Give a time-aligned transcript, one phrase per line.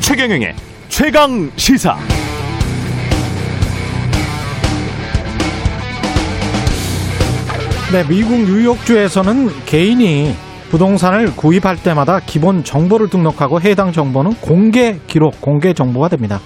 [0.00, 0.54] 최경영의
[0.88, 1.96] 최강 시사.
[7.92, 10.34] 네, 미국 뉴욕주에서는 개인이
[10.70, 16.40] 부동산을 구입할 때마다 기본 정보를 등록하고 해당 정보는 공개 기록, 공개 정보가 됩니다.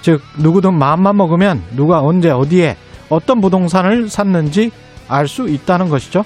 [0.00, 2.76] 즉, 누구든 마음만 먹으면 누가 언제 어디에
[3.12, 4.70] 어떤 부동산을 샀는지
[5.08, 6.24] 알 수 있다는 것이죠.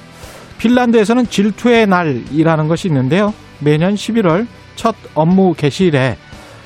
[0.59, 3.35] 핀란드에서는 질투의 날이라는 것이 있는데요.
[3.59, 6.17] 매년 11월 첫 업무 개시일에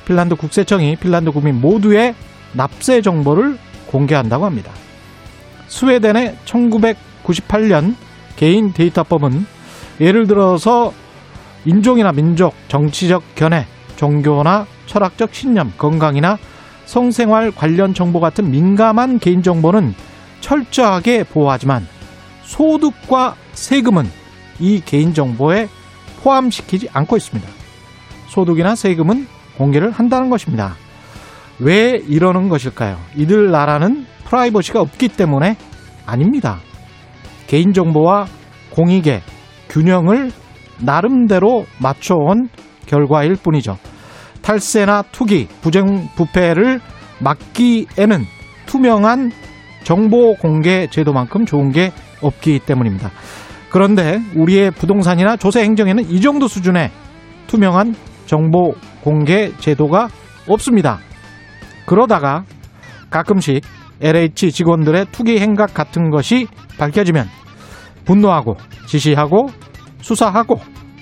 [0.05, 2.13] 핀란드 국세청이 핀란드 국민 모두의
[2.53, 3.57] 납세 정보를
[3.87, 4.71] 공개한다고 합니다.
[5.67, 7.95] 스웨덴의 1998년
[8.35, 9.45] 개인 데이터법은
[9.99, 10.93] 예를 들어서
[11.65, 16.37] 인종이나 민족, 정치적 견해, 종교나 철학적 신념, 건강이나
[16.85, 19.95] 성생활 관련 정보 같은 민감한 개인정보는
[20.41, 21.87] 철저하게 보호하지만
[22.43, 24.05] 소득과 세금은
[24.59, 25.67] 이 개인정보에
[26.21, 27.47] 포함시키지 않고 있습니다.
[28.27, 30.75] 소득이나 세금은 공개를 한다는 것입니다.
[31.59, 32.97] 왜 이러는 것일까요?
[33.15, 35.55] 이들 나라는 프라이버시가 없기 때문에
[36.05, 36.59] 아닙니다.
[37.47, 38.25] 개인정보와
[38.71, 39.21] 공익의
[39.69, 40.31] 균형을
[40.79, 42.49] 나름대로 맞춰온
[42.85, 43.77] 결과일 뿐이죠.
[44.41, 46.79] 탈세나 투기, 부정부패를
[47.19, 48.25] 막기에는
[48.65, 49.31] 투명한
[49.83, 53.11] 정보 공개 제도만큼 좋은 게 없기 때문입니다.
[53.69, 56.91] 그런데 우리의 부동산이나 조세 행정에는 이 정도 수준의
[57.47, 60.09] 투명한 정보 공개 제도가
[60.47, 60.99] 없습니다.
[61.85, 62.43] 그러다가
[63.09, 63.61] 가끔씩
[64.01, 67.27] LH 직원들의 투기 행각 같은 것이 밝혀지면
[68.05, 69.47] 분노하고 지시하고
[70.01, 70.59] 수사하고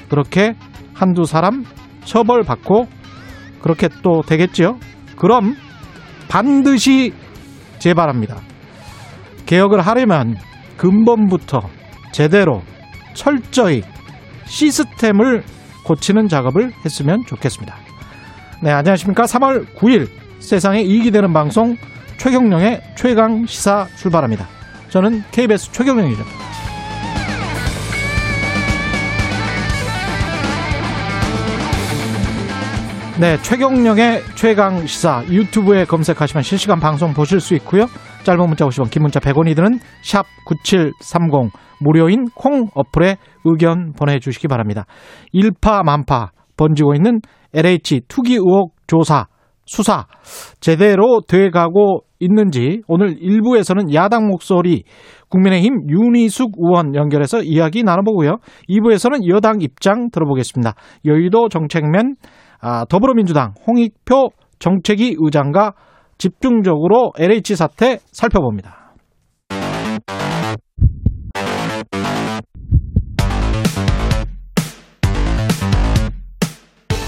[0.10, 0.56] 그렇게
[0.94, 1.64] 한두 사람
[2.04, 2.88] 처벌받고
[3.62, 4.78] 그렇게 또 되겠지요.
[5.18, 5.56] 그럼
[6.28, 7.14] 반드시
[7.80, 8.38] 재발합니다.
[9.50, 10.36] 개혁을 하려면
[10.78, 11.62] 근본부터
[12.12, 12.62] 제대로
[13.16, 13.82] 철저히
[14.46, 15.44] 시스템을
[15.86, 17.76] 고치는 작업을 했으면 좋겠습니다.
[18.62, 19.24] 네, 안녕하십니까.
[19.24, 20.08] 3월 9일
[20.38, 21.76] 세상에 이익이 되는 방송
[22.18, 24.48] 최경령의 최강 시사 출발합니다.
[24.90, 26.24] 저는 KBS 최경령이죠.
[33.20, 37.88] 네, 최경령의 최강 시사 유튜브에 검색하시면 실시간 방송 보실 수 있고요.
[38.30, 41.52] 짧은 문자 50원, 긴 문자 100원이 드는 샵 9730
[41.82, 44.86] 무료인 콩 어플에 의견 보내주시기 바랍니다.
[45.32, 47.22] 일파만파 번지고 있는
[47.56, 49.26] LH 투기 의혹 조사
[49.66, 50.06] 수사
[50.60, 54.84] 제대로 돼가고 있는지 오늘 1부에서는 야당 목소리
[55.30, 58.38] 국민의힘 윤희숙 의원 연결해서 이야기 나눠보고요.
[58.70, 60.76] 2부에서는 여당 입장 들어보겠습니다.
[61.06, 62.16] 여의도 정책맨
[62.62, 64.30] 아, 더불어민주당 홍익표
[64.60, 65.74] 정책위 의장과
[66.20, 68.94] 집중적으로 LH 사태 살펴봅니다.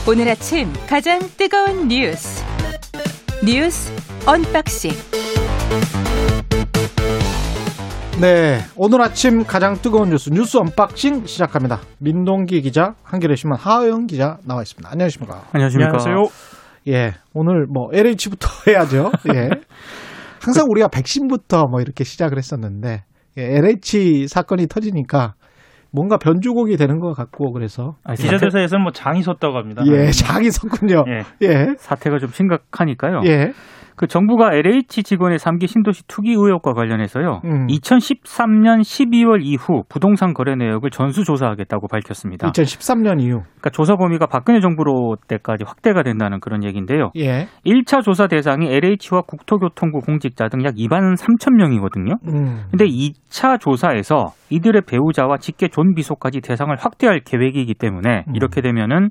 [0.10, 2.44] 오늘 아침 가장 뜨거운 뉴스
[3.46, 3.94] 뉴스
[4.26, 4.92] 언박싱
[8.22, 11.80] 네, 오늘 아침 가장 뜨거운 뉴스 뉴스 unboxing 시작합니다.
[12.00, 14.90] 민동기 기자, 한겨레 신문 하어영 기자 나와 있습니다.
[14.90, 15.44] 안녕하십니까?
[15.54, 15.98] 안녕하십니까?
[15.98, 16.51] 안녕하세요.
[16.88, 19.12] 예, 오늘 뭐 LH부터 해야죠.
[19.34, 19.50] 예.
[20.44, 23.04] 항상 우리가 백신부터 뭐 이렇게 시작을 했었는데
[23.38, 25.36] 예, LH 사건이 터지니까
[25.94, 29.84] 뭔가 변주곡이 되는 것 같고 그래서 아니, 기자들 사이에서는 뭐 장이 섰다고 합니다.
[29.88, 31.04] 예, 장이 섰군요.
[31.08, 31.48] 예.
[31.48, 31.68] 예.
[31.78, 33.22] 사태가 좀 심각하니까요.
[33.26, 33.52] 예.
[34.02, 37.42] 그 정부가 LH 직원의 3기 신도시 투기 의혹과 관련해서요.
[37.46, 37.68] 음.
[37.68, 42.50] 2013년 12월 이후 부동산 거래 내역을 전수 조사하겠다고 밝혔습니다.
[42.50, 43.42] 2013년 이후.
[43.44, 47.12] 그러니까 조사 범위가 박근혜 정부로 때까지 확대가 된다는 그런 얘기인데요.
[47.16, 47.46] 예.
[47.64, 52.16] 1차 조사 대상이 LH와 국토교통부 공직자 등 약 2만 3천 명이거든요.
[52.28, 52.64] 음.
[52.72, 58.36] 근데 2차 조사에서 이들의 배우자와 직계 존비속까지 대상을 확대할 계획이기 때문에 음.
[58.36, 59.10] 이렇게 되면은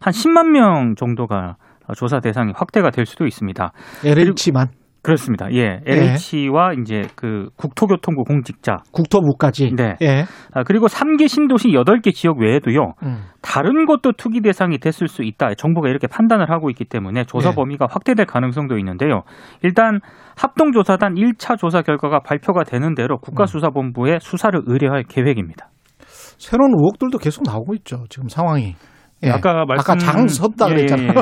[0.00, 1.56] 한 10만 명 정도가
[1.94, 3.72] 조사 대상이 확대가 될 수도 있습니다.
[4.04, 4.68] LH만
[5.06, 5.46] 그렇습니다.
[5.52, 5.80] 예.
[5.86, 8.78] LH와 이제 그 국토교통부 공직자.
[8.90, 9.70] 국토부까지.
[9.76, 9.94] 네.
[10.02, 10.24] 예.
[10.52, 12.94] 아, 그리고 3개 신도시 8개 지역 외에도요.
[13.04, 13.22] 음.
[13.40, 15.54] 다른 것도 투기 대상이 됐을 수 있다.
[15.54, 17.54] 정부가 이렇게 판단을 하고 있기 때문에 조사 네.
[17.54, 19.22] 범위가 확대될 가능성도 있는데요.
[19.62, 20.00] 일단
[20.36, 25.70] 합동조사단 1차 조사 결과가 발표가 되는 대로 국가수사본부에 수사를 의뢰할 계획입니다.
[26.00, 28.04] 새로운 의혹들도 계속 나오고 있죠.
[28.10, 28.74] 지금 상황이.
[29.22, 29.30] 예.
[29.30, 31.08] 아까 말씀 아까 장 섰다 예, 그랬잖아요.
[31.08, 31.12] 예, 예.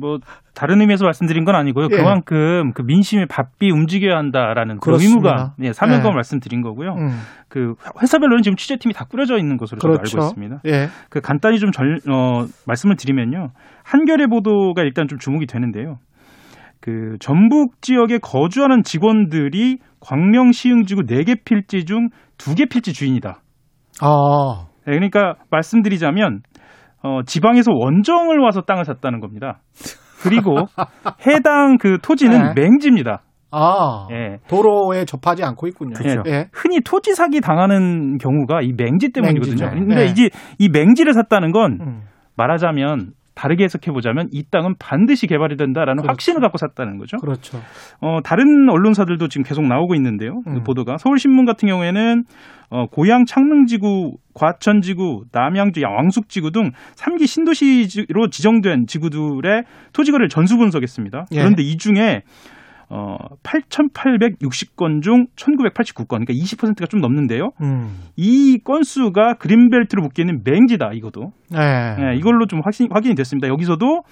[0.00, 0.18] 뭐, 뭐
[0.54, 1.88] 다른 의미에서 말씀드린 건 아니고요.
[1.92, 1.96] 예.
[1.96, 4.96] 그만큼 그 민심이 바삐 움직여야 한다라는 그.
[4.98, 6.14] 의무감, 예, 사명감을 예.
[6.14, 6.94] 말씀드린 거고요.
[6.94, 7.20] 음.
[7.48, 10.18] 그 회사별로는 지금 취재팀이 다 꾸려져 있는 것으로 저도 그렇죠.
[10.18, 10.60] 알고 있습니다.
[10.66, 10.88] 예.
[11.10, 13.50] 그 간단히 좀 절, 어, 말씀을 드리면요.
[13.84, 15.98] 한겨레 보도가 일단 좀 주목이 되는데요.
[16.80, 22.08] 그 전북 지역에 거주하는 직원들이 광명 시흥지구 4개 필지 중
[22.38, 23.40] 2개 필지 주인이다.
[24.00, 26.42] 아, 네, 그러니까 말씀드리자면
[27.06, 29.60] 어, 지방에서 원정을 와서 땅을 샀다는 겁니다.
[30.22, 30.56] 그리고
[31.26, 32.62] 해당 그 토지는 네.
[32.62, 33.22] 맹지입니다.
[33.52, 34.38] 아, 예.
[34.48, 35.94] 도로에 접하지 않고 있군요.
[35.94, 36.22] 그렇죠.
[36.26, 36.48] 예.
[36.52, 39.66] 흔히 토지 사기 당하는 경우가 이 맹지 때문이거든요.
[39.66, 39.70] 맹지죠.
[39.70, 40.04] 근데 네.
[40.06, 42.02] 이제 이 맹지를 샀다는 건 음.
[42.36, 46.10] 말하자면 다르게 해석해 보자면 이 땅은 반드시 개발이 된다라는 그렇죠.
[46.10, 47.18] 확신을 갖고 샀다는 거죠.
[47.18, 47.60] 그렇죠.
[48.00, 50.40] 어, 다른 언론사들도 지금 계속 나오고 있는데요.
[50.44, 50.64] 그 음.
[50.64, 52.24] 보도가 서울신문 같은 경우에는
[52.70, 61.26] 어, 고양 창릉지구, 과천지구, 남양주 왕숙지구 등 3기 신도시로 지정된 지구들의 토지거래를 전수 분석했습니다.
[61.32, 61.36] 예.
[61.36, 62.22] 그런데 이 중에
[62.88, 67.50] 어, 8,860건 중 1,989건, 그러니까 20%가 좀 넘는데요.
[67.60, 67.98] 음.
[68.16, 71.32] 이 건수가 그린벨트로 묶여 있는 맹지다, 이거도.
[71.50, 71.96] 네.
[71.98, 73.48] 예, 이걸로 좀 확신, 확인이 됐습니다.
[73.48, 74.02] 여기서도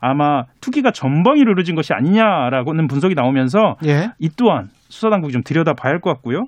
[0.00, 4.10] 아마 투기가 전방위로 이루어진 것이 아니냐라고는 분석이 나오면서 예.
[4.18, 6.44] 이 또한 수사당국이 좀 들여다봐야 할 것 같고요.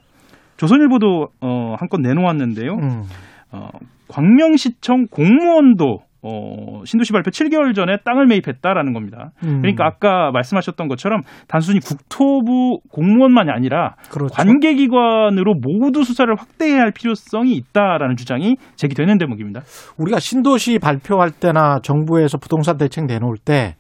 [0.57, 2.73] 조선일보도 어, 한 건 내놓았는데요.
[2.75, 3.03] 음.
[3.51, 3.69] 어,
[4.09, 9.33] 광명시청 공무원도 어, 신도시 발표 7개월 전에 땅을 매입했다라는 겁니다.
[9.43, 9.61] 음.
[9.61, 14.33] 그러니까 아까 말씀하셨던 것처럼 단순히 국토부 공무원만이 아니라 그렇죠.
[14.35, 19.63] 관계기관으로 모두 수사를 확대해야 할 필요성이 있다라는 주장이 제기되는 대목입니다.
[19.99, 23.75] 우리가 신도시 발표할 때나 정부에서 부동산 대책 내놓을 때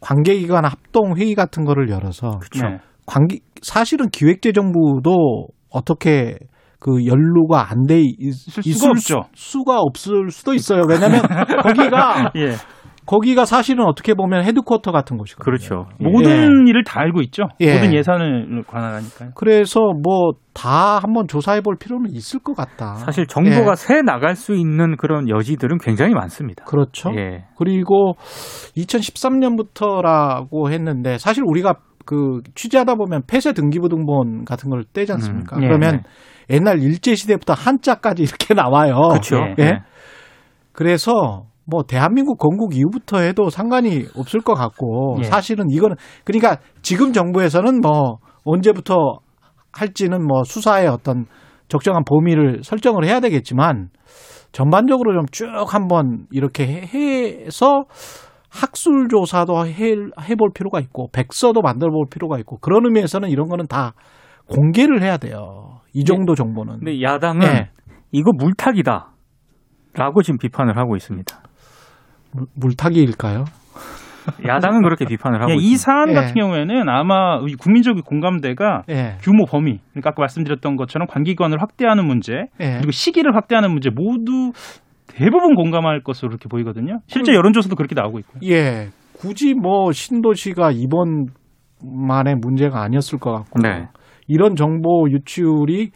[0.00, 2.78] 관계기관 합동 회의 같은 거를 열어서 네.
[3.06, 6.38] 관계 사실은 기획재정부도 어떻게
[6.80, 9.22] 그 연루가 안 돼 있을 수가 없죠.
[9.34, 10.82] 수가 없을 수도 있어요.
[10.88, 11.22] 왜냐하면
[11.62, 12.52] 거기가 예.
[13.06, 15.44] 거기가 사실은 어떻게 보면 헤드쿼터 같은 곳이거든요.
[15.44, 15.86] 그렇죠.
[15.98, 17.44] 모든 일을 다 알고 있죠.
[17.60, 17.74] 예.
[17.74, 19.30] 모든 예산을 관할하니까요.
[19.34, 22.96] 그래서 뭐 다 한번 조사해 볼 필요는 있을 것 같다.
[22.96, 23.76] 사실 정보가 예.
[23.76, 26.64] 새 나갈 수 있는 그런 여지들은 굉장히 많습니다.
[26.64, 27.12] 그렇죠.
[27.16, 27.44] 예.
[27.56, 28.14] 그리고
[28.76, 31.74] 2013년부터라고 했는데 사실 우리가
[32.04, 35.56] 그 취재하다 보면 폐쇄 등기부등본 같은 걸 떼지 않습니까?
[35.58, 36.02] 음, 예, 그러면
[36.50, 38.94] 옛날 일제 시대부터 한자까지 이렇게 나와요.
[39.10, 39.36] 그렇죠.
[39.58, 39.62] 예.
[39.64, 39.72] 예.
[40.72, 45.24] 그래서 뭐 대한민국 건국 이후부터 해도 상관이 없을 것 같고 예.
[45.24, 48.94] 사실은 이거는 그러니까 지금 정부에서는 뭐 언제부터
[49.72, 51.26] 할지는 뭐 수사의 어떤
[51.68, 53.88] 적정한 범위를 설정을 해야 되겠지만
[54.52, 57.84] 전반적으로 좀 쭉 한번 이렇게 해- 해서
[58.48, 63.66] 학술 조사도 해, 해볼 필요가 있고 백서도 만들어 볼 필요가 있고 그런 의미에서는 이런 거는
[63.66, 63.92] 다
[64.48, 65.80] 공개를 해야 돼요.
[65.94, 66.78] 이 정도 정보는.
[66.80, 67.70] 근데 야당은 예.
[68.12, 69.10] 이거 물타기다.
[69.94, 71.42] 라고 지금 비판을 하고 있습니다.
[72.32, 73.44] 물- 물타기일까요?
[74.46, 75.78] 야당은 그렇게 비판을 하고 예, 이 있습니다.
[75.78, 76.14] 사안 예.
[76.14, 79.16] 같은 경우에는 아마 이 국민적인 공감대가 예.
[79.22, 82.74] 규모 범위, 그러니까 아까 말씀드렸던 것처럼 관기관을 확대하는 문제, 예.
[82.76, 84.52] 그리고 시기를 확대하는 문제 모두
[85.06, 86.98] 대부분 공감할 것으로 그렇게 보이거든요.
[87.06, 88.40] 실제 여론조사도 그렇게 나오고 있고요.
[88.44, 88.88] 예.
[89.14, 91.26] 굳이 뭐 신도시가 이번
[91.82, 93.88] 만의 문제가 아니었을 것 같고 네.
[94.28, 95.90] 이런 정보 유출이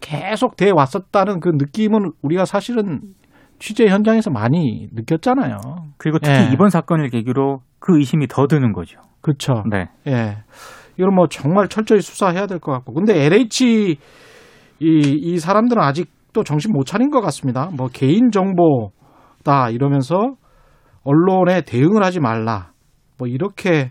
[0.00, 3.00] 계속 돼 왔었다는 그 느낌은 우리가 사실은
[3.58, 5.56] 취재 현장에서 많이 느꼈잖아요.
[5.98, 6.50] 그리고 특히 예.
[6.52, 8.98] 이번 사건을 계기로 그 의심이 더 드는 거죠.
[9.20, 9.62] 그렇죠.
[9.70, 9.88] 네.
[10.06, 10.38] 예.
[10.98, 12.94] 이건 뭐 정말 철저히 수사해야 될 것 같고.
[12.94, 13.96] 근데 LH
[14.80, 17.68] 이, 이 사람들은 아직도 정신 못 차린 것 같습니다.
[17.76, 20.34] 뭐 개인 정보다 이러면서
[21.04, 22.72] 언론에 대응을 하지 말라.
[23.18, 23.90] 뭐 이렇게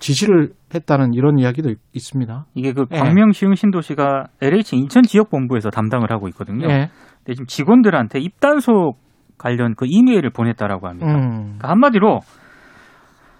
[0.00, 2.46] 지시를 했다는 이런 이야기도 있- 있습니다.
[2.54, 2.98] 이게 그 예.
[2.98, 6.66] 광명 시흥 신도시가 LH 인천 지역 본부에서 담당을 하고 있거든요.
[6.68, 6.88] 예.
[7.18, 8.98] 근데 지금 직원들한테 입단속
[9.38, 11.06] 관련 그 이메일을 보냈다라고 합니다.
[11.14, 11.30] 음.
[11.58, 12.20] 그러니까 한마디로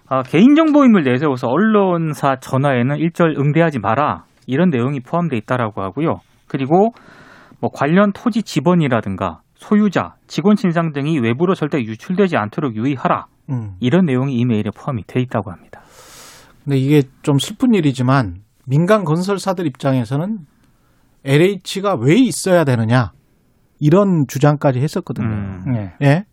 [0.08, 6.16] 아, 개인정보임을 내세워서 언론사 전화에는 일절 응대하지 마라 이런 내용이 포함되어 있다라고 하고요.
[6.48, 6.90] 그리고
[7.60, 13.74] 뭐 관련 토지 지번이라든가 소유자, 직원 신상 등이 외부로 절대 유출되지 않도록 유의하라 음.
[13.78, 15.82] 이런 내용이 이메일에 포함이 돼 있다고 합니다.
[16.64, 20.38] 근데 이게 좀 슬픈 일이지만 민간 건설사들 입장에서는
[21.24, 23.12] LH가 왜 있어야 되느냐
[23.78, 25.26] 이런 주장까지 했었거든요.
[25.26, 25.74] 음.
[25.74, 26.06] 예.
[26.06, 26.24] 예.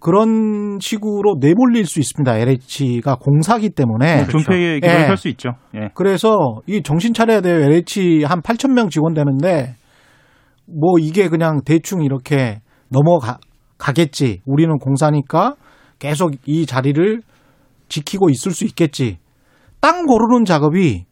[0.00, 2.38] 그런 식으로 내몰릴 수 있습니다.
[2.38, 4.26] LH가 공사기 때문에.
[4.26, 5.06] 존폐 기로 예.
[5.06, 5.50] 할수 있죠.
[5.74, 5.88] 예.
[5.94, 7.56] 그래서 이 정신 차려야 돼요.
[7.56, 9.74] LH 한 8천 명 직원 되는데
[10.66, 14.42] 뭐 이게 그냥 대충 이렇게 넘어가겠지.
[14.44, 15.56] 우리는 공사니까
[15.98, 17.22] 계속 이 자리를
[17.88, 19.18] 지키고 있을 수 있겠지.
[19.80, 21.06] 땅 고르는 작업이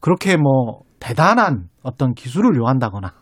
[0.00, 3.12] 그렇게 뭐 대단한 어떤 기술을 요한다거나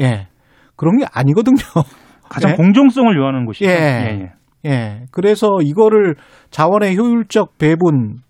[0.00, 0.28] 예
[0.76, 1.56] 그런 게 아니거든요.
[2.28, 2.54] 가장 예?
[2.56, 3.70] 공정성을 요하는 곳이죠.
[3.70, 3.70] 예.
[3.70, 4.32] 예,
[4.64, 4.70] 예.
[4.70, 5.04] 예.
[5.10, 6.16] 그래서 이거를
[6.50, 8.20] 자원의 효율적 배분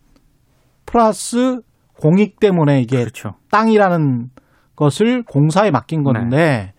[0.86, 1.60] 플러스
[2.00, 3.34] 공익 때문에 이게 그렇죠.
[3.50, 4.28] 땅이라는
[4.74, 6.72] 것을 공사에 맡긴 건데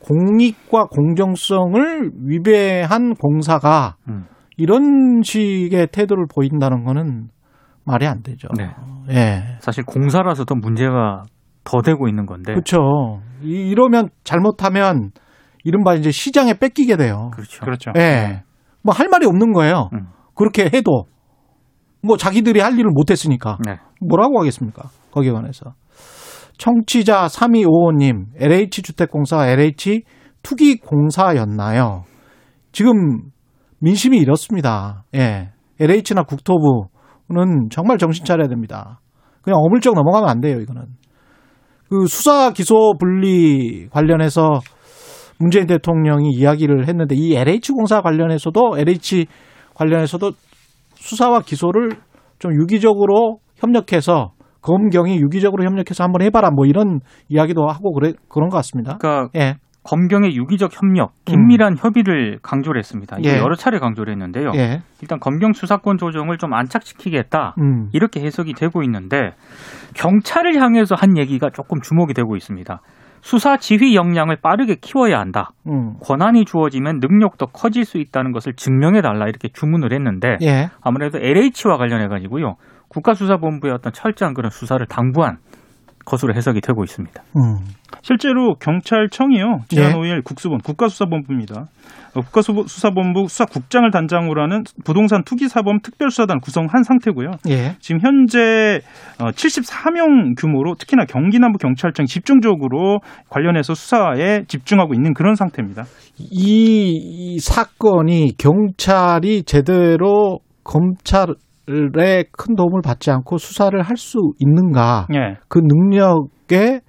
[0.00, 4.24] 공익과 공정성을 위배한 공사가 음.
[4.56, 7.28] 이런 식의 태도를 보인다는 거는
[7.84, 8.48] 말이 안 되죠.
[8.56, 8.70] 네.
[9.10, 9.58] 예.
[9.60, 11.22] 사실 공사라서 더 문제가
[11.64, 12.52] 더 되고 있는 건데.
[12.52, 13.20] 그렇죠.
[13.42, 15.10] 이- 이러면 잘못하면
[15.64, 17.30] 이른바 이제 시장에 뺏기게 돼요.
[17.32, 17.60] 그렇죠.
[17.64, 17.92] 그렇죠.
[17.96, 18.42] 예.
[18.82, 19.88] 뭐 할 말이 없는 거예요.
[19.94, 20.06] 음.
[20.34, 21.04] 그렇게 해도
[22.02, 23.78] 뭐 자기들이 할 일을 못 했으니까 네.
[24.06, 24.88] 뭐라고 하겠습니까?
[25.10, 25.72] 거기에 관해서.
[26.58, 30.02] 청취자 3255님, LH 주택공사가 LH
[30.42, 32.04] 투기 공사였나요?
[32.72, 32.92] 지금
[33.80, 35.04] 민심이 이렇습니다.
[35.14, 35.50] 예.
[35.80, 36.88] LH나 국토부
[37.30, 39.00] 는 정말 정신 차려야 됩니다.
[39.42, 40.82] 그냥 어물쩍 넘어가면 안 돼요, 이거는.
[41.88, 44.60] 그 수사 기소 분리 관련해서
[45.38, 49.26] 문재인 대통령이 이야기를 했는데 이 LH 공사 관련해서도 LH
[49.74, 50.32] 관련해서도
[50.94, 51.90] 수사와 기소를
[52.38, 58.56] 좀 유기적으로 협력해서 검경이 유기적으로 협력해서 한번 해봐라 뭐 이런 이야기도 하고 그래 그런 것
[58.58, 58.96] 같습니다.
[58.98, 63.18] 그러니까 예, 검경의 유기적 협력, 긴밀한 협의를 강조를 했습니다.
[63.22, 63.38] 예.
[63.38, 64.52] 여러 차례 강조를 했는데요.
[64.54, 67.54] 예, 일단 검경 수사권 조정을 좀 안착시키겠다.
[67.60, 69.34] 음, 이렇게 해석이 되고 있는데
[69.94, 72.80] 경찰을 향해서 한 얘기가 조금 주목이 되고 있습니다.
[73.20, 75.50] 수사 지휘 역량을 빠르게 키워야 한다.
[75.66, 81.18] 음, 권한이 주어지면 능력도 커질 수 있다는 것을 증명해 달라 이렇게 주문을 했는데 예, 아무래도
[81.18, 82.56] LH와 관련해 가지고요.
[82.88, 85.38] 국가수사본부의 어떤 철저한 그런 수사를 당부한
[86.04, 87.22] 것으로 해석이 되고 있습니다.
[87.36, 87.58] 음,
[88.02, 89.60] 실제로 경찰청이요.
[89.68, 89.94] 지난 예.
[89.94, 91.66] 5일 국수본 국가수사본부입니다.
[92.14, 97.32] 어, 국가수사본부 수사국장을 단장으로 하는 부동산 투기사범 특별수사단 구성한 상태고요.
[97.48, 98.80] 예, 지금 현재
[99.18, 105.84] 74명 규모로 특히나 경기 남부 경찰청이 집중적으로 관련해서 수사에 집중하고 있는 그런 상태입니다.
[106.18, 111.34] 이, 이 사건이 경찰이 제대로 검찰의
[111.66, 115.36] 큰 도움을 받지 않고 수사를 할 수 있는가 예.
[115.48, 116.80] 그 능력의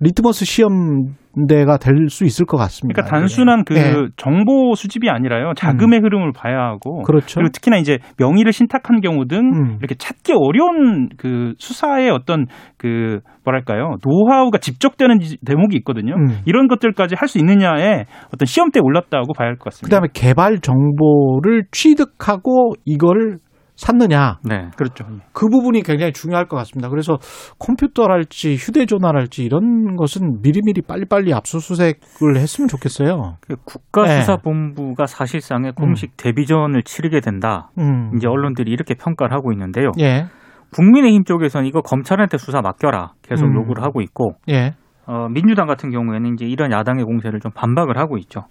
[0.00, 3.02] 리트머스 시험대가 될 수 있을 것 같습니다.
[3.02, 3.94] 그러니까 단순한 그 예.
[4.16, 5.52] 정보 수집이 아니라요.
[5.56, 7.40] 자금의 흐름을 봐야 하고 그렇죠.
[7.40, 9.76] 그리고 특히나 이제 명의를 신탁한 경우 등 음.
[9.80, 12.46] 이렇게 찾기 어려운 그 수사의 어떤
[12.76, 16.14] 그 뭐랄까요 노하우가 집적되는 지- 대목이 있거든요.
[16.14, 16.28] 음.
[16.46, 19.86] 이런 것들까지 할 수 있느냐에 어떤 시험대에 올랐다고 봐야 할 것 같습니다.
[19.88, 23.36] 그다음에 개발 정보를 취득하고 이걸
[23.78, 24.70] 샀느냐 네.
[24.76, 25.04] 그렇죠.
[25.32, 26.88] 그 부분이 굉장히 중요할 것 같습니다.
[26.88, 27.18] 그래서
[27.60, 33.36] 컴퓨터랄지 휴대전화랄지 이런 것은 미리미리 빨리빨리 압수수색을 했으면 좋겠어요.
[33.40, 37.70] 그 국가수사본부가 사실상의 공식 데뷔전을 치르게 된다.
[37.78, 38.10] 음.
[38.16, 39.92] 이제 언론들이 이렇게 평가를 하고 있는데요.
[40.00, 40.26] 예,
[40.74, 43.54] 국민의힘 쪽에서는 이거 검찰한테 수사 맡겨라 계속 음.
[43.54, 44.74] 요구를 하고 있고 예,
[45.06, 48.42] 어, 민주당 같은 경우에는 이제 이런 야당의 공세를 좀 반박을 하고 있죠.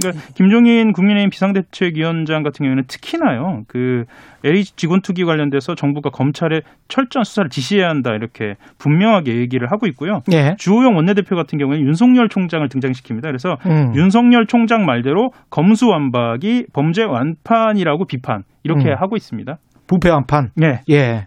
[0.00, 4.04] 그러니까 김종인 국민의힘 비상대책위원장 같은 경우에는 특히나요 그
[4.44, 10.20] LH 직원 투기 관련돼서 정부가 검찰에 철저한 수사를 지시해야 한다 이렇게 분명하게 얘기를 하고 있고요.
[10.32, 10.54] 예.
[10.58, 13.22] 주호영 원내대표 같은 경우에는 윤석열 총장을 등장시킵니다.
[13.22, 13.92] 그래서 음.
[13.94, 18.94] 윤석열 총장 말대로 검수완박이 범죄 완판이라고 비판 이렇게 음.
[18.98, 19.58] 하고 있습니다.
[19.86, 20.50] 부패 완판.
[20.56, 20.80] 네.
[20.90, 21.26] 예.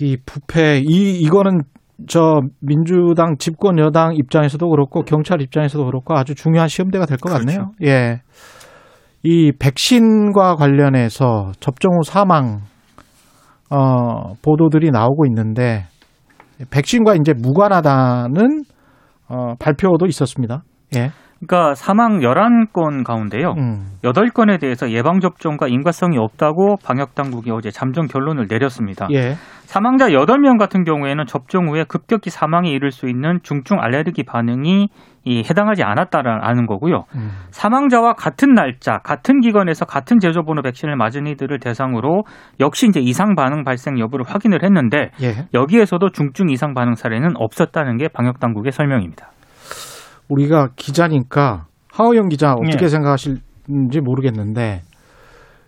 [0.00, 1.62] 이 부패 이 이거는
[2.08, 7.70] 저 민주당 집권 여당 입장에서도 그렇고 경찰 입장에서도 그렇고 아주 중요한 시험대가 될 것 같네요.
[7.82, 8.20] 예.
[9.22, 12.62] 이 백신과 관련해서 접종 후 사망
[13.70, 15.86] 어 보도들이 나오고 있는데
[16.70, 18.64] 백신과 이제 무관하다는
[19.28, 20.62] 어 발표도 있었습니다.
[20.96, 21.10] 예.
[21.46, 23.54] 그러니까 사망 11건 가운데요.
[23.56, 23.86] 음.
[24.02, 29.06] 8건에 대해서 예방 접종과 인과성이 없다고 방역 당국이 어제 잠정 결론을 내렸습니다.
[29.12, 29.34] 예.
[29.64, 34.88] 사망자 8명 같은 경우에는 접종 후에 급격히 사망에 이를 수 있는 중증 알레르기 반응이
[35.26, 37.04] 이 해당하지 않았다라는 거고요.
[37.14, 37.30] 음.
[37.50, 42.24] 사망자와 같은 날짜, 같은 기관에서 같은 제조번호 백신을 맞은 이들을 대상으로
[42.60, 45.46] 역시 이제 이상 반응 발생 여부를 확인을 했는데 예.
[45.54, 49.28] 여기에서도 중증 이상 반응 사례는 없었다는 게 방역 당국의 설명입니다.
[50.28, 52.88] 우리가 기자니까 하호영 기자 어떻게 예.
[52.88, 54.82] 생각하실지 모르겠는데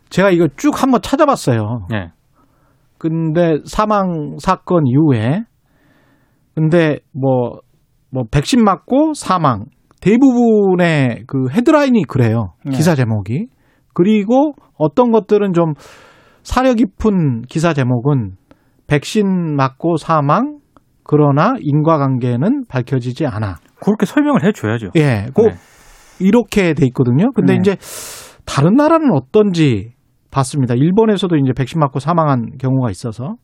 [0.09, 1.87] 제가 이거 쭉 한번 찾아봤어요.
[1.91, 2.11] 네.
[2.99, 5.43] 근데 사망 사건 이후에
[6.55, 9.67] 근데 뭐뭐 백신 맞고 사망
[10.01, 12.55] 대부분의 그 헤드라인이 그래요.
[12.65, 12.77] 네.
[12.77, 13.47] 기사 제목이.
[13.93, 15.75] 그리고 어떤 것들은 좀
[16.43, 18.37] 사려 깊은 기사 제목은
[18.87, 20.59] 백신 맞고 사망
[21.03, 23.57] 그러나 인과관계는 밝혀지지 않아.
[23.81, 24.91] 그렇게 설명을 해줘야죠.
[24.97, 25.55] 예, 꼭 네.
[26.19, 27.31] 이렇게 돼 있거든요.
[27.33, 27.59] 근데 네.
[27.61, 27.77] 이제
[28.45, 29.93] 다른 나라는 어떤지
[30.31, 30.75] 봤습니다.
[30.75, 33.37] 일본에서도 이제 백신 맞고 사망한 경우가 있어서.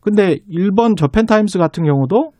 [0.00, 2.32] 근데 일본 저펜타임스 같은 경우도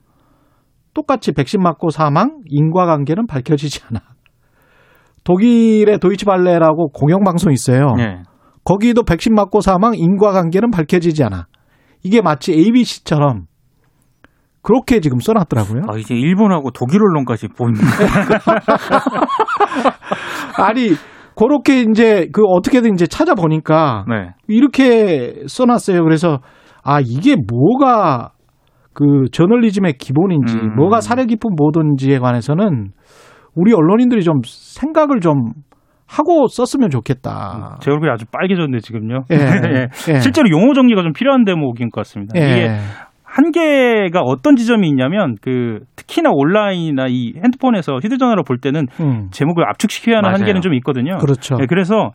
[0.93, 4.00] 똑같이 백신 맞고 사망, 인과관계는 밝혀지지 않아.
[5.25, 7.95] 독일의 도이치발레라고 공영방송 있어요.
[7.97, 8.23] 네.
[8.64, 11.47] 거기도 백신 맞고 사망, 인과관계는 밝혀지지 않아.
[12.03, 13.47] 이게 마치 ABC처럼
[14.64, 15.83] 그렇게 지금 써놨더라고요.
[15.88, 17.87] 아, 이제 일본하고 독일 언론까지 보입니다.
[20.59, 20.88] 아니
[21.37, 24.30] 그렇게 이제 그 어떻게든 이제 찾아보니까 네.
[24.49, 26.02] 이렇게 써놨어요.
[26.02, 26.40] 그래서
[26.83, 28.30] 아 이게 뭐가
[28.94, 30.76] 그 저널리즘의 기본인지 음.
[30.76, 32.92] 뭐가 사려 깊은 보도인지에 관해서는
[33.54, 35.52] 우리 언론인들이 좀 생각을 좀
[36.06, 37.78] 하고 썼으면 좋겠다.
[37.80, 39.25] 제 얼굴이 아주 빨개졌는데 지금요.
[39.30, 39.37] 예.
[39.37, 39.88] 예.
[40.14, 40.21] 예.
[40.21, 42.38] 실제로 용어 정리가 좀 필요한 대목인 것 같습니다.
[42.38, 42.50] 예.
[42.50, 42.76] 이게
[43.35, 49.29] 한계가 어떤 지점이 있냐면 그 특히나 온라인이나 이 핸드폰에서 휴대전화로 볼 때는 음.
[49.33, 50.37] 제목을 압축시켜야 하는 맞아요.
[50.38, 51.19] 한계는 좀 있거든요.
[51.19, 51.57] 그렇죠.
[51.57, 52.11] 네, 그래서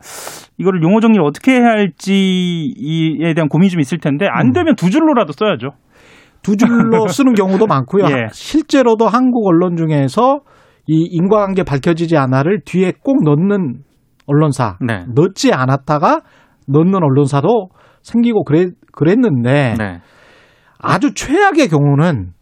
[0.56, 4.52] 이거를 용어 정리를 어떻게 해야 할지에 대한 고민이 좀 있을 텐데 안 음.
[4.52, 5.72] 되면 두 줄로라도 써야죠.
[6.42, 8.04] 두 줄로 쓰는 경우도 많고요.
[8.06, 8.28] 예.
[8.32, 10.40] 실제로도 한국 언론 중에서
[10.86, 13.82] 이 인과관계 밝혀지지 않아를 뒤에 꼭 넣는
[14.26, 15.04] 언론사, 네.
[15.14, 16.20] 넣지 않았다가
[16.66, 17.68] 넣는 언론사도
[18.00, 19.98] 생기고 그랬, 그랬는데 네.
[20.82, 22.32] 아주 최악의 경우는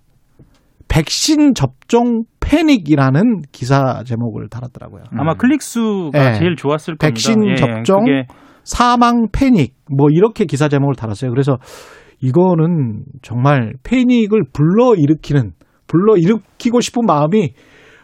[0.88, 5.04] 백신 접종 패닉이라는 기사 제목을 달았더라고요.
[5.12, 5.36] 아마 음.
[5.38, 6.32] 클릭 수가 예.
[6.38, 7.06] 제일 좋았을 겁니다.
[7.08, 8.26] 백신 예, 접종 그게
[8.64, 11.30] 사망 패닉 뭐 이렇게 기사 제목을 달았어요.
[11.30, 11.58] 그래서
[12.20, 15.52] 이거는 정말 패닉을 불러 일으키는
[15.86, 17.52] 불러 일으키고 싶은 마음이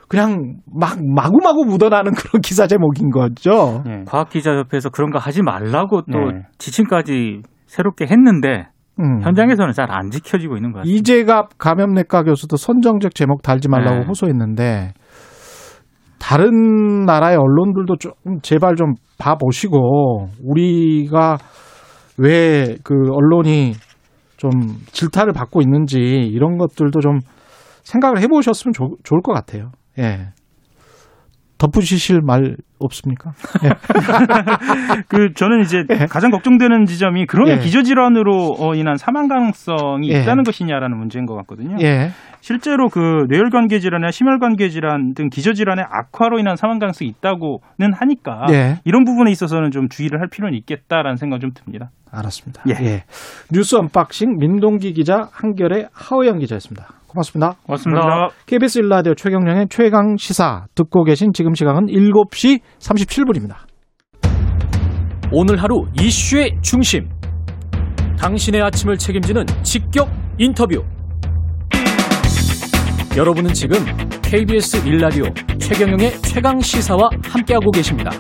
[0.09, 3.83] 그냥 막 마구마구 묻어나는 그런 기사 제목인 거죠.
[3.89, 4.05] 예.
[4.07, 6.43] 과학기자협회에서 그런 거 하지 말라고 또 네.
[6.59, 8.69] 지침까지 새롭게 했는데
[9.01, 9.21] 음.
[9.23, 10.99] 현장에서는 잘 안 지켜지고 있는 것 같습니다.
[10.99, 14.05] 이재갑 감염내과 교수도 선정적 제목 달지 말라고 네.
[14.07, 14.93] 호소했는데
[16.19, 21.37] 다른 나라의 언론들도 좀 제발 좀 봐보시고 우리가
[22.19, 23.73] 왜 그 언론이
[24.37, 24.51] 좀
[24.93, 27.19] 질타를 받고 있는지 이런 것들도 좀
[27.83, 29.71] 생각을 해보셨으면 좋, 좋을 것 같아요.
[29.99, 30.29] 예.
[31.65, 33.33] 덧붙이실 말 없습니까?
[35.09, 36.07] 그 저는 이제 예.
[36.07, 37.63] 가장 걱정되는 지점이 그러면 예.
[37.63, 40.21] 기저질환으로 어, 인한 사망 가능성이 예.
[40.21, 41.77] 있다는 것이냐라는 문제인 것 같거든요.
[41.81, 42.11] 예.
[42.41, 48.81] 실제로 그 뇌혈관계 질환이나 심혈관계 질환 등 기저질환의 악화로 인한 사망 가능성이 있다고는 하니까 예.
[48.85, 51.91] 이런 부분에 있어서는 좀 주의를 할 필요는 있겠다라는 생각 좀 듭니다.
[52.11, 52.63] 알았습니다.
[52.69, 52.85] 예.
[52.85, 53.05] 예.
[53.51, 56.89] 뉴스 unboxing 민동기 기자 한겨레 하어영 기자였습니다.
[57.15, 57.55] 고맙습니다.
[57.65, 58.29] 고맙습니다.
[58.47, 63.55] KBS 1라디오 최경영의 최강 시사 듣고 계신 지금 시각은 7시 37분입니다.
[65.33, 67.09] 오늘 하루 이슈의 중심.
[68.19, 70.09] 당신의 아침을 책임지는 직격
[70.39, 70.85] 인터뷰.
[73.17, 73.79] 여러분은 지금
[74.23, 78.11] KBS 1라디오 최경영의 최강 시사와 함께하고 계십니다.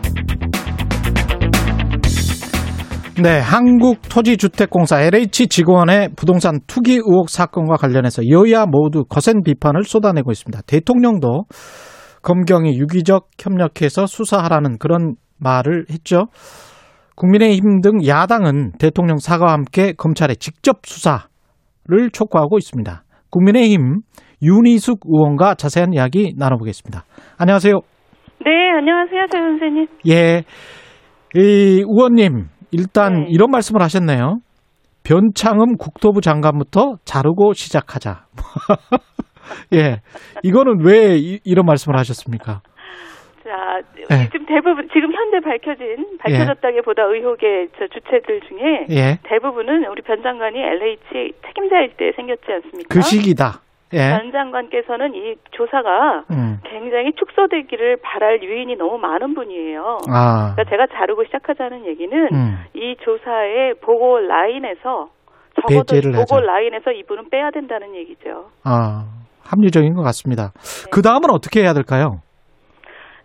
[3.22, 10.62] 네, 한국토지주택공사 LH 직원의 부동산 투기 의혹 사건과 관련해서 여야 모두 거센 비판을 쏟아내고 있습니다.
[10.66, 11.44] 대통령도
[12.22, 16.24] 검경이 유기적 협력해서 수사하라는 그런 말을 했죠.
[17.14, 21.28] 국민의힘 등 야당은 대통령 사과와 함께 검찰의 직접 수사를
[22.12, 23.04] 촉구하고 있습니다.
[23.30, 24.00] 국민의힘
[24.42, 27.04] 윤희숙 의원과 자세한 이야기 나눠보겠습니다.
[27.38, 27.74] 안녕하세요.
[28.44, 29.86] 네, 안녕하세요, 최 선생님.
[30.08, 30.42] 예.
[31.36, 33.26] 이 의원님, 일단 네.
[33.30, 34.38] 이런 말씀을 하셨네요.
[35.04, 38.26] 변창흠 국토부 장관부터 자르고 시작하자.
[39.74, 40.00] 예.
[40.42, 42.62] 이거는 왜 이, 런 말씀을 하셨습니까?
[43.44, 44.28] 자, 네.
[44.32, 49.18] 지금 대부분 지금 현재 밝혀진 밝혀졌다기보다 의혹의 저 주체들 중에 예.
[49.24, 52.88] 대부분은 우리 변 장관이 LH 책임자일 때 생겼지 않습니까?
[52.88, 53.63] 그 시기다.
[53.92, 54.10] 예.
[54.10, 56.58] 변 장관께서는 이 조사가 음.
[56.64, 59.98] 굉장히 축소되기를 바랄 유인이 너무 많은 분이에요.
[60.08, 60.54] 아.
[60.54, 62.58] 그러니까 제가 자르고 시작하자는 얘기는 음.
[62.74, 65.10] 이 조사의 보고 라인에서
[65.60, 66.40] 적어도 보고 하자.
[66.40, 68.46] 라인에서 이분은 빼야 된다는 얘기죠.
[68.64, 69.04] 아.
[69.44, 70.52] 합리적인 것 같습니다.
[70.54, 70.90] 네.
[70.90, 72.20] 그 다음은 어떻게 해야 될까요?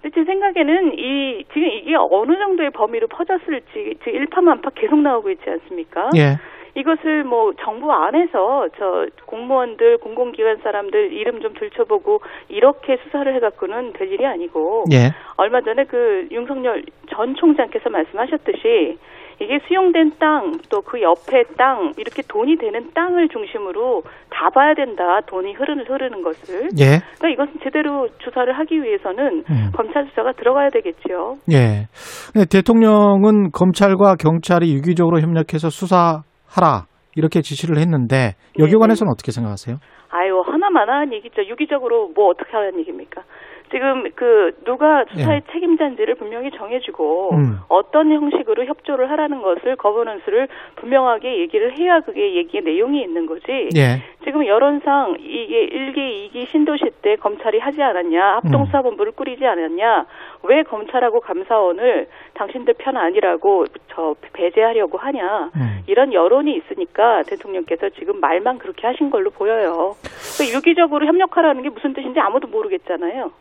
[0.01, 5.43] 근데 제 생각에는 이 지금 이게 어느 정도의 범위로 퍼졌을지 지금 일파만파 계속 나오고 있지
[5.49, 6.09] 않습니까?
[6.15, 6.37] 예.
[6.79, 14.11] 이것을 뭐 정부 안에서 저 공무원들 공공기관 사람들 이름 좀 들춰보고 이렇게 수사를 해갖고는 될
[14.11, 15.11] 일이 아니고 예.
[15.35, 18.97] 얼마 전에 그 윤석열 전 총장께서 말씀하셨듯이
[19.41, 25.19] 이게 수용된 땅 또 그 옆에 땅 이렇게 돈이 되는 땅을 중심으로 다 봐야 된다
[25.27, 26.99] 돈이 흐르는 흐르는 것을 예.
[27.19, 29.71] 그러니까 이것은 제대로 조사를 하기 위해서는 음.
[29.75, 31.35] 검찰 수사가 들어가야 되겠죠.
[31.51, 31.87] 예.
[32.33, 36.85] 근데 대통령은 검찰과 경찰이 유기적으로 협력해서 수사 하라
[37.15, 38.71] 이렇게 지시를 했는데 네네.
[38.77, 39.77] 관해서는 어떻게 생각하세요?
[40.11, 41.45] 아유 하나마나한 얘기죠.
[41.45, 43.23] 유기적으로 뭐 어떻게 하라는 얘기입니까?
[43.71, 47.37] 지금 그 누가 수사의 책임자인지를 분명히 정해주고 예.
[47.37, 47.59] 음.
[47.67, 53.69] 어떤 형식으로 협조를 하라는 것을 거버넌스를 분명하게 얘기를 해야 그게 얘기의 내용이 있는 거지.
[53.75, 54.01] 예.
[54.23, 60.05] 지금 여론상 이게 1기, 2기 신도시 때 검찰이 하지 않았냐, 합동수사본부를 꾸리지 않았냐,
[60.43, 65.79] 왜 검찰하고 감사원을 당신들 편 아니라고 저 배제하려고 하냐, 음.
[65.87, 69.91] 이런 여론이 있으니까 대통령께서 지금 말만 그렇게 하신 걸로 보여요.
[70.37, 73.31] 그러니까 유기적으로 협력하라는 게 무슨 뜻인지 아무도 모르겠잖아요.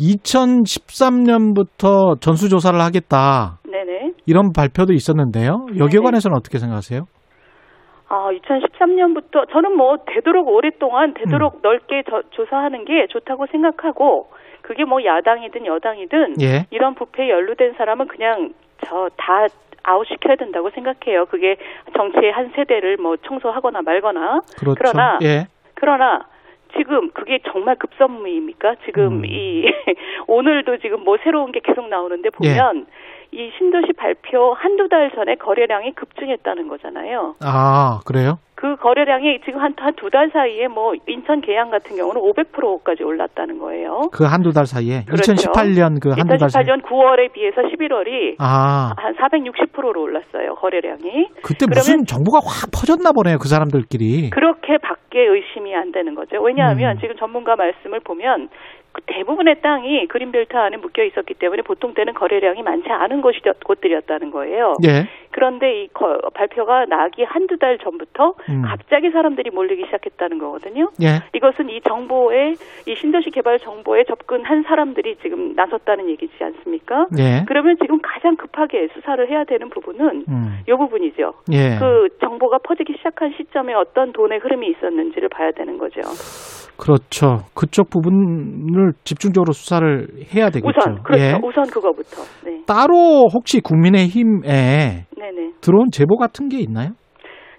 [0.00, 3.58] 2013년부터 전수조사를 하겠다.
[3.70, 4.12] 네네.
[4.26, 5.66] 이런 발표도 있었는데요.
[5.78, 7.02] 여기에 관해서는 어떻게 생각하세요?
[8.08, 11.60] 아, 2013년부터 저는 뭐 되도록 오랫동안 되도록 음.
[11.62, 14.26] 넓게 저- 조사하는 게 좋다고 생각하고
[14.62, 16.66] 그게 뭐 야당이든 여당이든 예.
[16.70, 18.52] 이런 부패에 연루된 사람은 그냥
[18.86, 19.46] 저 다
[19.82, 21.26] 아웃시켜야 된다고 생각해요.
[21.26, 21.56] 그게
[21.96, 24.40] 정치의 한 세대를 뭐 청소하거나 말거나.
[24.58, 24.74] 그렇죠.
[24.78, 25.46] 그러나 예.
[25.74, 26.26] 그러나
[26.76, 28.76] 지금 그게 정말 급선무입니까?
[28.84, 29.24] 지금 음.
[29.24, 29.64] 이
[30.28, 32.86] 오늘도 지금 뭐 새로운 게 계속 나오는데 보면
[33.32, 37.36] 이 신도시 발표 한두 달 전에 거래량이 급증했다는 거잖아요.
[37.44, 38.38] 아, 그래요?
[38.60, 44.10] 그 거래량이 지금 한한두 달 사이에 뭐 인천 계양 같은 경우는 500%까지 올랐다는 거예요.
[44.12, 45.04] 그 한두 달 사이에.
[45.06, 45.32] 그렇죠.
[45.32, 46.66] 2018년 그 한두 달 사이에.
[46.66, 50.56] 2018년 9월에 비해서 11월이 아, 한 460%로 올랐어요.
[50.56, 51.28] 거래량이.
[51.42, 53.38] 그때 무슨 정보가 확 퍼졌나 보네요.
[53.38, 54.28] 그 사람들끼리.
[54.28, 56.42] 그렇게 밖에 의심이 안 되는 거죠.
[56.42, 57.00] 왜냐하면 음.
[57.00, 62.62] 지금 전문가 말씀을 보면 그 대부분의 땅이 그린벨트 안에 묶여 있었기 때문에 보통 때는 거래량이
[62.62, 64.74] 많지 않은 곳이 곳들이었다는 거예요.
[64.86, 65.06] 예.
[65.30, 68.62] 그런데 이 거- 발표가 나기 한두 달 전부터 음.
[68.62, 70.88] 갑자기 사람들이 몰리기 시작했다는 거거든요.
[71.02, 71.20] 예.
[71.34, 72.54] 이것은 이 정보에
[72.86, 77.06] 이 신도시 개발 정보에 접근한 사람들이 지금 나섰다는 얘기지 않습니까?
[77.18, 77.44] 예.
[77.46, 80.58] 그러면 지금 가장 급하게 수사를 해야 되는 부분은 음.
[80.68, 81.32] 이 부분이죠.
[81.52, 81.78] 예.
[81.78, 86.00] 그 정보가 퍼지기 시작한 시점에 어떤 돈의 흐름이 있었는지를 봐야 되는 거죠.
[86.80, 87.44] 그렇죠.
[87.54, 90.68] 그쪽 부분을 집중적으로 수사를 해야 되겠죠.
[90.68, 91.24] 우선 그렇죠.
[91.24, 91.32] 예.
[91.42, 92.22] 우선 그거부터.
[92.44, 95.50] 네, 따로 혹시 국민의힘에 네네.
[95.60, 96.90] 들어온 제보 같은 게 있나요?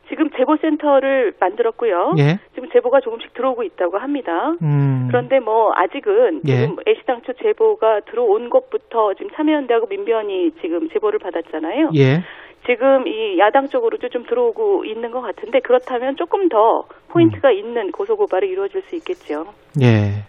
[0.09, 2.15] 지금 제보센터를 만들었고요.
[2.19, 2.39] 예.
[2.53, 4.51] 지금 제보가 조금씩 들어오고 있다고 합니다.
[4.61, 5.07] 음.
[5.09, 6.51] 그런데 뭐 아직은 예.
[6.51, 11.91] 지금 애시당초 제보가 들어온 것부터 지금 참여연대하고 민변이 지금 제보를 받았잖아요.
[11.95, 12.19] 예.
[12.67, 17.53] 지금 이 야당 쪽으로도 좀 들어오고 있는 것 같은데 그렇다면 조금 더 포인트가 음.
[17.53, 19.45] 있는 고소 고발이 이루어질 수 있겠죠.
[19.81, 20.27] 예.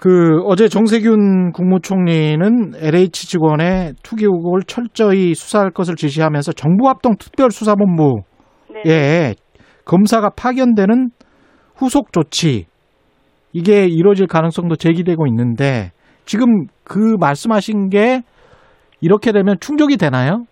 [0.00, 8.22] 그 어제 정세균 국무총리는 LH 직원의 투기 의혹을 철저히 수사할 것을 지시하면서 정부합동 특별수사본부에
[8.86, 9.34] 네.
[9.84, 11.10] 검사가 파견되는
[11.76, 12.64] 후속 조치
[13.52, 15.90] 이게 이루어질 가능성도 제기되고 있는데
[16.24, 18.22] 지금 그 말씀하신 게
[19.02, 20.44] 이렇게 되면 충족이 되나요?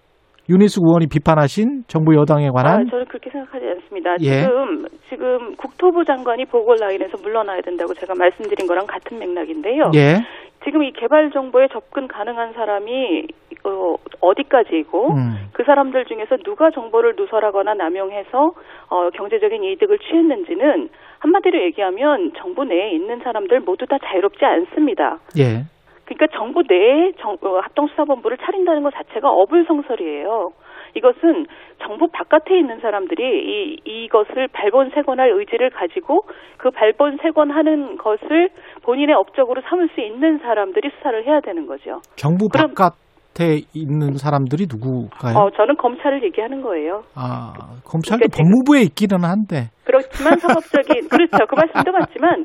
[0.48, 4.16] 유니스 의원이 비판하신 정부 여당에 아, 관한 저는 그렇게 생각하지 않습니다.
[4.20, 4.42] 예.
[4.42, 9.90] 지금 지금 국토부 장관이 보궐 라인에서 물러나야 된다고 제가 말씀드린 거랑 같은 맥락인데요.
[9.94, 10.16] 예.
[10.64, 13.28] 지금 이 개발 정보에 접근 가능한 사람이
[13.64, 15.48] 어, 어디까지이고 음.
[15.52, 18.52] 그 사람들 중에서 누가 정보를 누설하거나 남용해서
[18.90, 20.88] 어, 경제적인 이득을 취했는지는
[21.20, 25.18] 한마디로 얘기하면 정부 내에 있는 사람들 모두 다 자유롭지 않습니다.
[25.38, 25.64] 예.
[26.08, 30.50] 그러니까 정부 내에 정, 어, 합동수사본부를 차린다는 것 자체가 어불성설이에요.
[30.96, 31.44] 이것은
[31.84, 36.22] 정부 바깥에 있는 사람들이 이, 이것을 발본색원할 의지를 가지고
[36.56, 38.48] 그 발본색원하는 것을
[38.84, 42.00] 본인의 업적으로 삼을 수 있는 사람들이 수사를 해야 되는 거죠.
[42.16, 45.36] 정부 그럼- 바깥에 있는 사람들이 누구가요?
[45.36, 47.02] 어, 저는 검찰을 얘기하는 거예요.
[47.14, 47.52] 아,
[47.84, 49.68] 검찰도 그러니까 법무부에 있기는 한데.
[49.88, 52.44] 그렇지만 상업적인 그렇죠 그 말씀도 맞지만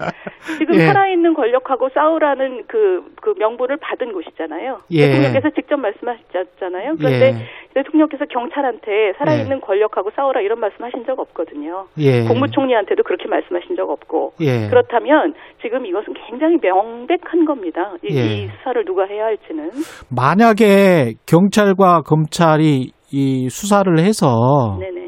[0.57, 0.87] 지금 예.
[0.87, 4.79] 살아있는 권력하고 싸우라는 그, 그 명분을 받은 곳이잖아요.
[4.91, 5.07] 예.
[5.07, 6.95] 대통령께서 직접 말씀하셨잖아요.
[6.97, 7.73] 그런데 예.
[7.73, 11.87] 대통령께서 경찰한테 살아있는 권력하고 싸우라 이런 말씀하신 적 없거든요.
[11.97, 12.23] 예.
[12.23, 14.69] 국무총리한테도 그렇게 말씀하신 적 없고 예.
[14.69, 17.93] 그렇다면 지금 이것은 굉장히 명백한 겁니다.
[18.03, 18.21] 이, 예.
[18.21, 19.69] 이 수사를 누가 해야 할지는
[20.09, 25.02] 만약에 경찰과 검찰이 이 수사를 해서 네네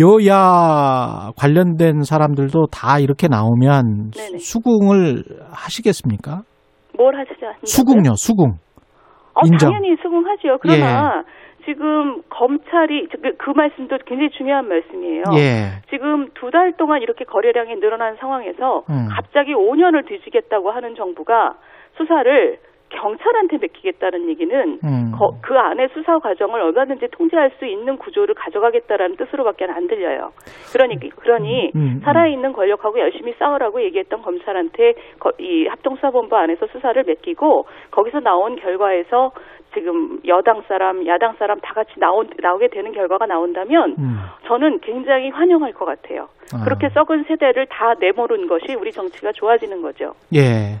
[0.00, 4.38] 여야 관련된 사람들도 다 이렇게 나오면 네네.
[4.38, 6.42] 수긍을 하시겠습니까?
[6.96, 7.66] 뭘 하시지 않습니까?
[7.66, 8.50] 수긍요, 수긍.
[9.34, 9.70] 어, 인정.
[9.72, 10.58] 당연히 수긍하죠.
[10.60, 11.22] 그러나
[11.64, 15.22] 지금 검찰이 그, 그 말씀도 굉장히 중요한 말씀이에요.
[15.36, 15.80] 예.
[15.90, 19.08] 지금 두 달 동안 이렇게 거래량이 늘어난 상황에서 음.
[19.14, 21.54] 갑자기 5년을 뒤지겠다고 하는 정부가
[21.98, 22.58] 수사를
[22.90, 25.12] 경찰한테 맡기겠다는 얘기는 음.
[25.18, 30.30] 거- 그 안에 수사 과정을 얼마든지 통제할 수 있는 구조를 가져가겠다라는 뜻으로밖에 안 들려요.
[30.72, 32.00] 그러니 그러니 음, 음.
[32.04, 39.32] 살아있는 권력하고 열심히 싸우라고 얘기했던 검찰한테 거- 이 합동수사본부 안에서 수사를 맡기고 거기서 나온 결과에서
[39.74, 44.16] 지금 여당 사람, 야당 사람 다 같이 나온 나오게 되는 결과가 나온다면 음.
[44.46, 46.28] 저는 굉장히 환영할 것 같아요.
[46.54, 46.64] 아.
[46.64, 50.12] 그렇게 썩은 세대를 다 내모른 것이 우리 정치가 좋아지는 거죠.
[50.34, 50.80] 예.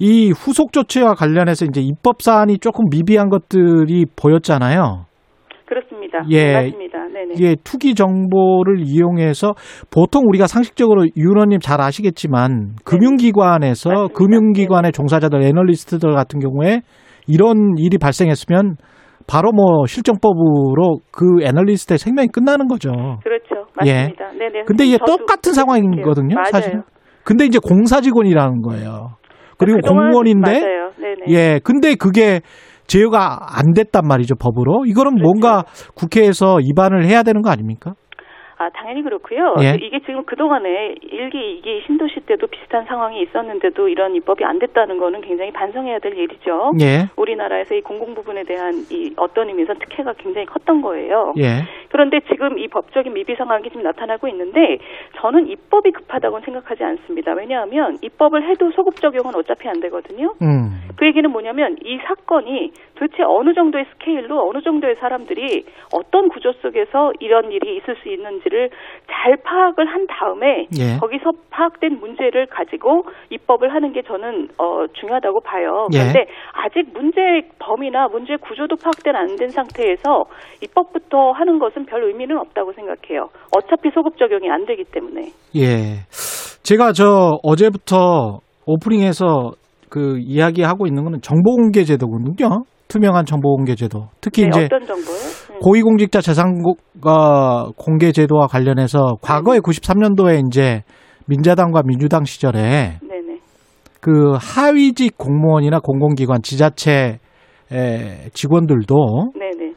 [0.00, 5.04] 이 후속 조치와 관련해서 이제 입법 사안이 조금 미비한 것들이 보였잖아요.
[5.66, 6.24] 그렇습니다.
[6.30, 6.54] 예.
[6.54, 6.98] 맞습니다.
[7.06, 7.34] 네네.
[7.34, 9.54] 이게 투기 정보를 이용해서
[9.92, 13.94] 보통 우리가 상식적으로 윤 의원님 잘 아시겠지만 금융기관에서 네.
[13.94, 14.18] 맞습니다.
[14.18, 16.80] 금융기관의 종사자들 애널리스트들 같은 경우에
[17.28, 18.76] 이런 일이 발생했으면
[19.28, 22.90] 바로 뭐 실정법으로 그 애널리스트의 생명이 끝나는 거죠.
[23.22, 23.66] 그렇죠.
[23.76, 24.32] 맞습니다.
[24.32, 24.64] 네네.
[24.66, 26.50] 근데 이게 똑같은 상황이거든요, 맞아요.
[26.50, 26.82] 사실은.
[27.22, 29.19] 근데 이제 공사 직원이라는 거예요.
[29.60, 30.62] 그리고 공무원인데.
[31.28, 32.40] 예, 근데 그게
[32.86, 34.84] 제어가 안 됐단 말이죠, 법으로.
[34.86, 35.22] 이거는 그렇죠.
[35.22, 37.94] 뭔가 국회에서 입안을 해야 되는 거 아닙니까?
[38.60, 39.54] 아, 당연히 그렇고요.
[39.62, 39.78] 예.
[39.80, 45.22] 이게 지금 그동안에 일기 이기 신도시 때도 비슷한 상황이 있었는데도 이런 입법이 안 됐다는 거는
[45.22, 46.72] 굉장히 반성해야 될 일이죠.
[46.82, 47.08] 예.
[47.16, 51.32] 우리나라에서 이 공공 부분에 대한 이 어떤 의미에서 특혜가 굉장히 컸던 거예요.
[51.38, 51.64] 예.
[51.88, 54.76] 그런데 지금 이 법적인 미비 상황이 지금 나타나고 있는데
[55.16, 57.32] 저는 입법이 급하다고는 생각하지 않습니다.
[57.32, 60.34] 왜냐하면 입법을 해도 소급 적용은 어차피 안 되거든요.
[60.42, 60.80] 음.
[60.96, 67.12] 그 얘기는 뭐냐면 이 사건이 도대체 어느 정도의 스케일로 어느 정도의 사람들이 어떤 구조 속에서
[67.20, 70.98] 이런 일이 있을 수 있는지 를잘 파악을 한 다음에 예.
[71.00, 75.86] 거기서 파악된 문제를 가지고 입법을 하는 게 저는 어, 중요하다고 봐요.
[75.94, 75.98] 예.
[75.98, 77.20] 그런데 아직 문제
[77.58, 80.24] 범위나 문제 구조도 파악된 안 된 상태에서
[80.62, 83.28] 입법부터 하는 것은 별 의미는 없다고 생각해요.
[83.56, 85.30] 어차피 소급 적용이 안 되기 때문에.
[85.56, 86.04] 예.
[86.62, 89.52] 제가 저 어제부터 오프닝에서
[89.88, 92.64] 그 이야기하고 있는 거는 정보 공개 제도거든요.
[92.90, 94.08] 투명한 정보 공개 제도.
[94.20, 94.68] 특히 네, 이제?
[94.72, 95.58] 음.
[95.60, 100.82] 고위공직자 재산가 공개 제도와 관련해서 과거에 93년도에 이제
[101.26, 103.38] 민자당과 민주당 시절에 네네.
[104.00, 107.18] 그 하위직 공무원이나 공공기관 지자체
[107.72, 109.72] 에, 직원들도 네네.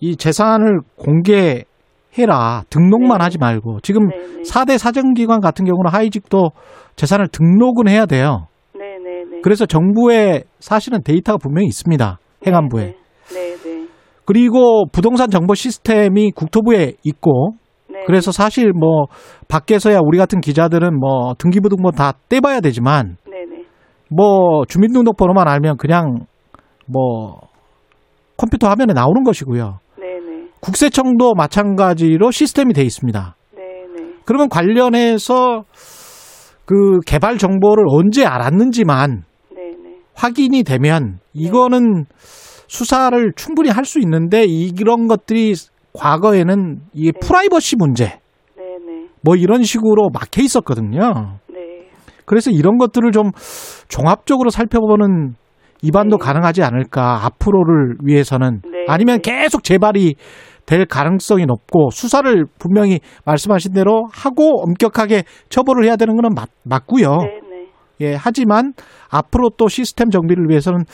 [0.00, 3.24] 이 재산을 공개해라 등록만 네.
[3.24, 4.08] 하지 말고 지금.
[4.42, 6.50] 4대 사정기관 같은 경우는 하위직도
[6.96, 8.46] 재산을 등록은 해야 돼요.
[9.42, 12.18] 그래서 정부에 사실은 데이터가 분명히 있습니다.
[12.46, 12.94] 행안부에.
[13.32, 13.86] 네, 네.
[14.24, 17.54] 그리고 부동산 정보 시스템이 국토부에 있고
[17.88, 18.00] 네.
[18.06, 19.06] 그래서 사실 뭐
[19.48, 23.64] 밖에서야 우리 같은 기자들은 뭐 등기부등본 다 떼봐야 되지만 네 네.
[24.08, 26.26] 뭐 주민등록번호만 알면 그냥
[26.86, 27.40] 뭐
[28.36, 29.78] 컴퓨터 화면에 나오는 것이고요.
[30.60, 33.34] 국세청도 마찬가지로 시스템이 돼 있습니다.
[34.24, 35.64] 그러면 관련해서
[36.64, 39.24] 그 개발 정보를 언제 알았는지만.
[40.22, 42.04] 확인이 되면 이거는
[42.68, 45.54] 수사를 충분히 할 수 있는데 이런 것들이
[45.94, 47.18] 과거에는 이게 네.
[47.20, 48.20] 프라이버시 문제
[48.56, 49.08] 네네.
[49.22, 51.38] 뭐 이런 식으로 막혀 있었거든요.
[51.52, 51.88] 네.
[52.24, 53.32] 그래서 이런 것들을 좀
[53.88, 55.34] 종합적으로 살펴보는
[55.82, 56.24] 입안도 네.
[56.24, 59.32] 가능하지 않을까 앞으로를 위해서는 네, 아니면 네.
[59.32, 60.14] 계속 재발이
[60.64, 67.08] 될 가능성이 높고 수사를 분명히 말씀하신 대로 하고 엄격하게 처벌을 해야 되는 거는 맞, 맞고요.
[67.08, 67.41] 네네.
[68.02, 68.72] 예, 하지만
[69.10, 70.84] 앞으로 또 시스템 정비를 위해서는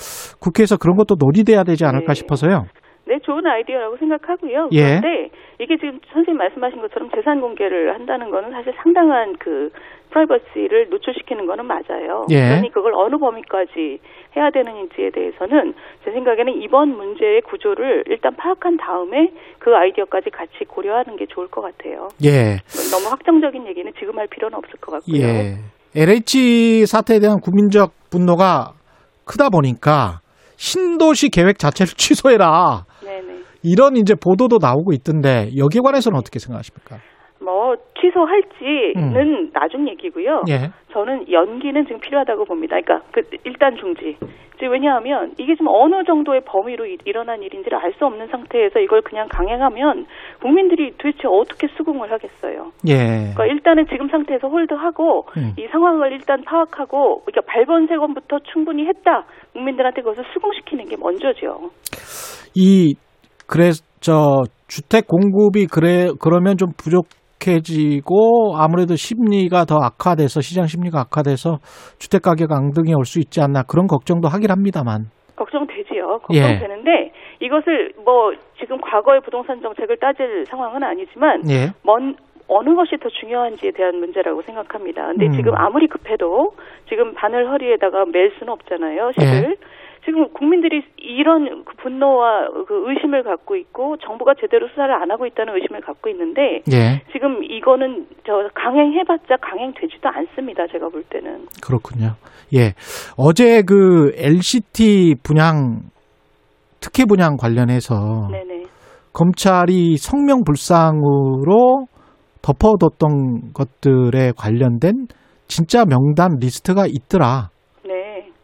[0.41, 2.15] 국회에서 그런 것도 논의돼야 되지 않을까 네.
[2.15, 2.67] 싶어서요.
[3.09, 4.69] 네, 좋은 아이디어라고 생각하고요.
[4.73, 5.01] 예.
[5.01, 9.71] 그런데 이게 지금 선생님 말씀하신 것처럼 재산 공개를 한다는 거는 사실 상당한 그
[10.11, 12.27] 프라이버시를 노출시키는 거는 맞아요.
[12.31, 12.49] 예.
[12.49, 13.99] 그러니 그걸 어느 범위까지
[14.37, 15.73] 해야 되는지에 대해서는
[16.05, 21.63] 제 생각에는 이번 문제의 구조를 일단 파악한 다음에 그 아이디어까지 같이 고려하는 게 좋을 것
[21.63, 22.09] 같아요.
[22.25, 22.59] 예,
[22.93, 25.27] 너무 확정적인 얘기는 지금 할 필요는 없을 것 같고요.
[25.27, 25.78] 예.
[25.99, 28.75] LH 사태에 대한 국민적 분노가
[29.25, 30.21] 크다 보니까
[30.57, 32.85] 신도시 계획 자체를 취소해라.
[33.03, 33.39] 네네.
[33.65, 36.99] 이런 이제 보도도 나오고 있던데 여기에 관해서는 어떻게 생각하십니까?
[37.41, 40.39] 뭐 취소할지는 나중 얘기고요.
[40.41, 40.49] 음.
[40.49, 40.71] 예.
[40.93, 42.77] 저는 연기는 지금 필요하다고 봅니다.
[42.81, 44.17] 그러니까 그 일단 중지.
[44.57, 49.03] 이제 왜냐하면 이게 좀 어느 정도의 범위로 일- 일어난 일인지를 알 수 없는 상태에서 이걸
[49.03, 50.05] 그냥 강행하면
[50.43, 52.73] 국민들이 도대체 어떻게 수긍을 하겠어요.
[52.89, 52.97] 예.
[53.35, 55.53] 그러니까 일단은 지금 상태에서 홀드하고 음.
[55.57, 59.27] 이 상황을 일단 파악하고 그러니까 발본색원부터 충분히 했다.
[59.53, 61.71] 국민들한테 그것을 수긍시키는 게 먼저죠.
[62.57, 62.95] 이
[63.47, 63.71] 그래
[64.01, 67.07] 저 주택 공급이 그래 그러면 좀 부족
[67.47, 71.59] 해지고 아무래도 심리가 더 악화돼서 시장 심리가 악화돼서
[71.99, 75.07] 주택 가격 앙등이 올 수 있지 않나 그런 걱정도 하긴 합니다만.
[75.37, 76.21] 걱정되지요.
[76.35, 76.41] 예.
[76.43, 81.71] 걱정되는데 이것을 뭐 지금 과거의 부동산 정책을 따질 상황은 아니지만 예.
[81.85, 82.17] 먼
[82.49, 85.07] 어느 것이 더 중요한지에 대한 문제라고 생각합니다.
[85.09, 85.33] 근데 음.
[85.33, 86.53] 지금 아무리 급해도
[86.89, 89.11] 지금 바늘 허리에다가 멜 수는 없잖아요.
[89.21, 89.25] 예.
[89.25, 89.57] 실을
[90.09, 95.55] 지금 국민들이 이런 그 분노와 그 의심을 갖고 있고 정부가 제대로 수사를 안 하고 있다는
[95.55, 97.03] 의심을 갖고 있는데 예.
[97.13, 100.67] 지금 이거는 저 강행해봤자 강행되지도 않습니다.
[100.73, 101.45] 제가 볼 때는.
[101.63, 102.15] 그렇군요.
[102.55, 102.73] 예.
[103.19, 105.81] 어제 그 LCT 분양
[106.81, 108.63] 특혜 분양 관련해서 네네.
[109.13, 111.85] 검찰이 성명 불상으로
[112.41, 115.07] 덮어뒀던 것들에 관련된
[115.49, 117.51] 진짜 명단 리스트가 있더라.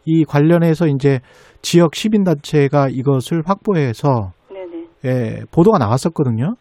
[0.05, 0.11] 네.
[0.11, 1.19] 이 관련해서 이제
[1.61, 4.85] 지역 시민단체가 이것을 확보해서 네네.
[5.05, 6.55] 예, 보도가 나왔었거든요.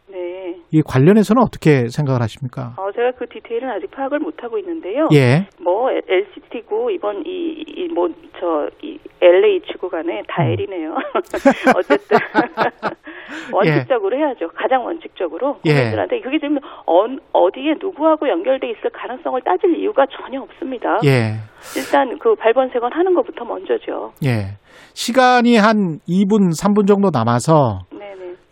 [0.75, 0.79] 네.
[0.79, 2.75] 이 관련해서는 어떻게 생각을 하십니까?
[2.77, 5.09] 어, 제가 그 디테일은 아직 파악을 못 하고 있는데요.
[5.15, 10.53] 예, 뭐 LCT고 이번 이 뭐저이 LH고 간에 다 음.
[10.53, 10.95] L이네요.
[11.77, 12.19] 어쨌든
[13.53, 14.49] 원칙적으로 해야죠.
[14.49, 15.75] 가장 원칙적으로 예.
[15.75, 20.99] 국민들한테 그게 지금 어, 어디에 누구하고 연결돼 있을 가능성을 따질 이유가 전혀 없습니다.
[21.05, 21.39] 예.
[21.77, 24.13] 일단 그 발번 세건 하는 것부터 먼저죠.
[24.25, 24.59] 예.
[24.93, 27.81] 시간이 한 2분, 3분 정도 남아서.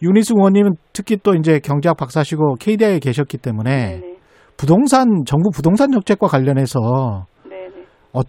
[0.03, 4.17] 윤희숙 의원님은 특히 또 이제 경제학 박사시고 KDI에 계셨기 때문에 네네.
[4.59, 7.71] 부동산 정부 부동산 정책과 관련해서 네네.
[8.13, 8.21] 어,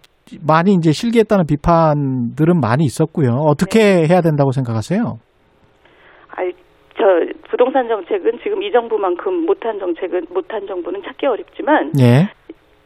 [0.45, 3.31] 많이 이제 실기했다는 비판들은 많이 있었고요.
[3.45, 5.01] 어떻게 해야 된다고 생각하세요?
[6.29, 6.35] 아,
[6.95, 7.03] 저
[7.49, 12.29] 부동산 정책은 지금 이 정부만큼 못한 정책은 못한 정부는 찾기 어렵지만 예.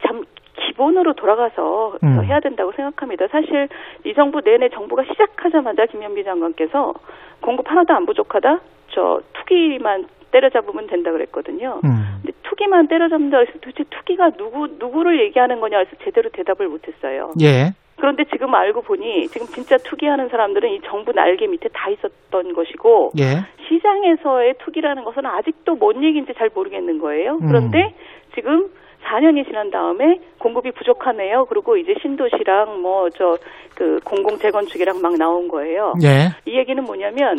[0.06, 0.22] 참
[0.56, 2.16] 기본으로 돌아가서 음.
[2.16, 3.26] 더 해야 된다고 생각합니다.
[3.28, 3.68] 사실
[4.04, 6.94] 이 정부 내내 정부가 시작하자마자 김현미 장관께서
[7.40, 8.60] 공급 하나도 안 부족하다.
[8.98, 11.80] 저 투기만 때려잡으면 된다 그랬거든요.
[11.84, 12.18] 음.
[12.20, 17.32] 근데 투기만 때려잡는다 그래서 도대체 투기가 누구 누구를 얘기하는 거냐 해서 제대로 대답을 못했어요.
[17.40, 17.70] 예.
[17.96, 23.12] 그런데 지금 알고 보니 지금 진짜 투기하는 사람들은 이 정부 날개 밑에 다 있었던 것이고
[23.20, 23.44] 예.
[23.68, 27.38] 시장에서의 투기라는 것은 아직도 뭔 얘기인지 잘 모르겠는 거예요.
[27.40, 27.46] 음.
[27.46, 27.94] 그런데
[28.34, 28.68] 지금
[29.04, 31.46] 4년이 지난 다음에 공급이 부족하네요.
[31.46, 33.38] 그리고 이제 신도시랑 뭐 저
[33.76, 35.94] 그 공공 재건축이랑 막 나온 거예요.
[36.02, 36.30] 예.
[36.44, 37.36] 이 얘기는 뭐냐면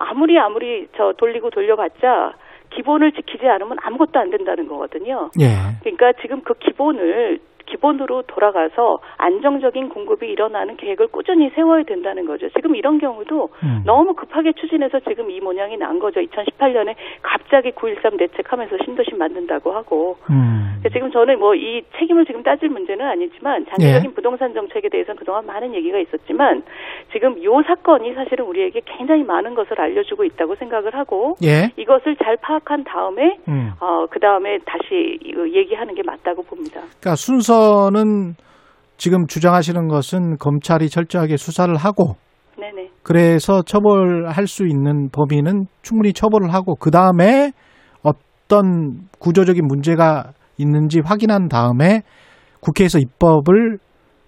[0.00, 2.34] 아무리 아무리 저 돌리고 돌려봤자
[2.74, 5.30] 기본을 지키지 않으면 아무것도 안 된다는 거거든요.
[5.40, 5.46] 예.
[5.82, 7.38] 그러니까 지금 그 기본을
[7.70, 12.48] 기본으로 돌아가서 안정적인 공급이 일어나는 계획을 꾸준히 세워야 된다는 거죠.
[12.50, 13.82] 지금 이런 경우도 음.
[13.86, 16.20] 너무 급하게 추진해서 지금 이 모양이 난 거죠.
[16.20, 20.16] 2018년에 갑자기 9.13 대책하면서 신도시 만든다고 하고.
[20.30, 20.80] 음.
[20.92, 25.74] 지금 저는 뭐 이 책임을 지금 따질 문제는 아니지만 장기적인 부동산 정책에 대해서는 그동안 많은
[25.74, 26.62] 얘기가 있었지만
[27.12, 31.70] 지금 요 사건이 사실은 우리에게 굉장히 많은 것을 알려주고 있다고 생각을 하고 예.
[31.76, 33.72] 이것을 잘 파악한 다음에 음.
[33.78, 35.18] 어, 그 다음에 다시
[35.54, 36.80] 얘기하는 게 맞다고 봅니다.
[36.80, 37.59] 그러니까 순서
[37.90, 38.34] 는
[38.96, 42.16] 지금 주장하시는 것은 검찰이 철저하게 수사를 하고
[42.58, 42.90] 네네.
[43.02, 47.52] 그래서 처벌할 수 있는 범인은 충분히 처벌을 하고 그 다음에
[48.02, 52.02] 어떤 구조적인 문제가 있는지 확인한 다음에
[52.60, 53.78] 국회에서 입법을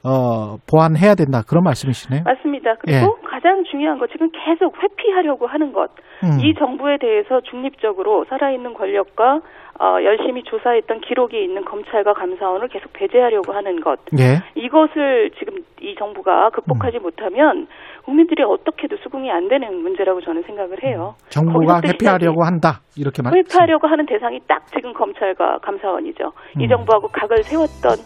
[0.05, 2.23] 어, 보완해야 된다 그런 말씀이시네요.
[2.25, 2.75] 맞습니다.
[2.81, 5.91] 그리고 가장 중요한 거 지금 계속 회피하려고 하는 것.
[6.25, 6.41] 음.
[6.41, 9.41] 이 정부에 대해서 중립적으로 살아있는 권력과
[9.81, 13.99] 어, 열심히 조사했던 기록이 있는 검찰과 감사원을 계속 배제하려고 하는 것.
[14.19, 14.43] 예.
[14.55, 17.03] 이것을 지금 이 정부가 극복하지 음.
[17.03, 17.67] 못하면
[18.05, 21.15] 국민들이 어떻게도 수긍이 안 되는 문제라고 저는 생각을 해요.
[21.31, 23.35] 정부가 거기서부터 회피하려고 한다 이렇게 말.
[23.35, 26.33] 회피하려고 하는 대상이 딱 지금 검찰과 감사원이죠.
[26.59, 26.69] 이 음.
[26.69, 27.97] 정부하고 각을 세웠던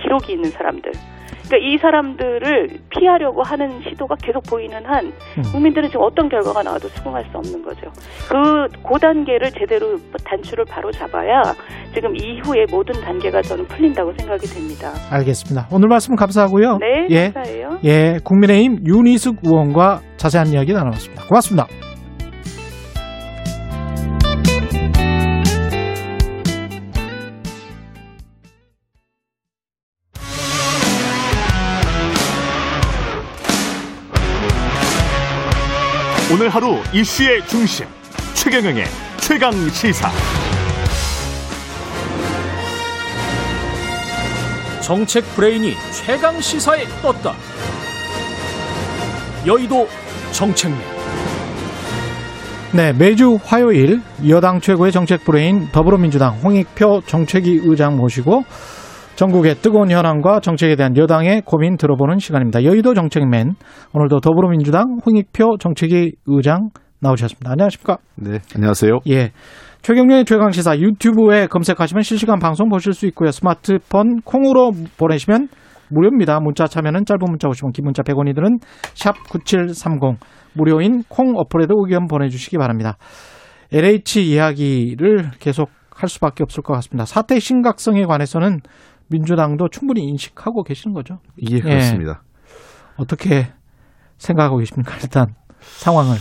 [0.00, 0.92] 기록이 있는 사람들.
[1.46, 5.42] 그러니까 이 사람들을 피하려고 하는 시도가 계속 보이는 한 음.
[5.52, 7.90] 국민들은 지금 어떤 결과가 나와도 수긍할 수 없는 거죠.
[8.28, 11.42] 그, 그 단계를 제대로 단추를 바로 잡아야
[11.94, 14.92] 지금 이후의 모든 단계가 저는 풀린다고 생각이 됩니다.
[15.10, 15.68] 알겠습니다.
[15.72, 16.78] 오늘 말씀 감사하고요.
[16.78, 17.30] 네, 예.
[17.30, 17.78] 감사해요.
[17.84, 21.26] 예, 국민의힘 윤희숙 의원과 자세한 이야기 나눠봤습니다.
[21.26, 21.85] 고맙습니다.
[36.32, 37.86] 오늘 하루 이슈의 중심
[38.34, 38.84] 최경영의
[39.20, 40.10] 최강 시사.
[44.82, 47.32] 정책 브레인이 최강 시사에 떴다.
[49.46, 49.88] 여의도
[50.32, 50.80] 정책man.
[52.72, 58.44] 네, 매주 화요일 여당 최고의 정책 브레인 더불어민주당 홍익표 정책위 의장 모시고
[59.16, 62.64] 정국의 뜨거운 현안과 정책에 대한 여당의 고민 들어보는 시간입니다.
[62.64, 63.54] 여의도 정책man
[63.94, 66.68] 오늘도 더불어민주당 홍익표 정책위 의장
[67.00, 67.50] 나오셨습니다.
[67.50, 67.96] 안녕하십니까?
[68.16, 68.98] 네, 안녕하세요.
[69.08, 69.32] 예.
[69.80, 73.30] 최경영의 최강시사 유튜브에 검색하시면 실시간 방송 보실 수 있고요.
[73.30, 75.48] 스마트폰 콩으로 보내시면
[75.88, 76.40] 무료입니다.
[76.40, 78.58] 문자 참여는 짧은 문자 50원, 긴 문자 100원이 드는
[78.94, 80.18] 샵 9730
[80.52, 82.98] 무료인 콩 어플에도 의견 보내주시기 바랍니다.
[83.72, 87.06] LH 이야기를 계속 할 수밖에 없을 것 같습니다.
[87.06, 88.60] 사태 심각성에 관해서는
[89.08, 91.18] 민주당도 충분히 인식하고 계시는 거죠.
[91.50, 92.22] 예, 그렇습니다.
[92.96, 93.48] 어떻게
[94.18, 94.94] 생각하고 계십니까?
[95.02, 96.16] 일단 상황을.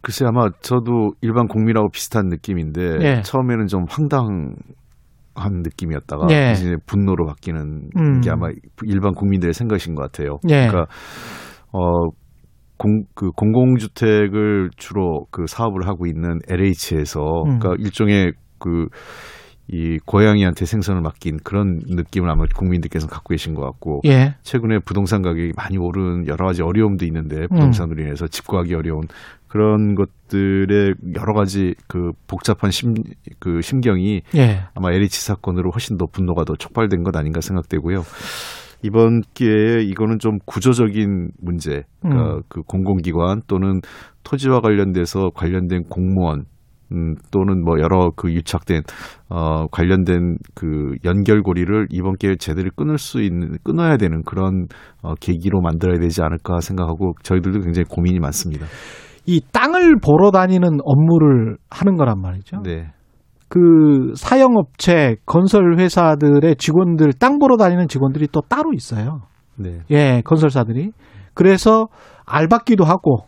[0.00, 3.22] 글쎄 아마 저도 일반 국민하고 비슷한 느낌인데 예.
[3.22, 4.54] 처음에는 좀 황당한
[5.34, 6.52] 느낌이었다가 예.
[6.52, 8.20] 이제 분노로 바뀌는 음.
[8.20, 8.48] 게 아마
[8.84, 10.38] 일반 국민들의 생각인 것 같아요.
[10.48, 10.66] 예.
[10.66, 10.86] 그러니까
[11.72, 12.10] 어
[12.76, 17.58] 공, 그 공공주택을 주로 그 사업을 하고 있는 LH에서 음.
[17.58, 18.88] 그러니까 일종의 그
[19.68, 24.34] 이 고양이한테 생선을 맡긴 그런 느낌을 아마 국민들께서 갖고 계신 것 같고 예.
[24.42, 29.08] 최근에 부동산 가격이 많이 오른 여러 가지 어려움도 있는데 부동산으로 인해서 집 구하기 어려운
[29.48, 32.94] 그런 것들의 여러 가지 그 복잡한 심
[33.38, 34.62] 그 심경이 예.
[34.74, 38.04] 아마 LH 사건으로 훨씬 더 분노가 더 촉발된 것 아닌가 생각되고요.
[38.82, 42.42] 이번 기회에 이거는 좀 구조적인 문제, 그러니까 음.
[42.48, 43.80] 그 공공기관 또는
[44.24, 46.44] 토지와 관련돼서 관련된 공무원
[46.92, 48.82] 음, 또는 뭐 여러 그 유착된
[49.28, 54.66] 어 관련된 그 연결고리를 이번 기회에 제대로 끊을 수 있는 끊어야 되는 그런
[55.02, 58.66] 어 계기로 만들어야 되지 않을까 생각하고 저희들도 굉장히 고민이 많습니다.
[59.26, 62.62] 이 땅을 보러 다니는 업무를 하는 거란 말이죠.
[62.62, 62.92] 네.
[63.48, 69.20] 그 사형업체, 건설 회사들의 직원들, 땅 보러 다니는 직원들이 또 따로 있어요.
[69.56, 69.80] 네.
[69.90, 70.90] 예, 건설사들이.
[71.34, 71.86] 그래서
[72.26, 73.26] 알받기도 하고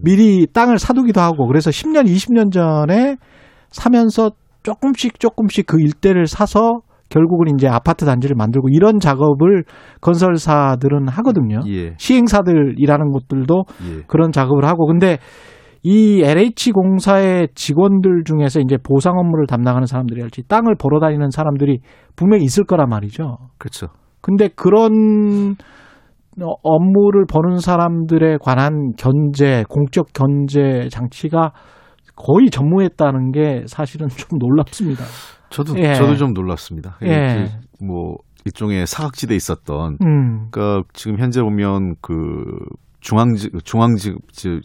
[0.00, 3.16] 미리 땅을 사두기도 하고 그래서 10년, 20년 전에
[3.68, 4.32] 사면서
[4.62, 6.80] 조금씩 조금씩 그 일대를 사서
[7.10, 9.64] 결국은 이제 아파트 단지를 만들고 이런 작업을
[10.00, 11.60] 건설사들은 하거든요.
[11.68, 11.94] 예.
[11.98, 14.02] 시행사들이라는 곳들도 예.
[14.06, 15.18] 그런 작업을 하고 근데
[15.82, 21.80] 이 LH 공사의 직원들 중에서 이제 보상 업무를 담당하는 사람들이 할지 땅을 보러 다니는 사람들이
[22.16, 23.36] 분명히 있을 거란 말이죠.
[23.58, 23.88] 그렇죠.
[24.22, 24.92] 근데 그런
[25.52, 25.54] 어,
[26.62, 31.52] 업무를 보는 사람들에 관한 견제, 공적 견제 장치가
[32.16, 35.04] 거의 전무했다는 게 사실은 좀 놀랍습니다.
[35.50, 35.94] 저도 예.
[35.94, 36.98] 저도 좀 놀랐습니다.
[37.02, 37.46] 예.
[37.78, 42.44] 그뭐 일종의 사각지대에 있었던 음, 그러니까 지금 현재 보면 그
[43.04, 44.14] 중앙지 중앙지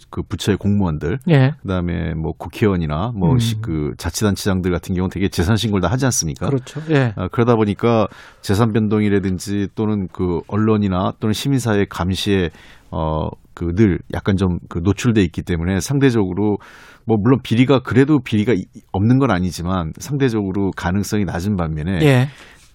[0.10, 3.38] 그 부처의 공무원들 예, 그다음에 뭐 국회의원이나 뭐 음.
[3.62, 6.48] 그 자치단체장들 같은 경우는 되게 재산 신고를 다 하지 않습니까?
[6.48, 6.82] 그렇죠.
[6.90, 8.08] 예, 아, 그러다 보니까
[8.42, 12.50] 재산 변동이라든지 또는 그 언론이나 또는 시민사회 감시에
[12.92, 16.60] 어 그 늘 약간 좀 그 노출돼 있기 때문에 상대적으로
[17.06, 18.64] 뭐 물론 비리가 그래도 비리가 이-
[18.94, 22.28] 없는 건 아니지만 상대적으로 가능성이 낮은 반면에 예,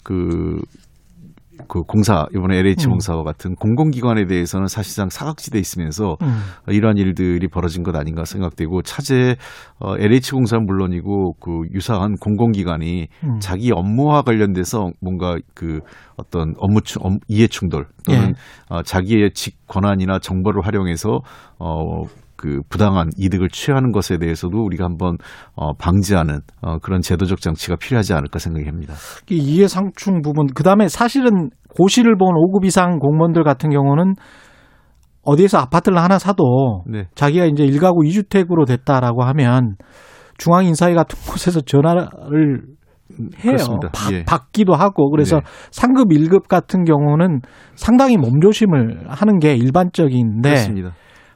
[0.03, 0.59] 그,
[1.69, 2.91] 그 공사, 이번에 LH 음.
[2.91, 9.37] 공사와 같은 공공기관에 대해서는 사실상 사각지대에 있으면서 음, 이러한 일들이 벌어진 것 아닌가 생각되고 차제
[9.79, 13.39] 어, LH 공사는 물론이고 그 유사한 공공기관이 음.
[13.41, 15.81] 자기 업무와 관련돼서 뭔가 그
[16.17, 18.75] 어떤 업무 충, 이해 충돌 또는 예.
[18.75, 21.21] 어, 자기의 직 권한이나 정보를 활용해서
[21.59, 22.03] 어,
[22.45, 25.17] 그 부당한 이득을 취하는 것에 대해서도 우리가 한번
[25.57, 28.93] 어, 방지하는 어, 그런 제도적 장치가 필요하지 않을까 생각합니다.
[29.31, 34.17] 이 이해상충 부분, 그 다음에 사실은 고시를 본 5급 이상 공무원들 같은 경우는
[35.23, 37.09] 어디에서 아파트를 하나 사도 네.
[37.15, 39.77] 자기가 이제 1가구 2주택으로 됐다라고 하면
[40.37, 42.61] 중앙인사회 같은 곳에서 전화를
[43.43, 43.57] 해요.
[43.95, 44.25] 받, 예.
[44.25, 45.43] 받기도 하고 그래서 네.
[45.71, 47.41] 상급 1급 같은 경우는
[47.75, 50.93] 상당히 몸조심을 하는 게 일반적인데 그렇습니다.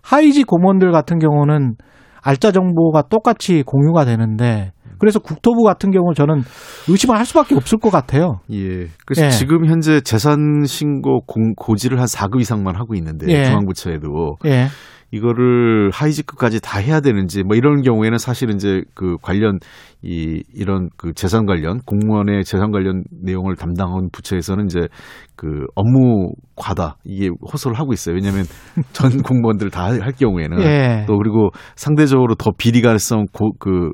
[0.09, 1.75] 하위직 공무원들 같은 경우는
[2.23, 6.43] 알짜 정보가 똑같이 공유가 되는데 그래서 국토부 같은 경우 저는
[6.89, 8.41] 의심을 할 수밖에 없을 것 같아요.
[8.51, 8.87] 예.
[9.07, 9.31] 그래서 예.
[9.31, 13.45] 지금 현재 재산 신고 공, 고지를 한 4급 이상만 하고 있는데 예.
[13.45, 14.67] 중앙부처에도 예.
[15.11, 19.59] 이거를 하이직급까지 다 해야 되는지 뭐 이런 경우에는 사실 이제 그 관련
[20.03, 24.89] 이 이런 그 재산 관련 공무원의 재산 관련 내용을 담당하는 부처에서는 이제
[25.35, 28.15] 그 업무 과다 이게 호소를 하고 있어요.
[28.15, 28.45] 왜냐하면
[28.93, 31.05] 전 공무원들 다 할 경우에는 예.
[31.07, 33.91] 또 그리고 상대적으로 더 비리 가능성 고그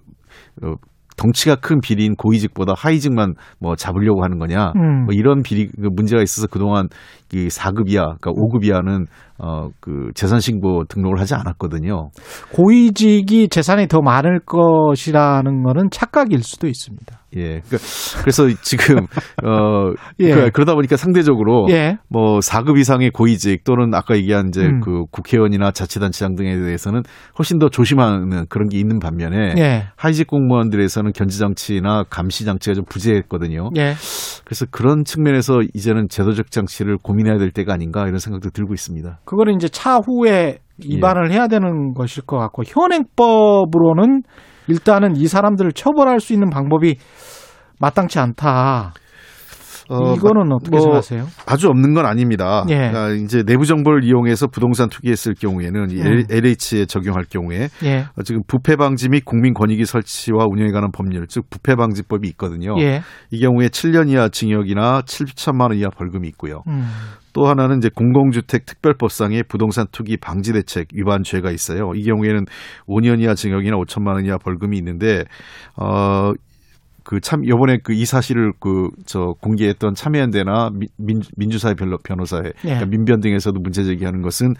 [0.63, 0.75] 어,
[1.17, 5.05] 덩치가 큰 비리인 고위직보다 하위직만 뭐 잡으려고 하는 거냐 음.
[5.05, 6.89] 뭐 이런 비리 그 문제가 있어서 그동안
[7.35, 9.07] 이 4급 이하 그러니까 5급 이하는
[9.39, 12.11] 어 그 재산 신고 등록을 하지 않았거든요.
[12.53, 17.19] 고위직이 재산이 더 많을 것이라는 거는 착각일 수도 있습니다.
[17.37, 17.61] 예.
[17.67, 17.79] 그러니까
[18.21, 19.07] 그래서 지금
[19.43, 20.31] 어 예.
[20.31, 21.99] 그, 그러다 보니까 상대적으로 예.
[22.09, 24.81] 뭐 4급 이상의 고위직 또는 아까 얘기한 이제 음.
[24.81, 27.03] 그 국회의원이나 자치단체장 등에 대해서는
[27.39, 29.85] 훨씬 더 조심하는 그런 게 있는 반면에 예.
[29.97, 33.71] 하위직 공무원들에서는 견제 장치나 감시 장치가 좀 부재했거든요.
[33.77, 33.95] 예.
[34.45, 39.21] 그래서 그런 측면에서 이제는 제도적 장치를 고민 해야 될 때가 아닌가 이런 생각도 들고 있습니다.
[39.25, 44.23] 그거는 이제 차후에 위반을 해야 되는 것일 것 같고 현행법으로는
[44.69, 46.97] 일단은 이 사람들을 처벌할 수 있는 방법이
[47.81, 48.95] 마땅치 않다.
[49.89, 51.27] 어, 이거는 어떻게 뭐 생각하세요?
[51.47, 52.65] 아주 없는 건 아닙니다.
[52.69, 52.77] 예.
[52.77, 56.23] 그러니까 이제 내부 정보를 이용해서 부동산 투기했을 경우에는 이 음.
[56.31, 58.07] LH에 적용할 경우에 예.
[58.17, 62.75] 어, 지금 부패 방지 및 국민 권익위 설치와 운영에 관한 법률, 즉 부패 방지법이 있거든요.
[62.81, 63.03] 예.
[63.31, 66.63] 이 경우에 7년 이하 징역이나 7천만 원 이하 벌금이 있고요.
[66.67, 66.87] 음.
[67.35, 71.91] 또 하나는 이제 공공주택 특별법상의 부동산 투기 방지 대책 위반 죄가 있어요.
[71.97, 72.47] 이 경우에는
[72.87, 75.25] 5년 이하 징역이나 5천만 원 이하 벌금이 있는데
[75.77, 76.33] 어.
[77.05, 82.53] 그 참 요번에 그 이 사실을 그 저 공개했던 참여연대나 민, 민주사회 변호사회 예.
[82.63, 84.55] 그러니까 민변 등에서도 문제 제기하는 것은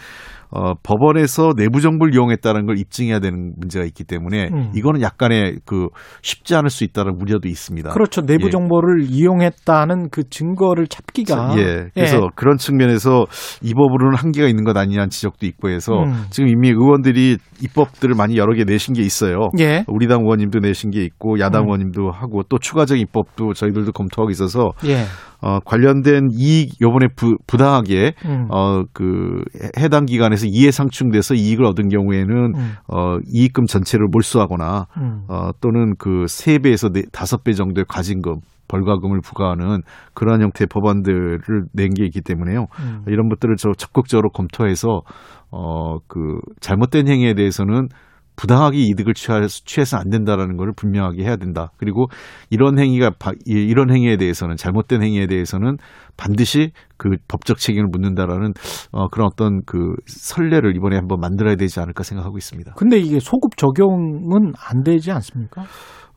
[0.55, 4.73] 어 법원에서 내부 정보를 이용했다는 걸 입증해야 되는 문제가 있기 때문에 음.
[4.75, 5.89] 이거는 약간의 그
[6.23, 7.91] 쉽지 않을 수 있다는 우려도 있습니다.
[7.91, 8.23] 그렇죠.
[8.23, 8.51] 내부 예.
[8.51, 11.89] 정보를 이용했다는 그 증거를 찾기가 예.
[11.95, 13.25] 그래서 그런 측면에서
[13.63, 16.25] 이 법으로는 한계가 있는 것 아니냐는 지적도 있고 해서 음.
[16.31, 19.49] 지금 이미 의원들이 입법들을 많이 여러 개 내신 게 있어요.
[19.59, 19.85] 예.
[19.89, 21.67] 우리 당 의원님도 내신 게 있고 야당 음.
[21.67, 25.05] 의원님도 하고 하고 또 추가적인 입법도 저희들도 검토하고 있어서 예.
[25.41, 28.49] 어, 관련된 이익 요번에 부, 부당하게 음.
[28.51, 29.43] 어, 그
[29.79, 32.73] 해당 기관에서 이해 상충돼서 이익을 얻은 경우에는 음.
[32.89, 35.25] 어, 이익금 전체를 몰수하거나 음.
[35.29, 38.37] 어, 또는 그 세배에서 네, 다섯 배 정도의 과징금
[38.69, 39.83] 벌과금을 부과하는
[40.15, 41.39] 그러한 형태의 법안들을
[41.75, 42.67] 낸 게 있기 때문에요.
[42.81, 43.05] 음.
[43.07, 45.03] 이런 것들을 저 적극적으로 검토해서
[45.51, 47.89] 어, 그 잘못된 행위에 대해서는
[48.37, 51.71] 부당하게 이득을 취하, 취해서 안 된다라는 것을 분명하게 해야 된다.
[51.77, 52.07] 그리고
[52.51, 53.13] 이런 행위가
[53.47, 55.77] 이런 행위에 대해서는 잘못된 행위에 대해서는
[56.17, 58.53] 반드시 그 법적 책임을 묻는다라는
[58.93, 62.73] 어, 그런 어떤 그 선례를 이번에 한번 만들어야 되지 않을까 생각하고 있습니다.
[62.77, 65.63] 근데 이게 소급 적용은 안 되지 않습니까?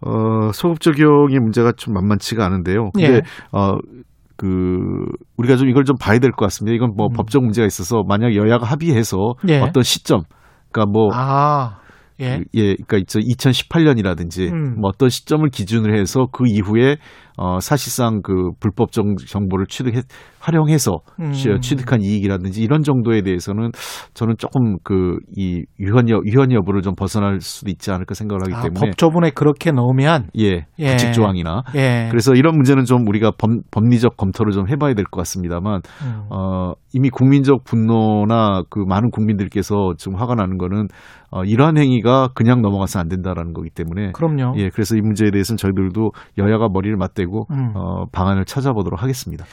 [0.01, 2.91] 어, 소급 적용의 문제가 좀 만만치가 않은데요.
[2.93, 3.21] 근데 예.
[3.51, 3.77] 어,
[4.35, 4.77] 그
[5.37, 6.75] 우리가 좀 이걸 좀 봐야 될 것 같습니다.
[6.75, 7.13] 이건 뭐 음.
[7.15, 9.59] 법적 문제가 있어서 만약 여야가 합의해서 예.
[9.61, 10.21] 어떤 시점,
[10.71, 11.79] 그러니까 뭐 아,
[12.19, 12.39] 예.
[12.39, 14.79] 그, 예, 그러니까 2018년이라든지 음.
[14.79, 16.97] 뭐 어떤 시점을 기준으로 해서 그 이후에
[17.37, 20.01] 어 사실상 그 불법 정, 정보를 취득해
[20.39, 21.31] 활용해서 음.
[21.31, 23.71] 취- 취득한 이익이라든지 이런 정도에 대해서는
[24.13, 28.53] 저는 조금 그 이 유한 여 유한 여부를 좀 벗어날 수도 있지 않을까 생각을 하기
[28.55, 30.91] 아, 때문에 법조문에 그렇게 넣으면 예, 예.
[30.91, 32.07] 규칙 조항이나 예.
[32.09, 36.21] 그래서 이런 문제는 좀 우리가 법, 법리적 검토를 좀 해봐야 될 것 같습니다만 음.
[36.31, 40.87] 어, 이미 국민적 분노나 그 많은 국민들께서 지금 화가 나는 거는
[41.29, 44.53] 어, 이러한 행위가 그냥 넘어가서 안 된다라는 거기 때문에 그럼요.
[44.57, 47.73] 예, 그래서 이 문제에 대해서는 저희들도 여야가 머리를 맞대고 음.
[47.75, 49.45] 어, 방안을 찾아보도록 하겠습니다.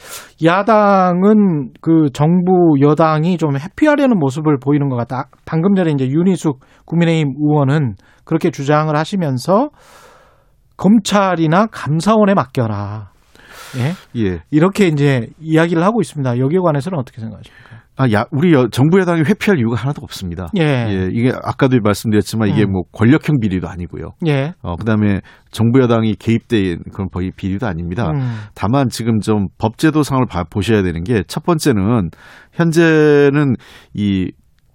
[0.43, 5.29] 야당은 그 정부 여당이 좀 회피하려는 모습을 보이는 것 같다.
[5.45, 9.69] 방금 전에 이제 윤희숙 국민의힘 의원은 그렇게 주장을 하시면서
[10.77, 13.11] 검찰이나 감사원에 맡겨라.
[13.77, 14.21] 예.
[14.21, 14.39] 예.
[14.51, 16.39] 이렇게 이제 이야기를 하고 있습니다.
[16.39, 17.84] 여기에 관해서는 어떻게 생각하십니까?
[17.97, 20.47] 아, 야, 우리 여- 정부 여당이 회피할 이유가 하나도 없습니다.
[20.57, 21.09] 예.
[21.13, 22.73] 이게 아까도 말씀드렸지만 이게 음.
[22.73, 24.09] 뭐 권력형 비리도 아니고요.
[24.27, 24.53] 예.
[24.61, 25.21] 어, 그다음에
[25.51, 28.09] 정부 여당이 개입된 그런 거의 비리도 아닙니다.
[28.11, 28.35] 음.
[28.53, 32.09] 다만 지금 좀 법제도상을 봐- 보셔야 되는 게 첫 번째는
[32.51, 33.55] 현재는
[33.93, 34.31] 이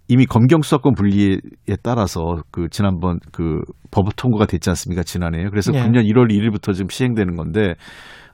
[0.08, 1.36] 이미 검경 수사권 분리에
[1.82, 3.60] 따라서 그 지난번 그
[3.92, 5.82] 법 통과가 됐지 않습니까 지난해 그래서 예.
[5.82, 7.74] 금년 1월 1일부터 지금 시행되는 건데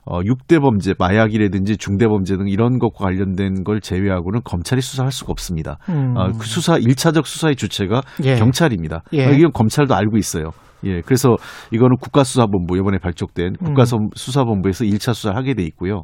[0.09, 5.31] 어 6대 범죄 마약이라든지 중대 범죄 등 이런 것과 관련된 걸 제외하고는 검찰이 수사할 수가
[5.31, 5.77] 없습니다.
[5.89, 6.15] 음.
[6.15, 8.35] 어, 그 수사 일차적 수사의 주체가 예.
[8.35, 9.03] 경찰입니다.
[9.13, 9.25] 예.
[9.25, 10.51] 어, 이건 검찰도 알고 있어요.
[10.85, 11.35] 예, 그래서
[11.71, 13.65] 이거는 국가수사본부 이번에 발족된 음.
[13.65, 16.03] 국가수사본부에서 1차 수사를 하게 돼 있고요.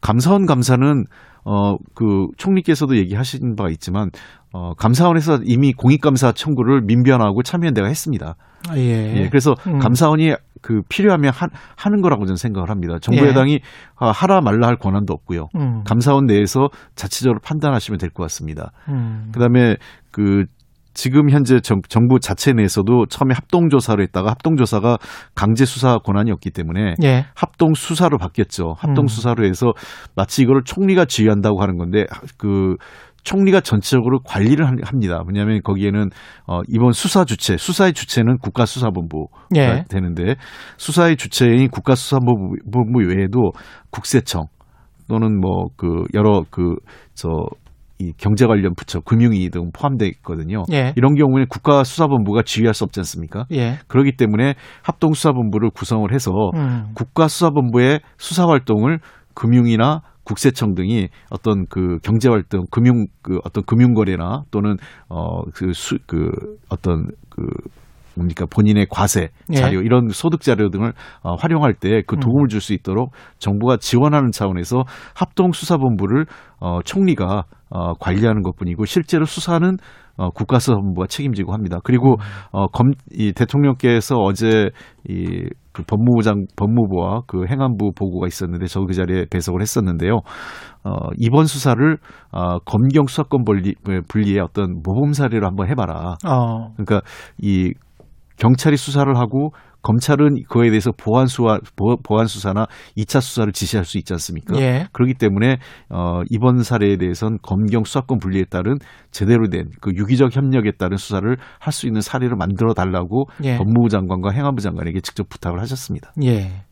[0.00, 1.04] 감사원 감사는
[1.44, 4.10] 어 그 총리께서도 얘기하신 바가 있지만
[4.52, 8.34] 어 감사원에서 이미 공익감사 청구를 민변하고 참여연대가 했습니다.
[8.68, 9.22] 아, 예.
[9.22, 9.78] 예, 그래서 음.
[9.78, 10.34] 감사원이
[10.66, 11.46] 그 필요하면 하,
[11.76, 12.96] 하는 거라고 저는 생각을 합니다.
[13.00, 13.28] 정부 예.
[13.28, 13.60] 여당이
[14.00, 15.46] 아, 하라 말라 할 권한도 없고요.
[15.54, 15.84] 음.
[15.84, 18.72] 감사원 내에서 자체적으로 판단하시면 될 것 같습니다.
[18.88, 19.30] 음.
[19.32, 19.76] 그다음에
[20.10, 20.46] 그
[20.92, 24.96] 지금 현재 정, 정부 자체 내에서도 처음에 합동 조사를 했다가 합동 조사가
[25.34, 27.26] 강제 수사 권한이 없기 때문에 예.
[27.34, 28.74] 합동 수사로 바뀌었죠.
[28.78, 29.06] 합동 음.
[29.06, 29.72] 수사로 해서
[30.16, 32.06] 마치 이거를 총리가 지휘한다고 하는 건데
[32.38, 32.76] 그
[33.26, 35.20] 총리가 전체적으로 관리를 한- 합니다.
[35.26, 36.10] 왜냐하면 거기에는
[36.46, 39.84] 어 이번 수사 주체, 수사의 주체는 국가수사본부가 예.
[39.90, 40.36] 되는데
[40.76, 43.50] 수사의 주체인 국가수사본부 본부 외에도
[43.90, 44.44] 국세청
[45.08, 47.28] 또는 뭐 그 여러 그저
[47.98, 50.62] 이 경제 관련 부처, 금융위 등 포함되어 있거든요.
[50.72, 50.92] 예.
[50.96, 53.46] 이런 경우에는 국가수사본부가 지휘할 수 없지 않습니까?
[53.52, 53.78] 예.
[53.88, 56.90] 그렇기 때문에 합동수사본부를 구성을 해서 음.
[56.94, 58.98] 국가수사본부의 수사 활동을
[59.34, 64.76] 금융이나 국세청 등이 어떤 그 경제 활동, 금융 그 어떤 금융 거래나 또는
[65.08, 66.30] 어그 수그
[66.68, 67.46] 어떤 그
[68.16, 69.56] 뭡니까 본인의 과세 예.
[69.56, 74.30] 자료 이런 소득 자료 등을 어, 활용할 때 그 도움을 줄 수 있도록 정부가 지원하는
[74.32, 76.24] 차원에서 합동 수사본부를
[76.60, 79.76] 어, 총리가 어, 관리하는 것뿐이고 실제로 수사는
[80.16, 81.78] 어, 국가수사본부가 책임지고 합니다.
[81.84, 82.16] 그리고
[82.50, 84.70] 어, 검, 이 대통령께서 어제
[85.08, 90.20] 이 그 법무부장 법무부와 그 행안부 보고가 있었는데 저그 자리에 배석을 했었는데요.
[90.84, 91.98] 어, 이번 수사를
[92.32, 93.74] 어, 검경 수사권 분리,
[94.08, 96.14] 분리의 어떤 모범 사례로 한번 해봐라.
[96.26, 96.72] 어.
[96.76, 97.02] 그러니까
[97.36, 97.74] 이
[98.38, 99.50] 경찰이 수사를 하고
[99.86, 101.58] 검찰은 그거에 대해서 보안 수사
[102.02, 102.66] 보안 수사나
[102.96, 104.58] 2차 수사를 지시할 수 있지 않습니까?
[104.60, 104.86] 예.
[104.92, 105.58] 그렇기 때문에
[105.90, 108.78] 어 이번 사례에 대해서는 검경 수사권 분리에 따른
[109.12, 113.58] 제대로 된 그 유기적 협력에 따른 수사를 할 수 있는 사례를 만들어 달라고 예.
[113.58, 116.12] 법무부 장관과 행안부 장관에게 직접 부탁을 하셨습니다.
[116.24, 116.62] 예.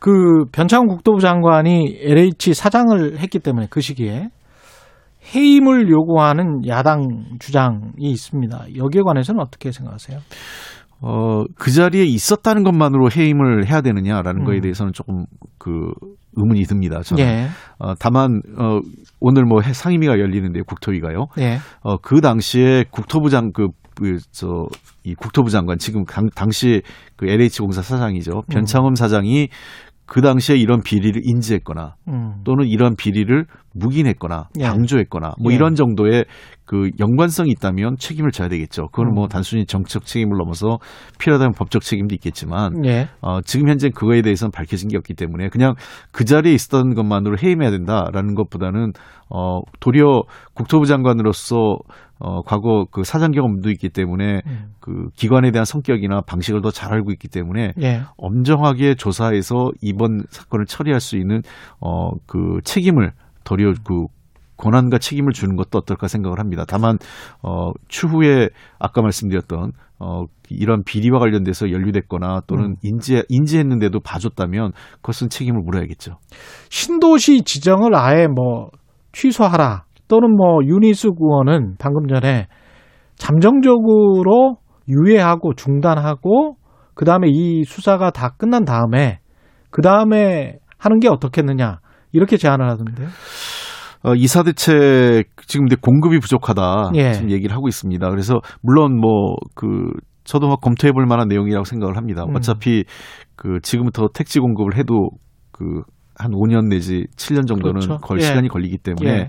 [0.00, 4.28] 그 변창훈 국토부 장관이 LH 사장을 했기 때문에 그 시기에
[5.34, 7.06] 해임을 요구하는 야당
[7.40, 8.66] 주장이 있습니다.
[8.76, 10.20] 여기에 관해서는 어떻게 생각하세요?
[11.00, 14.44] 어, 그 자리에 있었다는 것만으로 해임을 해야 되느냐라는 음.
[14.44, 15.24] 거에 대해서는 조금
[15.58, 15.90] 그
[16.36, 17.00] 의문이 듭니다.
[17.02, 17.22] 저는.
[17.24, 17.48] 예.
[17.78, 18.80] 어, 다만 어,
[19.20, 21.26] 오늘 뭐 해- 상임위가 열리는데 국토위가요.
[21.38, 21.58] 예.
[21.82, 23.68] 어, 그 당시에 국토부장 그
[23.98, 24.66] 그, 저,
[25.04, 26.82] 이 국토부 장관, 지금 당, 당시
[27.16, 28.42] 그 LH공사 사장이죠.
[28.50, 29.48] 변창흠 사장이
[30.06, 32.40] 그 당시에 이런 비리를 인지했거나 음.
[32.44, 33.44] 또는 이런 비리를
[33.74, 34.64] 묵인했거나 예.
[34.64, 35.56] 방조했거나 뭐 예.
[35.56, 36.24] 이런 정도의
[36.64, 38.88] 그 연관성이 있다면 책임을 져야 되겠죠.
[38.88, 39.28] 그건 뭐 음.
[39.28, 40.78] 단순히 정책 책임을 넘어서
[41.18, 43.08] 필요하다면 법적 책임도 있겠지만 예.
[43.20, 45.74] 어, 지금 현재 그거에 대해서는 밝혀진 게 없기 때문에 그냥
[46.12, 48.92] 그 자리에 있었던 것만으로 해임해야 된다라는 것보다는
[49.28, 50.22] 어, 도리어
[50.54, 51.78] 국토부 장관으로서
[52.18, 54.72] 어, 과거 그 사장 경험도 있기 때문에 음.
[54.80, 58.02] 그 기관에 대한 성격이나 방식을 더 잘 알고 있기 때문에 예.
[58.18, 61.40] 엄정하게 조사해서 이번 사건을 처리할 수 있는
[61.80, 63.12] 어, 그 책임을
[63.44, 64.06] 도리어 그
[64.58, 66.64] 권한과 책임을 주는 것도 어떨까 생각을 합니다.
[66.68, 66.98] 다만
[67.42, 68.48] 어, 추후에
[68.78, 72.76] 아까 말씀드렸던 어, 이런 비리와 관련돼서 연루됐거나 또는 음.
[72.82, 76.18] 인지 인지했는데도 봐줬다면 그것은 책임을 물어야겠죠.
[76.68, 78.68] 신도시 지정을 아예 뭐
[79.12, 82.46] 취소하라 또는 뭐 윤희수 의원은 방금 전에
[83.16, 86.56] 잠정적으로 유예하고 중단하고
[86.94, 89.18] 그 다음에 이 수사가 다 끝난 다음에
[89.70, 91.80] 그 다음에 하는 게 어떻겠느냐
[92.12, 93.08] 이렇게 제안을 하던데요.
[94.04, 97.12] 어, 이사 대책 지금 근데 공급이 부족하다 예.
[97.12, 98.08] 지금 얘기를 하고 있습니다.
[98.08, 99.90] 그래서 물론 뭐그
[100.24, 102.24] 저도 막 검토해 볼 만한 내용이라고 생각을 합니다.
[102.24, 102.36] 음.
[102.36, 102.84] 어차피
[103.34, 105.10] 그 지금부터 택지 공급을 해도
[105.50, 105.82] 그
[106.18, 107.98] 한 5년 내지 7년 정도는 그렇죠.
[107.98, 108.24] 걸 예.
[108.24, 109.28] 시간이 걸리기 때문에 예.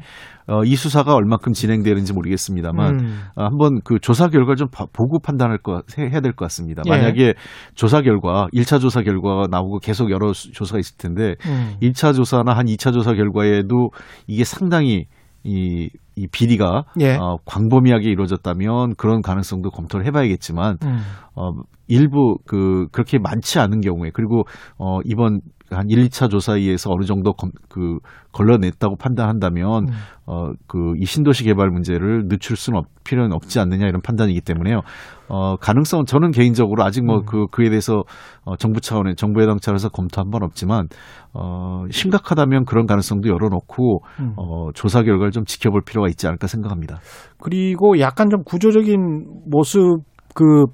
[0.49, 3.19] 어, 이 수사가 얼마큼 진행되는지 모르겠습니다만 음.
[3.35, 6.83] 어, 한번 그 조사 결과를 좀 봐- 보고 판단할 거 해- 해야 될 것 같습니다.
[6.85, 6.89] 예.
[6.89, 7.33] 만약에
[7.75, 11.75] 조사 결과 1차 조사 결과가 나오고 계속 여러 수- 조사가 있을 텐데 음.
[11.81, 13.89] 1차 조사나 한 2차 조사 결과에도
[14.27, 15.05] 이게 상당히
[15.43, 17.15] 이, 이 비리가 예.
[17.15, 20.99] 어, 광범위하게 이루어졌다면 그런 가능성도 검토를 해봐야겠지만 음.
[21.35, 21.51] 어,
[21.87, 24.43] 일부 그 그렇게 많지 않은 경우에 그리고
[24.77, 25.39] 어, 이번
[25.71, 27.99] 한 1, 2차 조사에 의해서 어느 정도 검, 그
[28.31, 29.93] 걸러냈다고 판단한다면 음.
[30.25, 34.81] 어, 그 이 신도시 개발 문제를 늦출 수는 없, 필요는 없지 않느냐 이런 판단이기 때문에요.
[35.29, 37.25] 어, 가능성은 저는 개인적으로 아직 뭐 음.
[37.25, 38.03] 그 그에 대해서
[38.43, 40.87] 어, 정부 차원의 정부 여당 차원에서 검토한 건 없지만
[41.33, 44.33] 어, 심각하다면 그런 가능성도 열어놓고 음.
[44.37, 46.99] 어, 조사 결과를 좀 지켜볼 필요가 있지 않을까 생각합니다.
[47.41, 49.99] 그리고 약간 좀 구조적인 모습
[50.33, 50.65] 그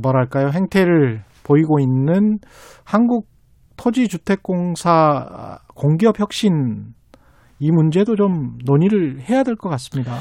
[0.00, 2.38] 뭐랄까요 행태를 보이고 있는
[2.84, 3.26] 한국
[3.76, 6.94] 토지주택공사 공기업 혁신
[7.58, 10.18] 이 문제도 좀 논의를 해야 될 것 같습니다.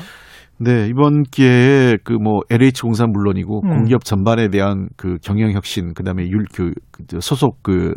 [0.60, 3.70] 네, 이번 기회에 그 뭐 LH 공사 물론이고 음.
[3.70, 7.93] 공기업 전반에 대한 그 경영 혁신 그다음에 율그 그 소속 그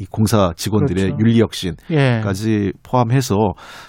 [0.00, 1.18] 이 공사 직원들의 그렇죠.
[1.20, 2.72] 윤리 혁신까지 예.
[2.82, 3.36] 포함해서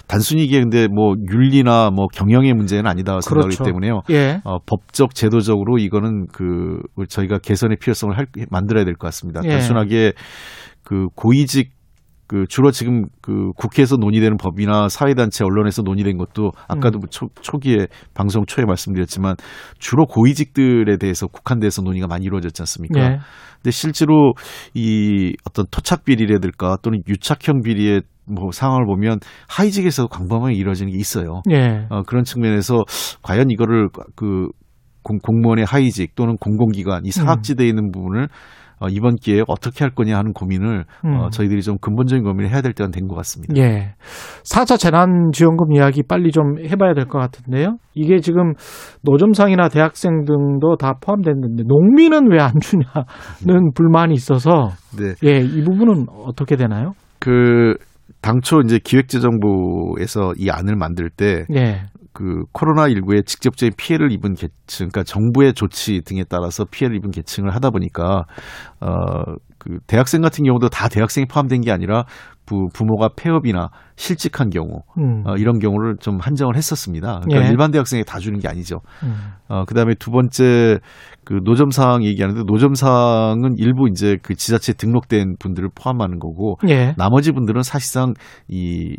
[0.06, 3.64] 단순히 이게 근데 뭐 윤리나 뭐 경영의 문제는 아니다 생각하기 그렇죠.
[3.64, 4.02] 때문에요.
[4.10, 4.40] 예.
[4.44, 9.40] 어, 법적 제도적으로 이거는 그 저희가 개선의 필요성을 할, 만들어야 될 것 같습니다.
[9.44, 9.48] 예.
[9.48, 10.12] 단순하게
[10.84, 11.70] 그 고위직
[12.32, 17.02] 그 주로 지금 그 국회에서 논의되는 법이나 사회단체 언론에서 논의된 것도 아까도 음.
[17.10, 19.36] 초, 초기에 방송 초에 말씀드렸지만
[19.78, 23.00] 주로 고위직들에 대해서 국한돼서 논의가 많이 이루어졌지 않습니까?
[23.00, 23.18] 예.
[23.56, 24.32] 근데 실제로
[24.72, 29.18] 이 어떤 토착 비리라든가 또는 유착형 비리의 뭐 상황을 보면
[29.50, 31.42] 하위직에서 광범하게 이루어지는 게 있어요.
[31.50, 31.86] 예.
[31.90, 32.78] 어, 그런 측면에서
[33.20, 34.48] 과연 이거를 그
[35.02, 38.28] 공, 공무원의 하위직 또는 공공기관 이 사각지대에 있는 부분을
[38.82, 41.30] 어, 이번 기회에 어떻게 할 거냐 하는 고민을 어, 음.
[41.30, 43.54] 저희들이 좀 근본적인 고민을 해야 될 때가 된 것 같습니다.
[43.56, 43.94] 예.
[44.44, 47.76] 4차 재난지원금 이야기 빨리 좀 해봐야 될 것 같은데요.
[47.94, 48.52] 이게 지금
[49.02, 55.14] 노점상이나 대학생 등도 다 포함됐는데 농민은 왜 안 주냐는 불만이 있어서 네.
[55.24, 56.92] 예, 이 부분은 어떻게 되나요?
[57.20, 57.74] 그
[58.20, 61.82] 당초 이제 기획재정부에서 이 안을 만들 때 예.
[62.12, 67.70] 그 코로나19에 직접적인 피해를 입은 계층, 그러니까 정부의 조치 등에 따라서 피해를 입은 계층을 하다
[67.70, 68.24] 보니까
[68.80, 72.04] 어 그 대학생 같은 경우도 다 대학생이 포함된 게 아니라
[72.44, 75.22] 부, 부모가 폐업이나 실직한 경우 음.
[75.24, 77.20] 어, 이런 경우를 좀 한정을 했었습니다.
[77.22, 77.50] 그러니까 예.
[77.50, 78.80] 일반 대학생에 다 주는 게 아니죠.
[79.04, 79.14] 음.
[79.46, 80.80] 어, 그 다음에 두 번째,
[81.24, 86.94] 그 노점상 얘기하는데, 노점상은 일부 이제 그 지자체에 등록된 분들을 포함하는 거고, 예.
[86.98, 88.14] 나머지 분들은 사실상
[88.48, 88.96] 이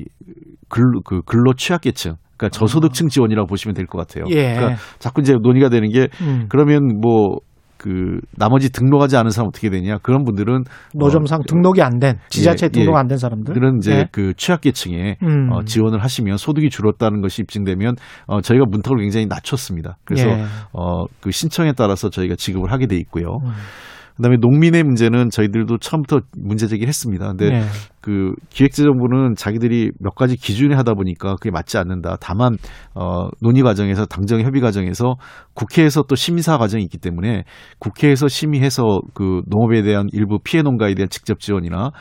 [0.69, 4.25] 근로, 그 근로 취약계층, 그러니까 저소득층 지원이라고 보시면 될 것 같아요.
[4.29, 4.55] 예.
[4.55, 6.45] 그러니까 자꾸 이제 논의가 되는 게, 음.
[6.49, 7.37] 그러면 뭐,
[7.77, 10.63] 그 나머지 등록하지 않은 사람 어떻게 되냐 그런 분들은
[10.95, 12.99] 노점상 어, 등록이 안 된 지자체 예, 등록 예.
[12.99, 14.07] 안된 사람들 그런 이제 예.
[14.09, 15.51] 그 취약계층에 음.
[15.51, 17.95] 어, 지원을 하시면 소득이 줄었다는 것이 입증되면
[18.27, 19.97] 어, 저희가 문턱을 굉장히 낮췄습니다.
[20.05, 20.43] 그래서 예.
[20.71, 23.39] 어, 그 신청에 따라서 저희가 지급을 하게 돼 있고요.
[23.43, 23.51] 음.
[24.15, 27.27] 그다음에 농민의 문제는 저희들도 처음부터 문제 제기를 했습니다.
[27.27, 27.61] 근데 예.
[28.01, 32.17] 그 기획재정부는 자기들이 몇 가지 기준에 하다 보니까 그게 맞지 않는다.
[32.19, 32.57] 다만
[32.93, 35.15] 어 논의 과정에서 당정 협의 과정에서
[35.53, 37.43] 국회에서 또 심사 과정이 있기 때문에
[37.79, 41.91] 국회에서 심의해서 그 농업에 대한 일부 피해 농가에 대한 직접 지원이나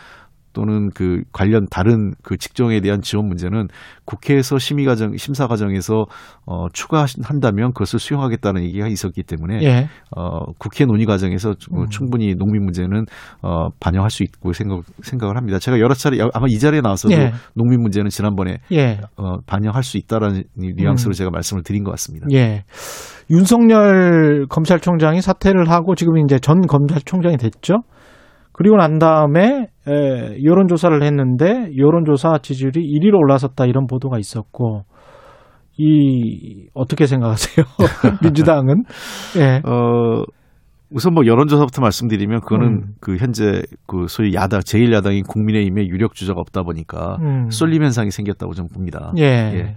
[0.52, 3.68] 또는 그 관련 다른 그 직종에 대한 지원 문제는
[4.04, 6.04] 국회에서 심의 과정 심사 과정에서
[6.46, 9.88] 어 추가한다면 그것을 수용하겠다는 얘기가 있었기 때문에 예.
[10.16, 11.88] 어 국회 논의 과정에서 음.
[11.88, 13.04] 충분히 농민 문제는
[13.42, 15.58] 어 반영할 수 있고 생각 생각을 합니다.
[15.58, 17.32] 제가 여러 차례 아마 이 자리에 나와서도 예.
[17.54, 19.00] 농민 문제는 지난번에 예.
[19.16, 21.12] 어 반영할 수 있다라는 뉘앙스로 음.
[21.12, 22.26] 제가 말씀을 드린 것 같습니다.
[22.32, 22.64] 예.
[23.30, 27.82] 윤석열 검찰총장이 사퇴를 하고 지금 이제 전 검찰총장이 됐죠.
[28.52, 34.84] 그리고 난 다음에 에, 여론조사를 했는데 여론조사 지지율이 1위로 올라섰다 이런 보도가 있었고
[35.78, 37.64] 이 어떻게 생각하세요?
[38.22, 38.84] 민주당은
[39.38, 39.62] 예.
[39.66, 40.22] 어
[40.90, 42.82] 우선 뭐 여론조사부터 말씀드리면 그거는 음.
[43.00, 47.48] 그 현재 그 소위 야당 제일 야당인 국민의힘의 유력 주자가 없다 보니까 음.
[47.50, 49.12] 쏠림 현상이 생겼다고 좀 봅니다.
[49.16, 49.22] 예.
[49.22, 49.74] 예.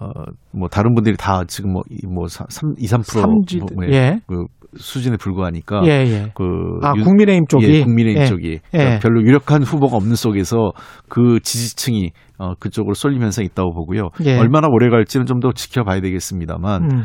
[0.00, 0.08] 어,
[0.52, 4.18] 뭐 다른 분들이 다 지금 뭐, 이- 뭐 3, 2, 3% 삼지- 뭐, 예.
[4.26, 4.44] 그
[4.78, 6.30] 수준에 불과하니까 예, 예.
[6.34, 6.44] 그
[6.82, 8.26] 아, 윤- 국민의힘 쪽이 예, 국민의힘 예.
[8.26, 8.60] 쪽이 예.
[8.70, 10.72] 그러니까 별로 유력한 후보가 없는 속에서
[11.08, 14.10] 그 지지층이 어, 그쪽으로 쏠림 현상이 있다고 보고요.
[14.24, 14.38] 예.
[14.38, 17.02] 얼마나 오래 갈지는 좀 더 지켜봐야 되겠습니다만 음.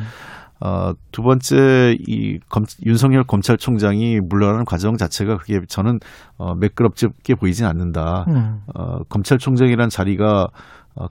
[0.64, 5.98] 어, 두 번째 이 검, 윤석열 검찰총장이 물러나는 과정 자체가 그게 저는
[6.38, 8.26] 어, 매끄럽게 보이진 않는다.
[8.30, 8.60] 음.
[8.76, 10.48] 어, 검찰총장이란 자리가 어,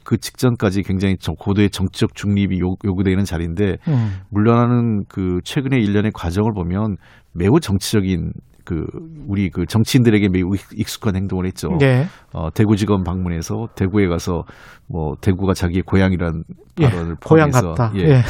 [0.04, 4.12] 그 직전까지 굉장히 정- 고도의 정치적 중립이 요, 요구되는 자리인데 음.
[4.30, 6.96] 물러나는 그 최근의 일련의 과정을 보면
[7.32, 8.32] 매우 정치적인
[8.64, 8.84] 그
[9.26, 11.70] 우리 그 정치인들에게 매우 익- 익숙한 행동을 했죠.
[11.82, 12.06] 예.
[12.32, 14.44] 어, 대구지검 방문해서 대구에 가서
[14.86, 16.44] 뭐 대구가 자기의 고향이란
[16.80, 16.84] 예.
[16.88, 17.92] 발언을 고향 포함해서 같다.
[17.96, 18.00] 예.
[18.02, 18.22] 예.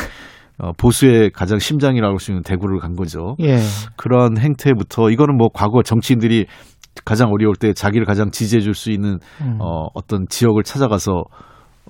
[0.58, 3.34] 어, 보수의 가장 심장이라고 할 수 있는 대구를 간 거죠.
[3.40, 3.58] 예.
[3.96, 6.46] 그런 행태부터 이거는 뭐 과거 정치인들이
[7.04, 9.58] 가장 어려울 때 자기를 가장 지지해 줄 수 있는 음.
[9.60, 11.24] 어, 어떤 지역을 찾아가서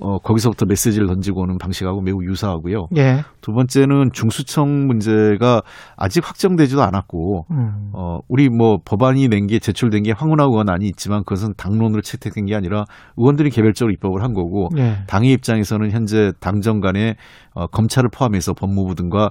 [0.02, 2.86] 어, 거기서부터 메시지를 던지고 오는 방식하고 매우 유사하고요.
[2.96, 3.22] 예.
[3.42, 5.60] 두 번째는 중수청 문제가
[5.96, 7.90] 아직 확정되지도 않았고 음.
[7.92, 12.54] 어, 우리 뭐 법안이 낸 게 제출된 게 황운하 의원안이 있지만 그것은 당론으로 채택된 게
[12.54, 12.84] 아니라
[13.18, 14.98] 의원들이 개별적으로 입법을 한 거고 예.
[15.06, 17.16] 당의 입장에서는 현재 당정 간에
[17.52, 19.30] 어, 검찰을 포함해서 법무부 등과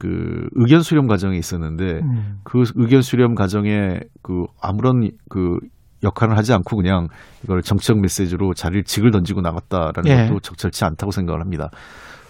[0.00, 2.38] 그 의견 수렴 과정에 있었는데 음.
[2.42, 5.58] 그 의견 수렴 과정에 그 아무런 그
[6.02, 7.08] 역할을 하지 않고 그냥
[7.44, 10.26] 이걸 정치적 메시지로 자리를 직을 던지고 나갔다라는 예.
[10.28, 11.68] 것도 적절치 않다고 생각을 합니다.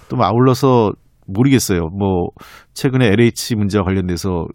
[0.09, 0.91] 또뭐 아울러서
[1.29, 1.89] 모르겠어요.
[1.97, 2.31] 뭐
[2.75, 4.47] 최근에 LH 문제와 관련돼서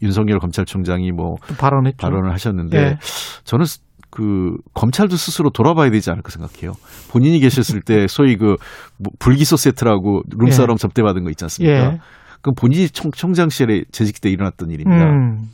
[0.00, 1.96] 윤석열 검찰총장이 뭐또 발언했죠.
[1.98, 2.96] 발언을 하셨는데 예.
[3.42, 6.74] 저는 스- 그 검찰도 스스로 돌아봐야 되지 않을까 생각해요.
[7.10, 8.56] 본인이 계셨을 때 소위 그
[8.98, 11.96] 뭐 불기소 세트라고 룸사롱 접대받은 거 있지 않습니까?
[12.42, 12.44] 예.
[12.44, 15.04] 그건 본인이 총, 총장실에 재직 때 일어났던 일입니다.
[15.04, 15.48] 음.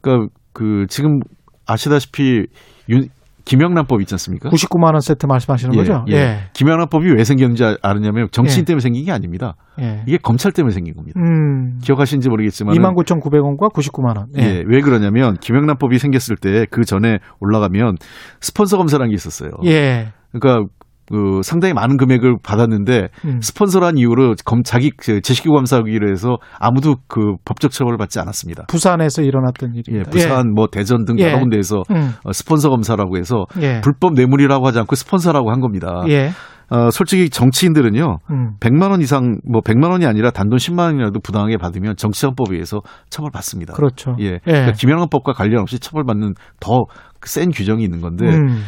[0.00, 1.20] 그러니까 그 지금
[1.66, 2.46] 아시다시피
[2.88, 3.08] 윤
[3.46, 4.50] 김영란법 있지 않습니까?
[4.50, 6.04] 99만 원 세트 말씀하시는 거죠?
[6.10, 6.50] 예.
[6.52, 8.64] 김영란법이 왜 생겼는지 아- 아느냐면 정치인 예.
[8.66, 9.56] 때문에 생긴 게 아닙니다.
[9.80, 10.02] 예.
[10.06, 11.18] 이게 검찰 때문에 생긴 겁니다.
[11.18, 11.78] 음.
[11.82, 14.26] 기억하시는지 모르겠지만 29,900원과 99만 원.
[14.38, 14.42] 예.
[14.42, 17.96] 예, 왜 그러냐면 김영란법이 생겼을 때 그 전에 올라가면
[18.40, 19.50] 스폰서 검사라는 게 있었어요.
[19.64, 20.08] 예.
[20.32, 20.70] 그러니까
[21.10, 23.40] 그 상당히 많은 금액을 받았는데 음.
[23.40, 28.64] 스폰서란 이유로 검 자기 그 제식구 감사하기로 해서 아무도 그 법적 처벌을 받지 않았습니다.
[28.68, 30.10] 부산에서 일어났던 예, 일입니다.
[30.10, 31.24] 부산 뭐 대전 등 예.
[31.24, 32.14] 여러 군데에서 음.
[32.24, 33.80] 어, 스폰서 검사라고 해서 예.
[33.80, 36.02] 불법 뇌물이라고 하지 않고 스폰서라고 한 겁니다.
[36.08, 36.30] 예.
[36.72, 38.18] 어, 솔직히 정치인들은요.
[38.30, 38.52] 음.
[38.60, 42.80] 100만 원 이상 뭐 100만 원이 아니라 단돈 10만 원이라도 부당하게 받으면 정치자금법에 의해서
[43.10, 43.74] 처벌받습니다.
[43.74, 44.14] 그렇죠.
[44.20, 44.34] 예.
[44.34, 44.38] 예.
[44.44, 46.84] 그러니까 김영란법과 관련 없이 처벌받는 더
[47.26, 48.62] 센 규정이 있는 건데 음.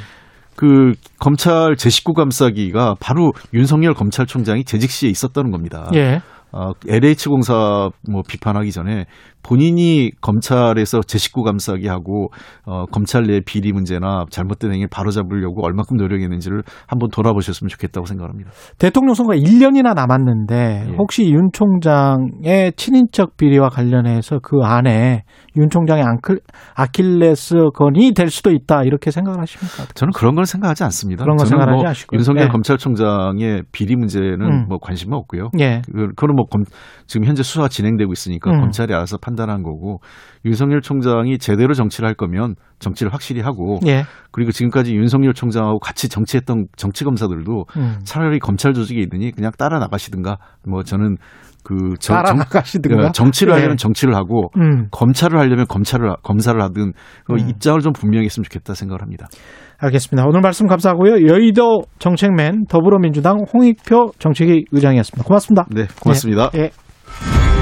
[0.57, 5.91] 그 검찰 제19 감싸기가 바로 윤석열 검찰총장이 재직 시에 있었다는 겁니다.
[5.95, 6.21] 예.
[6.53, 9.07] 어, LH공사 뭐 비판하기 전에
[9.43, 12.29] 본인이 검찰에서 제19 감싸기 하고
[12.65, 18.51] 어, 검찰 내 비리 문제나 잘못된 행위 를 바로잡으려고 얼마큼 노력했는지를 한번 돌아보셨으면 좋겠다고 생각합니다.
[18.79, 20.95] 대통령 선거가 1년이나 남았는데 예.
[20.97, 25.25] 혹시 윤 총장의 친인척 비리와 관련해서 그 안에
[25.57, 26.41] 윤 총장의 앙클,
[26.75, 29.85] 아킬레스 건이 될 수도 있다 이렇게 생각을 하십니까?
[29.95, 31.25] 저는 그런 건 생각하지 않습니다.
[31.25, 32.17] 그런 건 저는 생각하지 뭐 않으시고요.
[32.19, 32.49] 윤석열 예.
[32.49, 34.67] 검찰총장의 비리 문제는 음.
[34.69, 35.51] 뭐 관심은 없고요.
[35.61, 35.83] 예.
[35.87, 36.65] 그- 그거는 뭐 검,
[37.07, 38.61] 지금 현재 수사 진행되고 있으니까 음.
[38.61, 40.01] 검찰이 알아서 판 단한 거고
[40.45, 44.05] 윤석열 총장이 제대로 정치를 할 거면 정치를 확실히 하고 예.
[44.31, 47.99] 그리고 지금까지 윤석열 총장하고 같이 정치했던 정치 검사들도 음.
[48.05, 50.37] 차라리 검찰 조직에 있느니 그냥 따라 나가시든가
[50.69, 51.17] 뭐 저는
[51.65, 53.13] 그 정, 따라 정- 나가시든가.
[53.13, 53.57] 정치를 예.
[53.59, 54.89] 하려면 정치를 하고 음.
[54.91, 56.93] 검찰을 하려면 검찰을 하- 검사를 하든
[57.25, 57.49] 그 음.
[57.49, 59.29] 입장을 좀 분명히 했으면 좋겠다 생각을 합니다.
[59.79, 60.27] 알겠습니다.
[60.29, 61.27] 오늘 말씀 감사하고요.
[61.29, 65.25] 여의도 정책맨 더불어민주당 홍익표 정책위 의장이었습니다.
[65.27, 65.67] 고맙습니다.
[65.71, 66.51] 네, 고맙습니다.
[66.57, 67.62] 예.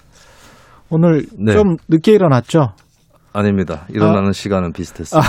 [0.91, 1.53] 오늘 네.
[1.53, 2.73] 좀 늦게 일어났죠?
[3.33, 3.85] 아닙니다.
[3.89, 4.31] 일어나는 아.
[4.33, 5.27] 시간은 비슷했습니다.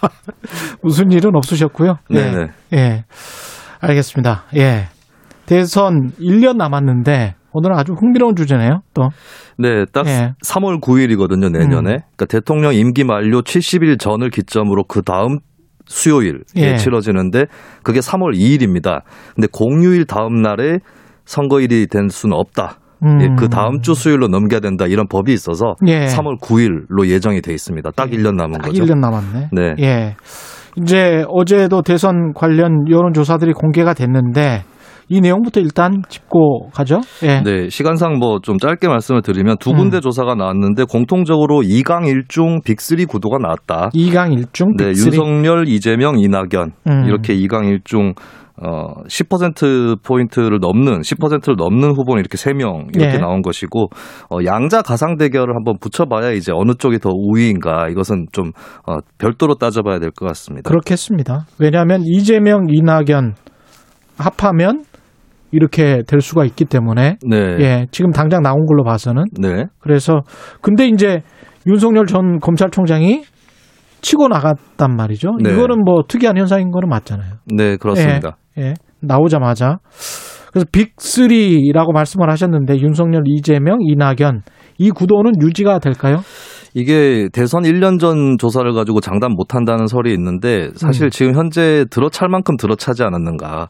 [0.82, 1.96] 무슨 일은 없으셨고요.
[2.10, 2.14] 예.
[2.14, 2.46] 네네.
[2.74, 3.04] 예.
[3.80, 4.44] 알겠습니다.
[4.56, 4.88] 예.
[5.46, 8.82] 대선 1년 남았는데 오늘은 아주 흥미로운 주제네요.
[8.92, 9.08] 또.
[9.56, 10.34] 네, 딱 예.
[10.44, 11.90] 3월 9일이거든요, 내년에.
[11.92, 11.98] 음.
[12.16, 15.38] 그러니까 대통령 임기 만료 70일 전을 기점으로 그 다음
[15.86, 16.76] 수요일에 예.
[16.76, 17.46] 치러지는데
[17.82, 19.02] 그게 3월 2일입니다.
[19.34, 20.78] 근데 공휴일 다음 날에
[21.24, 22.80] 선거일이 될 수는 없다.
[23.04, 23.20] 음.
[23.22, 24.86] 예, 그 다음 주 수요일로 넘겨야 된다.
[24.86, 26.06] 이런 법이 있어서 예.
[26.06, 27.90] 3월 9일로 예정이 돼 있습니다.
[27.96, 28.84] 딱 1년 남은 딱 거죠.
[28.84, 29.48] 1년 남았네.
[29.52, 29.74] 네.
[29.80, 30.16] 예.
[30.76, 34.64] 이제 어제도 대선 관련 여론조사들이 공개가 됐는데
[35.10, 37.00] 이 내용부터 일단 짚고 가죠.
[37.22, 37.42] 예.
[37.42, 39.76] 네, 시간상 뭐 좀 짧게 말씀을 드리면 두 음.
[39.76, 43.90] 군데 조사가 나왔는데 공통적으로 2강 1중 빅3 구도가 나왔다.
[43.94, 45.06] 2강 1중 네, 빅3.
[45.06, 47.04] 윤석열, 이재명, 이낙연 음.
[47.06, 48.14] 이렇게 2강 1중
[48.62, 53.18] 어, 10% 포인트를 넘는 10%를 넘는 후보는 이렇게 3명 이렇게 예.
[53.18, 53.88] 나온 것이고
[54.30, 58.52] 어, 양자 가상 대결을 한번 붙여봐야 이제 어느 쪽이 더 우위인가 이것은 좀
[58.86, 60.68] 어, 별도로 따져봐야 될 것 같습니다.
[60.70, 61.46] 그렇겠습니다.
[61.58, 63.34] 왜냐하면 이재명, 이낙연
[64.16, 64.84] 합하면
[65.50, 70.20] 이렇게 될 수가 있기 때문에 네, 예, 지금 당장 나온 걸로 봐서는 네, 그래서
[70.60, 71.22] 근데 이제
[71.66, 73.22] 윤석열 전 검찰총장이
[74.02, 75.30] 치고 나갔단 말이죠.
[75.42, 75.52] 네.
[75.52, 77.34] 이거는 뭐 특이한 현상인 거는 맞잖아요.
[77.46, 78.28] 네 그렇습니다.
[78.28, 78.43] 예,
[79.00, 79.78] 나오자마자
[80.52, 84.42] 그래서 빅3라고 말씀을 하셨는데 윤석열, 이재명, 이낙연
[84.78, 86.20] 이 구도는 유지가 될까요?
[86.74, 91.10] 이게 대선 1년 전 조사를 가지고 장담 못 한다는 설이 있는데 사실 음.
[91.10, 93.68] 지금 현재 들어찰 만큼 들어차지 않았는가.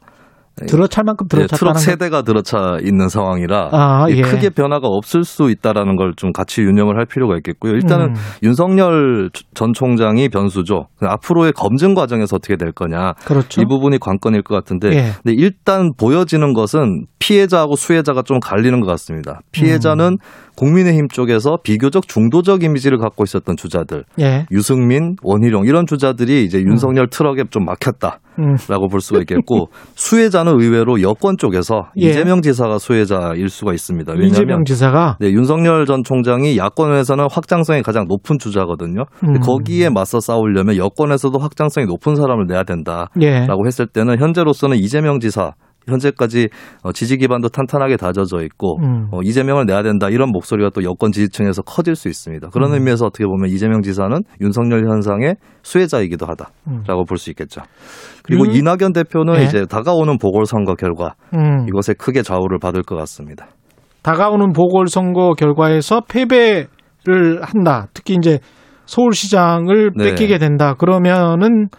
[0.57, 0.67] 네.
[0.67, 4.21] 들어찰 만큼 네, 들어찼다는 트럭 건- 세대가 들어차 있는 상황이라 아, 예.
[4.21, 7.73] 크게 변화가 없을 수 있다라는 걸 좀 같이 유념을 할 필요가 있겠고요.
[7.73, 8.15] 일단은 음.
[8.41, 10.87] 윤석열 전 총장이 변수죠.
[11.01, 13.13] 앞으로의 검증 과정에서 어떻게 될 거냐.
[13.25, 13.59] 그렇죠.
[13.61, 15.11] 이 부분이 관건일 것 같은데 예.
[15.23, 19.41] 근데 일단 보여지는 것은 피해자하고 수혜자가 좀 갈리는 것 같습니다.
[19.51, 20.17] 피해자는 음.
[20.55, 24.45] 국민의힘 쪽에서 비교적 중도적 이미지를 갖고 있었던 주자들, 예.
[24.51, 28.19] 유승민, 원희룡 이런 주자들이 이제 윤석열 트럭에 좀 막혔다.
[28.39, 28.55] 음.
[28.67, 32.09] 라고 볼 수가 있겠고 수혜자는 의외로 여권 쪽에서 예.
[32.09, 34.11] 이재명 지사가 수혜자일 수가 있습니다.
[34.11, 39.05] 왜냐하면 이재명 지사가 네, 윤석열 전 총장이 야권에서는 확장성이 가장 높은 주자거든요.
[39.23, 39.39] 음.
[39.39, 43.47] 거기에 맞서 싸우려면 여권에서도 확장성이 높은 사람을 내야 된다라고 예.
[43.65, 45.53] 했을 때는 현재로서는 이재명 지사
[45.87, 46.49] 현재까지
[46.83, 49.07] 어, 지지 기반도 탄탄하게 다져져 있고 음.
[49.11, 52.49] 어, 이재명을 내야 된다 이런 목소리가 또 여권 지지층에서 커질 수 있습니다.
[52.49, 52.75] 그런 음.
[52.75, 57.05] 의미에서 어떻게 보면 이재명 지사는 윤석열 현상의 수혜자이기도 하다라고 음.
[57.07, 57.61] 볼수 있겠죠.
[58.23, 59.43] 그리고 윤- 이낙연 대표는 네.
[59.45, 61.67] 이제 다가오는 보궐선거 결과 음.
[61.67, 63.47] 이것에 크게 좌우를 받을 것 같습니다.
[64.01, 67.87] 다가오는 보궐선거 결과에서 패배를 한다.
[67.93, 68.39] 특히 이제
[68.85, 70.03] 서울시장을 네.
[70.09, 70.75] 뺏기게 된다.
[70.75, 71.69] 그러면은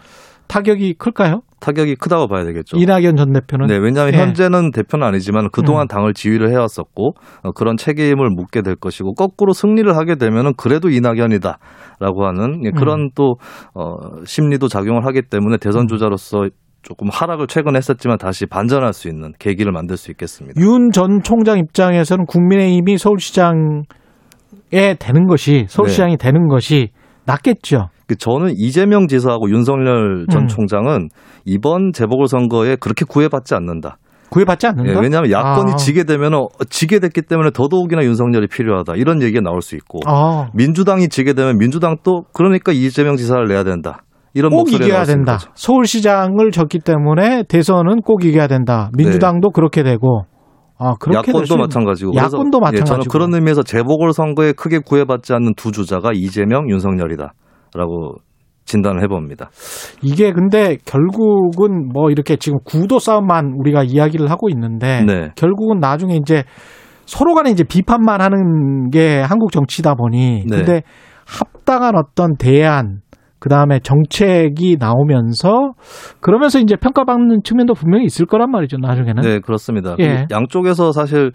[0.47, 1.41] 타격이 클까요?
[1.59, 2.77] 타격이 크다고 봐야 되겠죠.
[2.77, 4.17] 이낙연 전 대표는 네, 왜냐하면 예.
[4.19, 5.87] 현재는 대표는 아니지만 그동안 음.
[5.87, 12.25] 당을 지휘를 해왔었고 어, 그런 책임을 묻게 될 것이고 거꾸로 승리를 하게 되면은 그래도 이낙연이다라고
[12.25, 13.09] 하는 예, 그런 음.
[13.15, 13.35] 또
[13.73, 13.95] 어,
[14.25, 16.49] 심리도 작용을 하기 때문에 대선 주자로서
[16.83, 20.61] 조금 하락을 최근 했었지만 다시 반전할 수 있는 계기를 만들 수 있겠습니다.
[20.61, 23.81] 윤 전 총장 입장에서는 국민의힘이 서울시장에
[24.99, 26.17] 되는 것이 서울시장이 네.
[26.17, 26.89] 되는 것이
[27.25, 27.89] 낫겠죠.
[28.07, 30.47] 그 저는 이재명 지사하고 윤석열 전 음.
[30.47, 31.09] 총장은
[31.45, 33.97] 이번 재보궐선거에 그렇게 구애받지 않는다.
[34.29, 34.91] 구애받지 않는다.
[34.91, 35.75] 예, 왜냐하면 야권이 아.
[35.75, 40.49] 지게 되면 어, 지게 됐기 때문에 더더욱이나 윤석열이 필요하다 이런 얘기가 나올 수 있고 아,
[40.53, 44.03] 민주당이 지게 되면 민주당도 그러니까 이재명 지사를 내야 된다
[44.33, 45.33] 이런 꼭 이겨야 된다.
[45.37, 45.49] 거죠.
[45.55, 48.89] 서울시장을 졌기 때문에 대선은 꼭 이겨야 된다.
[48.97, 50.23] 민주당도 그렇게 되고
[50.77, 55.53] 아 야권도 수- 마찬가지고 야권도 예, 저는 마찬가지고 그런 의미에서 재보궐 선거에 크게 구애받지 않는
[55.55, 57.33] 두 주자가 이재명 윤석열이다
[57.73, 58.15] 라고
[58.65, 59.49] 진단을 해봅니다.
[60.01, 65.31] 이게 근데 결국은 뭐 이렇게 지금 구도 싸움만 우리가 이야기를 하고 있는데 네.
[65.35, 66.43] 결국은 나중에 이제
[67.05, 70.57] 서로 간에 이제 비판만 하는 게 한국 정치다 보니 네.
[70.57, 70.81] 근데
[71.25, 72.99] 합당한 어떤 대안
[73.39, 75.73] 그 다음에 정책이 나오면서
[76.19, 79.95] 그러면서 이제 평가받는 측면도 분명히 있을 거란 말이죠 나중에는 네, 그렇습니다.
[79.99, 80.25] 예.
[80.27, 81.31] 그 양쪽에서 사실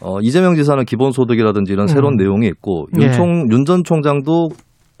[0.00, 2.16] 어, 이재명 지사는 기본소득이라든지 이런 새로운 음.
[2.18, 3.06] 내용이 있고 예.
[3.06, 4.50] 윤총 윤전 총장도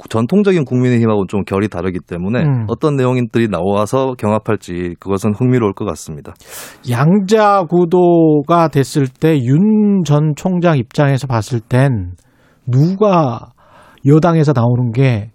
[0.08, 2.66] 전통적인 국민의힘하고 좀 결이 다르기 때문에 음.
[2.68, 6.34] 어떤 내용들이 나와서 경합할지 그것은 흥미로울 것 같습니다.
[6.90, 12.12] 양자 구도가 됐을 때 윤 전 총장 입장에서 봤을 땐
[12.66, 13.52] 누가
[14.06, 15.30] 여당에서 나오는 게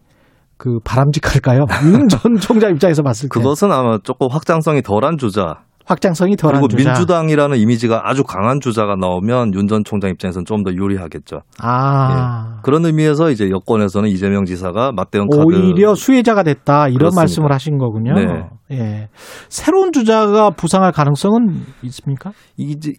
[0.58, 1.66] 그 바람직할까요?
[1.92, 6.68] 윤 전 총장 입장에서 봤을 때 그것은 아마 조금 확장성이 덜한 주자 확장성이 덜한 그리고
[6.70, 6.92] 주자.
[6.92, 11.42] 민주당이라는 이미지가 아주 강한 주자가 나오면 윤 전 총장 입장에서는 좀 더 유리하겠죠.
[11.62, 12.60] 아.
[12.64, 17.22] 그런 의미에서 이제 여권에서는 이재명 지사가 맞대응 카드 오히려 수혜자가 됐다 이런 그렇습니다.
[17.22, 18.14] 말씀을 하신 거군요.
[18.14, 18.26] 네.
[18.72, 19.10] 예.
[19.50, 22.32] 새로운 주자가 부상할 가능성은 있습니까?
[22.58, 22.96] 이제 이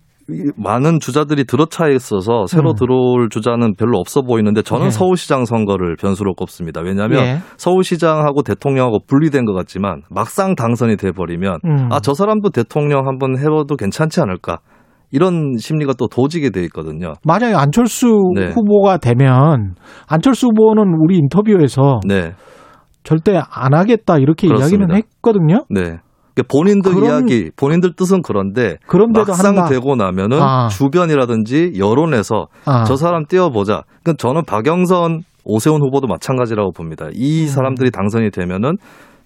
[0.57, 2.75] 많은 주자들이 들어차 있어서 새로 음.
[2.75, 4.91] 들어올 주자는 별로 없어 보이는데 저는 예.
[4.91, 6.81] 서울시장 선거를 변수로 꼽습니다.
[6.81, 7.39] 왜냐하면 예.
[7.57, 11.89] 서울시장하고 대통령하고 분리된 것 같지만 막상 당선이 돼 버리면 음.
[11.91, 14.59] 아저 사람도 대통령 한번 해봐도 괜찮지 않을까
[15.11, 17.13] 이런 심리가 또 도지게 돼 있거든요.
[17.25, 18.49] 만약에 안철수 네.
[18.49, 19.75] 후보가 되면
[20.09, 22.33] 안철수 후보는 우리 인터뷰에서 네,
[23.05, 24.77] 절대 안 하겠다 이렇게 그렇습니다.
[24.77, 25.65] 이야기는 했거든요.
[25.69, 25.99] 네.
[26.35, 28.77] 그러니까 본인들 그런- 이야기, 본인들 뜻은 그런데
[29.27, 29.69] 막상 한다.
[29.69, 30.69] 되고 나면은 아.
[30.69, 32.85] 주변이라든지 여론에서 아.
[32.85, 33.83] 저 사람 띄워보자.
[34.03, 37.07] 그러니까 저는 박영선, 오세훈 후보도 마찬가지라고 봅니다.
[37.07, 37.11] 음.
[37.15, 38.77] 이 사람들이 당선이 되면은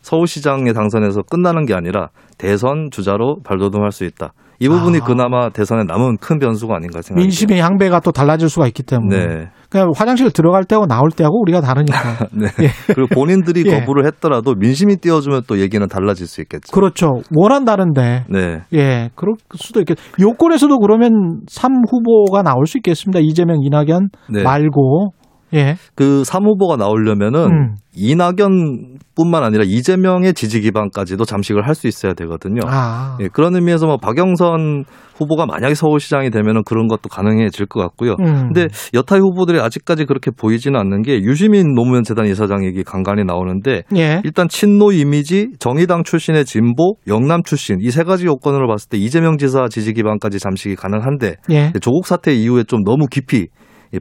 [0.03, 4.33] 서울시장에 당선해서 끝나는 게 아니라 대선 주자로 발돋움할 수 있다.
[4.59, 5.05] 이 부분이 아.
[5.05, 7.23] 그나마 대선에 남은 큰 변수가 아닌가 생각합니다.
[7.23, 9.27] 민심의 향배가 또 달라질 수가 있기 때문에.
[9.27, 9.49] 네.
[9.69, 12.27] 그냥 화장실 들어갈 때하고 나올 때하고 우리가 다르니까.
[12.33, 12.47] 네.
[12.63, 12.69] 예.
[12.95, 13.81] 그리고 본인들이 예.
[13.81, 16.73] 거부를 했더라도 민심이 띄워주면 또 얘기는 달라질 수 있겠죠.
[16.73, 17.21] 그렇죠.
[17.35, 18.25] 원한다는데.
[18.31, 18.61] 네.
[18.73, 19.99] 예, 그럴 수도 있겠.
[20.21, 23.21] 요건에서도 그러면 3 후보가 나올 수 있겠습니다.
[23.21, 24.43] 이재명, 이낙연 네.
[24.43, 25.13] 말고.
[25.55, 25.77] 예.
[25.95, 27.75] 그 3후보가 나오려면은 음.
[27.95, 32.61] 이낙연뿐만 아니라 이재명의 지지 기반까지도 잠식을 할 수 있어야 되거든요.
[32.67, 33.19] 아.
[33.21, 34.85] 예, 그런 의미에서 뭐 박영선
[35.19, 38.13] 후보가 만약에 서울시장이 되면은 그런 것도 가능해질 것 같고요.
[38.21, 38.51] 음.
[38.53, 43.83] 근데 여타의 후보들이 아직까지 그렇게 보이지는 않는 게 유시민 노무현 재단 이사장 얘기 간간히 나오는데
[43.95, 44.23] 예.
[44.25, 49.37] 일단 친노 이미지, 정의당 출신의 진보, 영남 출신 이 세 가지 요건으로 봤을 때 이재명
[49.37, 51.73] 지사 지지 기반까지 잠식이 가능한데 예.
[51.83, 53.47] 조국 사태 이후에 좀 너무 깊이 이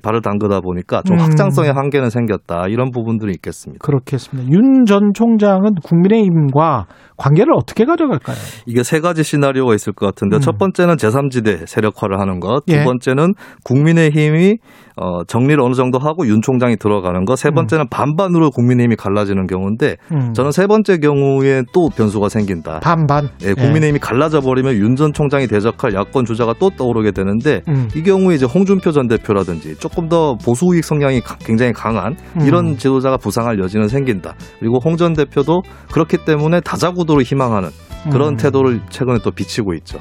[0.02, 1.22] 발을 담그다 보니까 좀 음.
[1.22, 3.84] 확장성의 한계는 생겼다 이런 부분들이 있겠습니다.
[3.86, 4.52] 그렇겠습니다.
[4.52, 6.86] 윤 전 총장은 국민의힘과
[7.18, 8.36] 관계를 어떻게 가져갈까요?
[8.68, 10.40] 이게 세 가지 시나리오가 있을 것 같은데 음.
[10.42, 12.84] 첫 번째는 제3지대 세력화를 하는 것, 두 예.
[12.84, 13.34] 번째는
[13.64, 14.58] 국민의힘이
[14.98, 19.98] 어, 정리를 어느 정도 하고 윤 총장이 들어가는 것, 세 번째는 반반으로 국민의힘이 갈라지는 경우인데
[20.14, 20.34] 음.
[20.34, 22.80] 저는 세 번째 경우에 또 변수가 생긴다.
[22.82, 23.28] 반반.
[23.44, 27.90] 예, 국민의힘이 갈라져 버리면 윤 전 총장이 대적할 야권 주자가 또 떠오르게 되는데 음.
[27.98, 32.42] 이 경우에 이제 홍준표 전 대표라든지 조금 더 보수 우익 성향이 가- 굉장히 강한 음.
[32.46, 34.36] 이런 지도자가 부상할 여지는 생긴다.
[34.60, 35.62] 그리고 홍 전 대표도
[35.92, 37.70] 그렇기 때문에 다자구도를 희망하는
[38.12, 38.38] 그런 음.
[38.38, 40.00] 태도를 최근에 또 비치고 있죠.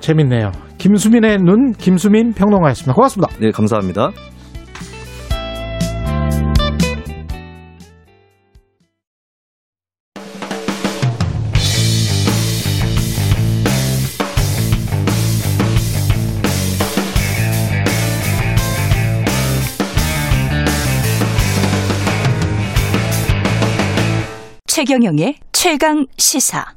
[0.00, 0.50] 재밌네요.
[0.78, 2.92] 김수민의 눈 김수민 평론가였습니다.
[2.94, 3.32] 고맙습니다.
[3.40, 4.10] 네, 감사합니다.
[24.84, 26.74] 최경영의 최강 시사.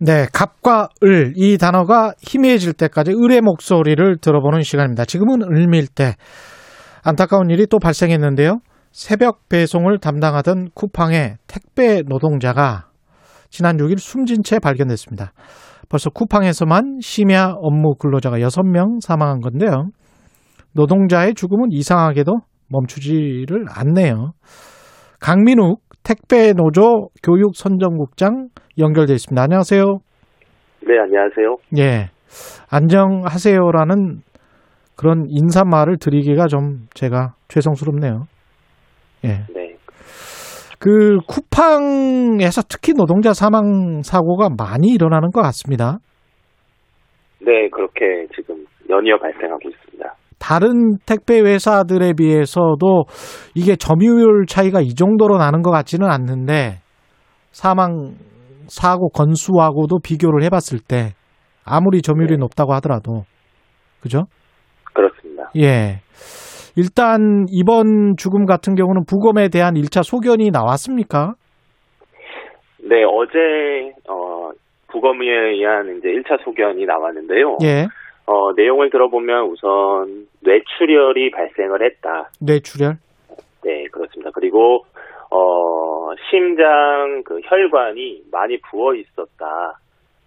[0.00, 5.04] 네, 갑과 을, 이 단어가 희미해질 때까지 을의 목소리를 들어보는 시간입니다.
[5.04, 6.16] 지금은 을밀 때.
[7.04, 8.58] 안타까운 일이 또 발생했는데요.
[8.90, 12.88] 새벽 배송을 담당하던 쿠팡의 택배 노동자가
[13.48, 15.34] 지난 6일 숨진 채 발견됐습니다.
[15.88, 19.90] 벌써 쿠팡에서만 심야 업무 근로자가 6명 사망한 건데요.
[20.72, 22.32] 노동자의 죽음은 이상하게도
[22.66, 24.32] 멈추지를 않네요.
[25.22, 28.48] 강민욱 택배 노조 교육 선정국장
[28.78, 29.40] 연결돼 있습니다.
[29.42, 29.82] 안녕하세요.
[30.86, 31.56] 네, 안녕하세요.
[31.78, 32.10] 예.
[32.70, 34.22] 안정하세요라는
[34.96, 38.26] 그런 인사말을 드리기가 좀 제가 죄송스럽네요.
[39.24, 39.46] 예.
[39.54, 39.76] 네.
[40.78, 45.98] 그 쿠팡에서 특히 노동자 사망 사고가 많이 일어나는 것 같습니다.
[47.40, 49.81] 네, 그렇게 지금 연이어 발생하고 있습니다.
[50.42, 53.04] 다른 택배 회사들에 비해서도
[53.54, 56.80] 이게 점유율 차이가 이 정도로 나는 것 같지는 않는데
[57.52, 58.16] 사망
[58.66, 61.14] 사고 건수하고도 비교를 해봤을 때
[61.64, 62.38] 아무리 점유율이 네.
[62.38, 63.22] 높다고 하더라도
[64.00, 64.24] 그죠?
[64.92, 65.50] 그렇습니다.
[65.56, 66.00] 예.
[66.74, 71.34] 일단 이번 죽음 같은 경우는 부검에 대한 1차 소견이 나왔습니까?
[72.82, 74.50] 네, 어제 어
[74.88, 77.58] 부검에 의한 이제 1차 소견이 나왔는데요.
[77.62, 77.86] 예.
[78.26, 82.30] 어, 내용을 들어보면 우선 뇌출혈이 발생을 했다.
[82.40, 82.96] 뇌출혈.
[83.64, 84.30] 네, 그렇습니다.
[84.34, 84.84] 그리고
[85.30, 89.78] 어, 심장 그 혈관이 많이 부어 있었다.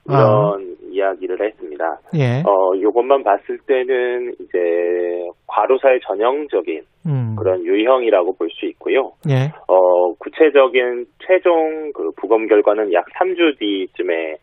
[0.07, 0.57] 이런 아.
[0.91, 1.97] 이야기를 했습니다.
[2.15, 2.43] 예.
[2.45, 7.35] 어, 요것만 봤을 때는 이제 과로사의 전형적인 음.
[7.37, 9.13] 그런 유형이라고 볼 수 있고요.
[9.29, 9.51] 예.
[9.67, 14.37] 어, 구체적인 최종 그 부검 결과는 약 3주 뒤쯤에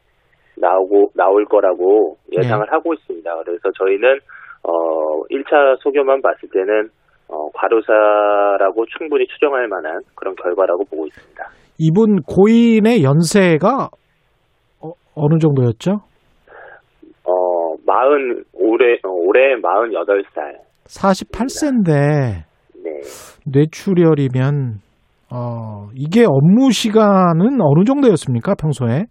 [0.57, 3.30] 나오고 나올 거라고 예상을 하고 있습니다.
[3.44, 4.18] 그래서 저희는
[4.64, 6.88] 어, 1차 소견만 봤을 때는
[7.28, 11.44] 어, 과로사라고 충분히 추정할 만한 그런 결과라고 보고 있습니다.
[11.78, 13.88] 이분 고인의 연세가
[14.82, 16.00] 어, 어느 정도였죠?
[17.84, 20.57] 마흔 올해 어, 올해 48살.
[20.84, 22.44] 48세인데
[22.82, 22.90] 네.
[23.46, 24.80] 뇌출혈이면
[25.30, 29.05] 어, 이게 업무 시간은 어느 정도였습니까, 평소에?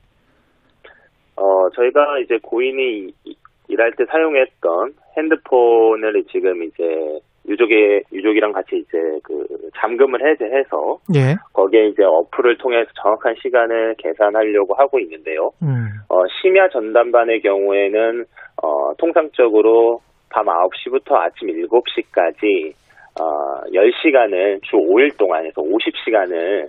[1.41, 3.35] 어, 저희가 이제 고인이 이-
[3.67, 9.47] 일할 때 사용했던 핸드폰을 지금 이제 유족의 유족이랑 같이 이제 그
[9.79, 11.35] 잠금을 해제해서 예.
[11.53, 15.49] 거기에 이제 어플을 통해서 정확한 시간을 계산하려고 하고 있는데요.
[15.63, 15.87] 음.
[16.09, 18.25] 어, 심야 전담반의 경우에는
[18.61, 22.73] 어, 통상적으로 밤 9시부터 아침 7시까지
[23.19, 26.67] 어, 10시간을 주 5일 동안에서 50시간을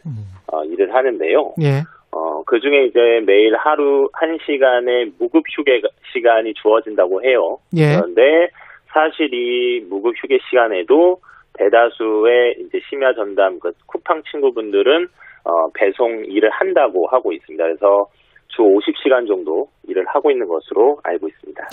[0.52, 1.54] 어, 일을 하는데요.
[1.62, 1.82] 예.
[2.12, 5.80] 어, 그 중에 이제 매일 하루 1시간의 무급 휴게
[6.12, 7.58] 시간이 주어진다고 해요.
[7.76, 7.96] 예.
[7.96, 8.48] 그런데
[8.92, 11.16] 사실 이 무급 휴게 시간에도
[11.54, 15.08] 대다수의 이제 심야 전담 그 쿠팡 친구분들은
[15.44, 17.64] 어, 배송 일을 한다고 하고 있습니다.
[17.64, 18.06] 그래서
[18.48, 21.64] 주 50시간 정도 일을 하고 있는 것으로 알고 있습니다.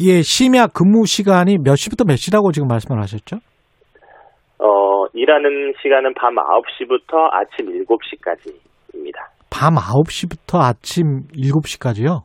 [0.00, 3.36] 이게 심야 근무 시간이 몇 시부터 몇 시라고 지금 말씀을 하셨죠?
[4.58, 9.33] 어, 일하는 시간은 밤 9시부터 아침 7시까지입니다.
[9.54, 12.22] 밤 9시부터 아침 7시까지요?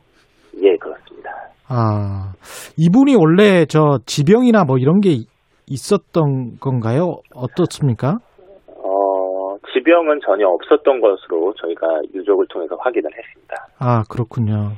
[0.64, 1.30] 예, 그렇습니다.
[1.68, 2.32] 아,
[2.76, 5.10] 이분이 원래 저 지병이나 뭐 이런 게
[5.68, 7.18] 있었던 건가요?
[7.32, 8.16] 어떻습니까?
[8.66, 13.54] 어, 지병은 전혀 없었던 것으로 저희가 유족을 통해서 확인을 했습니다.
[13.78, 14.72] 아, 그렇군요.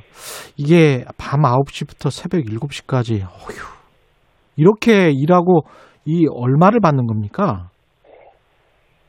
[0.55, 3.73] 이게 밤 9시부터 새벽 7시까지, 어휴.
[4.57, 5.61] 이렇게 일하고
[6.05, 7.69] 이 얼마를 받는 겁니까?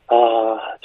[0.07, 0.15] 아,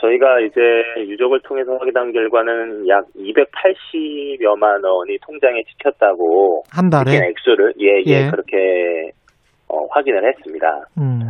[0.00, 0.60] 저희가 이제
[0.98, 7.16] 유족을 통해서 확인한 결과는 약 280여만 원이 통장에 찍혔다고 한 달에?
[7.28, 8.30] 액수를 예, 예, 예.
[8.30, 9.10] 그렇게
[9.68, 10.66] 어, 확인을 했습니다.
[10.98, 11.20] 음.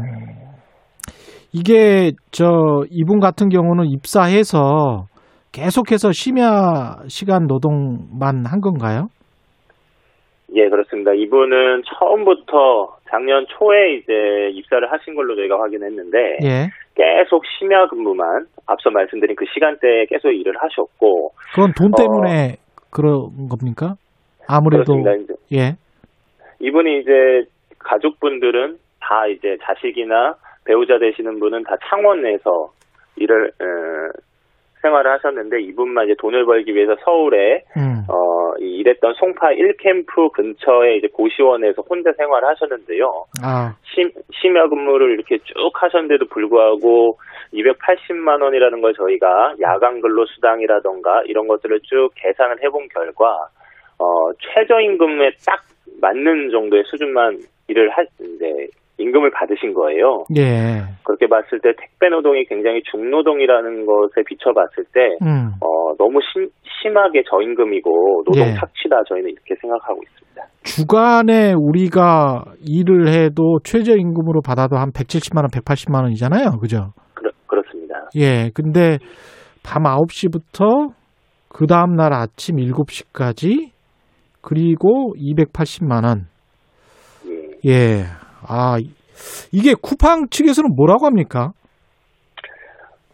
[1.53, 5.07] 이게 저 이분 같은 경우는 입사해서
[5.53, 9.09] 계속해서 심야 시간 노동만 한 건가요?
[10.55, 11.13] 예, 그렇습니다.
[11.13, 14.13] 이분은 처음부터 작년 초에 이제
[14.53, 16.69] 입사를 하신 걸로 저희가 확인했는데 예.
[17.01, 22.57] 계속 심야 근무만 앞서 말씀드린 그 시간대에 계속 일을 하셨고 그건 돈 어, 때문에
[22.91, 23.95] 그런 겁니까?
[24.47, 24.93] 아무래도
[25.53, 25.77] 예.
[26.59, 27.45] 이분이 이제
[27.79, 30.35] 가족분들은 다 이제 자식이나
[30.67, 32.71] 배우자 되시는 분은 다 창원에서
[33.17, 34.21] 일을 어,
[34.83, 38.05] 생활을 하셨는데 이분만 이제 돈을 벌기 위해서 서울에 음.
[38.09, 43.27] 어, 이 일했던 송파 1캠프 근처에 이제 고시원에서 혼자 생활을 하셨는데요.
[43.43, 44.11] 아, 심,
[44.41, 47.19] 심야 근무를 이렇게 쭉 하셨는데도 불구하고
[47.53, 53.49] 280만 원이라는 걸 저희가 야간 근로 수당이라던가 이런 것들을 쭉 계산을 해본 결과
[53.99, 55.61] 어, 최저임금에 딱
[56.01, 58.67] 맞는 정도의 수준만 일을 할 이제
[59.01, 60.25] 임금을 받으신 거예요.
[60.37, 60.83] 예.
[61.05, 65.53] 그렇게 봤을 때 택배 노동이 굉장히 중노동이라는 것에 비춰봤을 때 음.
[65.61, 66.49] 어, 너무 심,
[66.83, 68.55] 심하게 저임금이고 노동 예.
[68.55, 70.43] 착취다 저희는 이렇게 생각하고 있습니다.
[70.63, 76.59] 주간에 우리가 일을 해도 최저임금으로 받아도 한 170만 원, 180만 원이잖아요.
[76.61, 76.93] 그죠?
[77.15, 78.09] 그렇, 그렇습니다.
[78.17, 78.51] 예.
[78.55, 78.99] 근데
[79.63, 80.93] 밤 9시부터
[81.49, 83.71] 그 다음 날 아침 7시까지
[84.43, 86.27] 그리고 280만 원.
[87.27, 87.71] 예.
[87.71, 88.03] 예.
[88.51, 88.91] 아, 이-
[89.53, 91.53] 이게 쿠팡 측에서는 뭐라고 합니까?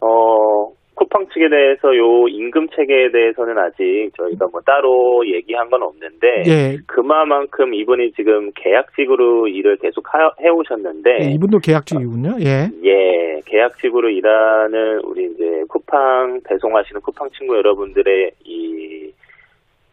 [0.01, 6.27] 어, 쿠팡 측에 대해서 요 임금 체계에 대해서는 아직 저희가 뭐 따로 얘기한 건 없는데
[6.47, 6.77] 예.
[6.87, 12.37] 그만큼 이분이 지금 계약직으로 일을 계속 하- 해오셨는데 예, 이분도 계약직이군요.
[12.41, 12.71] 예.
[12.85, 19.13] 예, 계약직으로 일하는 우리 이제 쿠팡 배송하시는 쿠팡 친구 여러분들의 이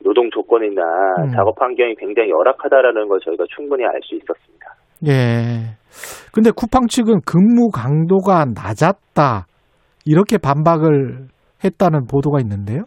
[0.06, 0.82] 노동 조건이나
[1.20, 1.32] 음.
[1.36, 4.68] 작업 환경이 굉장히 열악하다라는 걸 저희가 충분히 알 수 있었습니다.
[5.08, 5.78] 예.
[6.34, 9.46] 근데 쿠팡 측은 근무 강도가 낮았다.
[10.06, 11.28] 이렇게 반박을
[11.64, 12.84] 했다는 보도가 있는데요.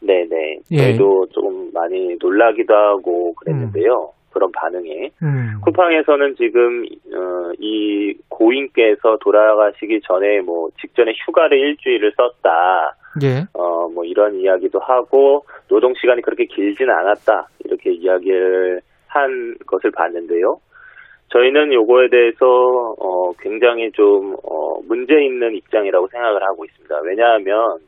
[0.00, 0.60] 네네.
[0.72, 0.76] 예.
[0.76, 4.12] 저희도 조금 많이 놀라기도 하고 그랬는데요.
[4.32, 5.10] 그런 반응에.
[5.22, 5.60] 음.
[5.62, 12.96] 쿠팡에서는 지금 어, 이 고인께서 돌아가시기 전에 뭐 직전에 휴가를 일주일을 썼다.
[13.24, 13.44] 예.
[13.54, 17.48] 어, 뭐 이런 이야기도 하고 노동 시간이 그렇게 길지는 않았다.
[17.64, 20.58] 이렇게 이야기를 한 것을 봤는데요.
[21.32, 22.46] 저희는 요거에 대해서
[22.98, 27.00] 어, 굉장히 좀 어, 문제 있는 입장이라고 생각을 하고 있습니다.
[27.04, 27.78] 왜냐하면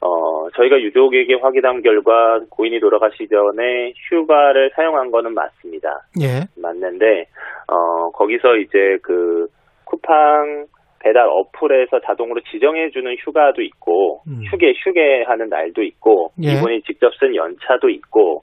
[0.00, 6.00] 어, 저희가 유족에게 확인한 결과 고인이 돌아가시 전에 휴가를 사용한 거는 맞습니다.
[6.20, 6.46] 예.
[6.60, 7.26] 맞는데
[7.68, 9.46] 어 거기서 이제 그
[9.84, 10.66] 쿠팡
[11.00, 14.42] 배달 어플에서 자동으로 지정해주는 휴가도 있고 음.
[14.50, 16.52] 휴게 휴게하는 날도 있고 예.
[16.52, 18.42] 이분이 직접 쓴 연차도 있고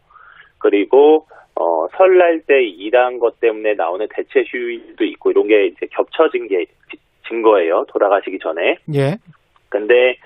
[0.60, 6.48] 그리고 어 설날 때 일한 것 때문에 나오는 대체 휴일도 있고 이런 게 이제 겹쳐진
[6.48, 6.66] 게
[7.28, 9.18] 증거예요 돌아가시기 전에 예.
[9.70, 10.18] 근데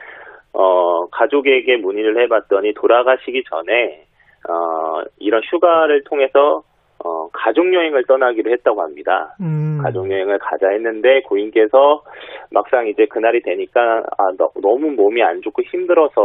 [0.54, 4.06] 어 가족에게 문의를 해봤더니 돌아가시기 전에
[4.50, 6.64] 어 이런 휴가를 통해서
[7.04, 9.36] 어, 가족 여행을 떠나기로 했다고 합니다.
[9.40, 9.80] 음.
[9.84, 12.04] 가족 여행을 가자 했는데 고인께서
[12.52, 16.22] 막상 이제 그날이 되니까 아 너, 무 몸이 안 좋고 힘들어서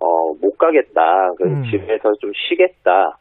[0.00, 1.32] 어, 못 가겠다.
[1.36, 1.64] 그 음.
[1.70, 3.18] 집에서 좀 쉬겠다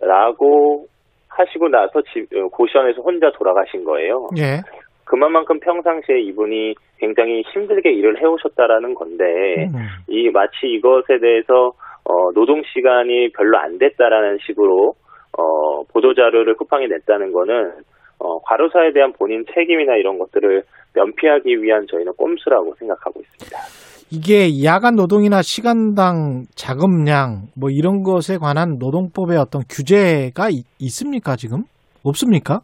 [0.00, 0.86] 라고
[1.28, 4.28] 하시고 나서 집 어, 고시원에서 혼자 돌아가신 거예요.
[4.38, 4.60] 예.
[5.04, 9.24] 그만큼 평상시에 이분이 굉장히 힘들게 일을 해오셨다라는 건데
[9.74, 9.86] 음.
[10.08, 11.72] 이 마치 이것에 대해서
[12.04, 14.94] 어, 노동 시간이 별로 안 됐다라는 식으로
[15.38, 17.72] 어, 보도 자료를 쿠팡이 냈다는 거는
[18.18, 20.62] 어, 과로사에 대한 본인 책임이나 이런 것들을
[20.94, 23.87] 면피하기 위한 저희는 꼼수라고 생각하고 있습니다.
[24.10, 31.64] 이게 야간 노동이나 시간당 자금량 뭐 이런 것에 관한 노동법의 어떤 규제가 이- 있습니까 지금?
[32.04, 32.60] 없습니까?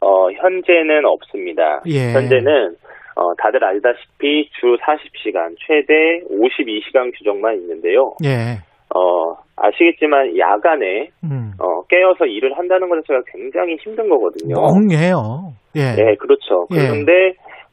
[0.00, 1.80] 어, 현재는 없습니다.
[1.86, 2.12] 예.
[2.12, 2.76] 현재는
[3.16, 8.12] 어, 다들 알다시피 주 40시간, 최대 52시간 규정만 있는데요.
[8.24, 8.58] 예.
[8.94, 11.52] 어, 아시겠지만 야간에 음.
[11.58, 14.56] 어, 깨어서 일을 한다는 것 자체가 굉장히 힘든 거거든요.
[14.60, 15.54] 멍해요.
[15.76, 15.94] 예.
[15.94, 16.66] 네, 그렇죠.
[16.72, 16.76] 예.
[16.88, 17.12] 그런데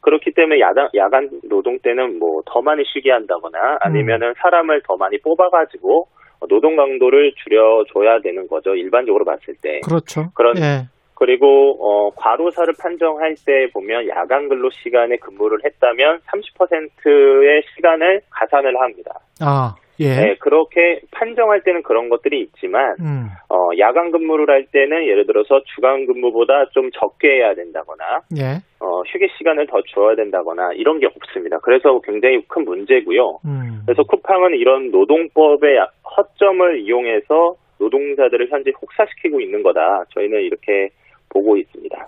[0.02, 5.18] 그렇기 때문에 야간, 야간 노동 때는 뭐 더 많이 쉬게 한다거나 아니면은 사람을 더 많이
[5.19, 6.07] 뽑아가지고
[6.49, 8.73] 노동 강도를 줄여줘야 되는 거죠.
[8.76, 9.80] 일반적으로 봤을 때.
[9.86, 10.32] 그렇죠.
[10.34, 10.88] 그런- 예.
[11.22, 19.11] 그리고 어, 과로사를 판정할 때 보면 야간 근로 시간에 근무를 했다면 30%의 시간을 가산을 합니다.
[19.39, 20.15] 아, 예.
[20.15, 23.27] 네, 그렇게 판정할 때는 그런 것들이 있지만 음.
[23.49, 28.57] 어, 야간 근무를 할 때는 예를 들어서 주간 근무보다 좀 적게 해야 된다거나 예.
[28.80, 31.60] 어, 휴게 시간을 더 줘야 된다거나 이런 게 없습니다.
[31.60, 33.41] 그래서 굉장히 큰 문제고요.
[33.45, 33.84] 음.
[33.85, 35.85] 그래서 쿠팡은 이런 노동법의
[36.18, 40.06] 허점을 이용해서 노동자들을 현재 혹사시키고 있는 거다.
[40.15, 40.89] 저희는 이렇게
[41.33, 42.07] 보고 있습니다.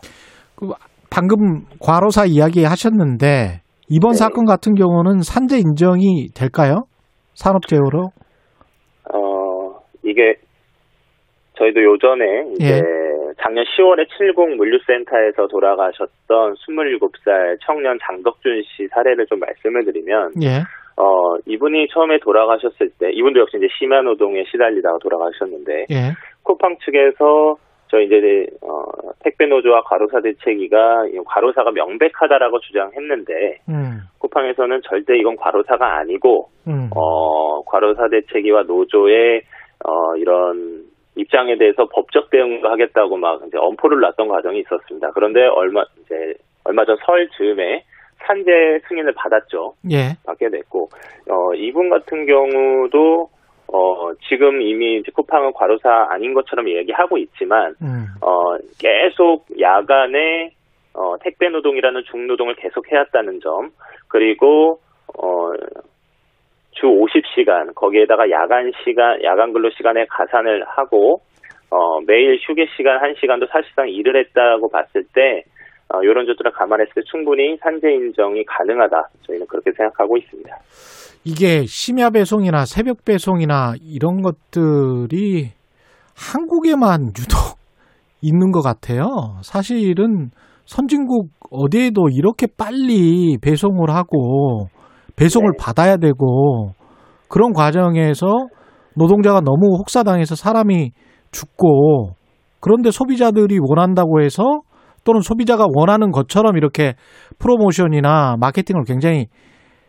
[0.55, 0.69] 그
[1.09, 4.17] 방금 과로사 이야기 하셨는데 이번 네.
[4.17, 6.85] 사건 같은 경우는 산재 인정이 될까요?
[7.33, 8.09] 산업재해로?
[9.13, 10.35] 어, 이게
[11.57, 12.81] 저희도 요전에 이제 예.
[13.41, 20.61] 작년 10월에 70 물류센터에서 돌아가셨던 27살 청년 장덕준 씨 사례를 좀 말씀을 드리면 예.
[20.95, 26.13] 어, 이분이 처음에 돌아가셨을 때 이분도 역시 이제 심야 노동에 시달리다가 돌아가셨는데 예.
[26.43, 27.57] 쿠팡 측에서
[27.93, 28.81] 저 이제 어,
[29.23, 33.99] 택배 노조와 과로사 대책위가 이 과로사가 명백하다라고 주장했는데 음.
[34.17, 36.89] 쿠팡에서는 절대 이건 과로사가 아니고 음.
[36.95, 39.43] 어, 과로사 대책위와 노조의
[39.85, 45.11] 어, 이런 입장에 대해서 법적 대응도 하겠다고 막 이제 엄포를 놨던 과정이 있었습니다.
[45.13, 46.33] 그런데 얼마 이제
[46.63, 47.83] 얼마 전 설 즈음에
[48.25, 49.75] 산재 승인을 받았죠.
[49.91, 50.15] 예.
[50.25, 50.89] 받게 됐고
[51.29, 53.29] 어, 이분 같은 경우도
[53.73, 58.05] 어, 지금 이미 이제 쿠팡은 과로사 아닌 것처럼 얘기하고 있지만 음.
[58.21, 60.51] 어, 계속 야간에
[60.93, 63.71] 어, 택배 노동이라는 중노동을 계속 해왔다는 점
[64.07, 64.79] 그리고
[65.17, 65.51] 어,
[66.71, 71.21] 주 50시간 거기에다가 야간 시간 야간 근로 시간에 가산을 하고
[71.71, 75.43] 어, 매일 휴게 시간 1시간도 사실상 일을 했다고 봤을 때
[75.89, 80.55] 어, 이런 점들을 감안했을 때 충분히 산재 인정이 가능하다 저희는 그렇게 생각하고 있습니다.
[81.25, 85.51] 이게 심야 배송이나 새벽 배송이나 이런 것들이
[86.15, 87.57] 한국에만 유독
[88.21, 89.37] 있는 것 같아요.
[89.41, 90.31] 사실은
[90.65, 94.67] 선진국 어디에도 이렇게 빨리 배송을 하고
[95.15, 95.57] 배송을 네.
[95.59, 96.73] 받아야 되고
[97.27, 98.25] 그런 과정에서
[98.95, 100.91] 노동자가 너무 혹사당해서 사람이
[101.31, 102.15] 죽고
[102.59, 104.61] 그런데 소비자들이 원한다고 해서
[105.03, 106.95] 또는 소비자가 원하는 것처럼 이렇게
[107.39, 109.27] 프로모션이나 마케팅을 굉장히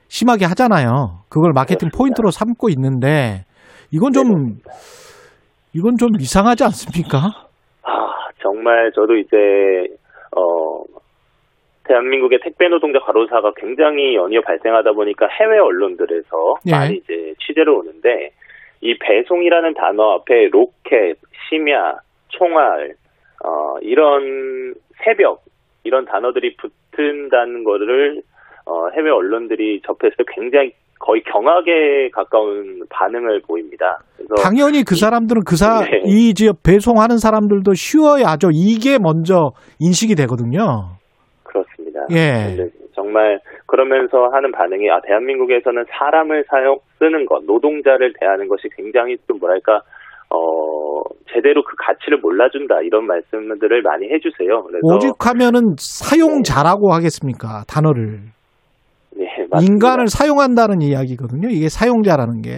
[0.09, 1.25] 심하게 하잖아요.
[1.29, 1.99] 그걸 마케팅 그렇습니다.
[1.99, 3.45] 포인트로 삼고 있는데
[3.91, 4.59] 이건 좀
[5.73, 7.49] 이건 좀 이상하지 않습니까?
[7.83, 9.37] 아, 정말 저도 이제
[10.37, 10.85] 어
[11.85, 16.71] 대한민국의 택배 노동자 과로사가 굉장히 연이어 발생하다 보니까 해외 언론들에서 예.
[16.71, 18.31] 많이 이제 취재를 오는데
[18.81, 21.17] 이 배송이라는 단어 앞에 로켓,
[21.49, 21.95] 심야,
[22.29, 22.95] 총알,
[23.45, 24.75] 어 이런
[25.05, 25.43] 새벽
[25.83, 28.23] 이런 단어들이 붙은다는 거를
[28.67, 33.99] 어 해외 언론들이 접했을 때 굉장히 거의 경악에 가까운 반응을 보입니다.
[34.43, 36.03] 당연히 그 사람들은 그 사, 네.
[36.07, 38.49] 이 지역 배송하는 사람들도 쉬어야죠.
[38.53, 40.97] 이게 먼저 인식이 되거든요.
[41.43, 42.07] 그렇습니다.
[42.11, 42.71] 예.
[42.95, 49.39] 정말 그러면서 하는 반응이 아 대한민국에서는 사람을 사용 쓰는 것, 노동자를 대하는 것이 굉장히 좀
[49.41, 49.83] 뭐랄까
[50.31, 54.63] 어 제대로 그 가치를 몰라준다 이런 말씀들을 많이 해주세요.
[54.63, 57.65] 그래서 오직하면은 사용자라고 하겠습니까?
[57.69, 58.34] 단어를.
[59.55, 59.73] 예, 맞습니다.
[59.73, 61.49] 인간을 사용한다는 이야기거든요.
[61.49, 62.51] 이게 사용자라는 게.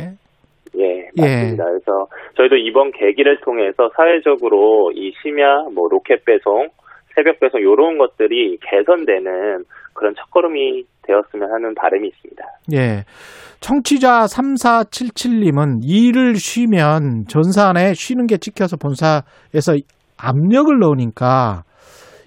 [0.77, 1.64] 예, 맞습니다.
[1.64, 2.06] 그래서
[2.36, 6.68] 저희도 이번 계기를 통해서 사회적으로 이 심야, 뭐 로켓 배송,
[7.14, 9.64] 새벽 배송 이런 것들이 개선되는
[9.94, 12.44] 그런 첫걸음이 되었으면 하는 바람이 있습니다.
[12.74, 13.05] 예.
[13.60, 19.77] 청취자 3477님은 일을 쉬면 전산에 쉬는 게 찍혀서 본사에서
[20.18, 21.62] 압력을 넣으니까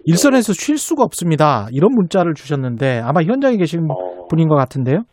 [0.05, 1.67] 일선에서 쉴 수가 없습니다.
[1.71, 5.03] 이런 문자를 주셨는데 아마 현장에 계신 어, 분인 것 같은데요.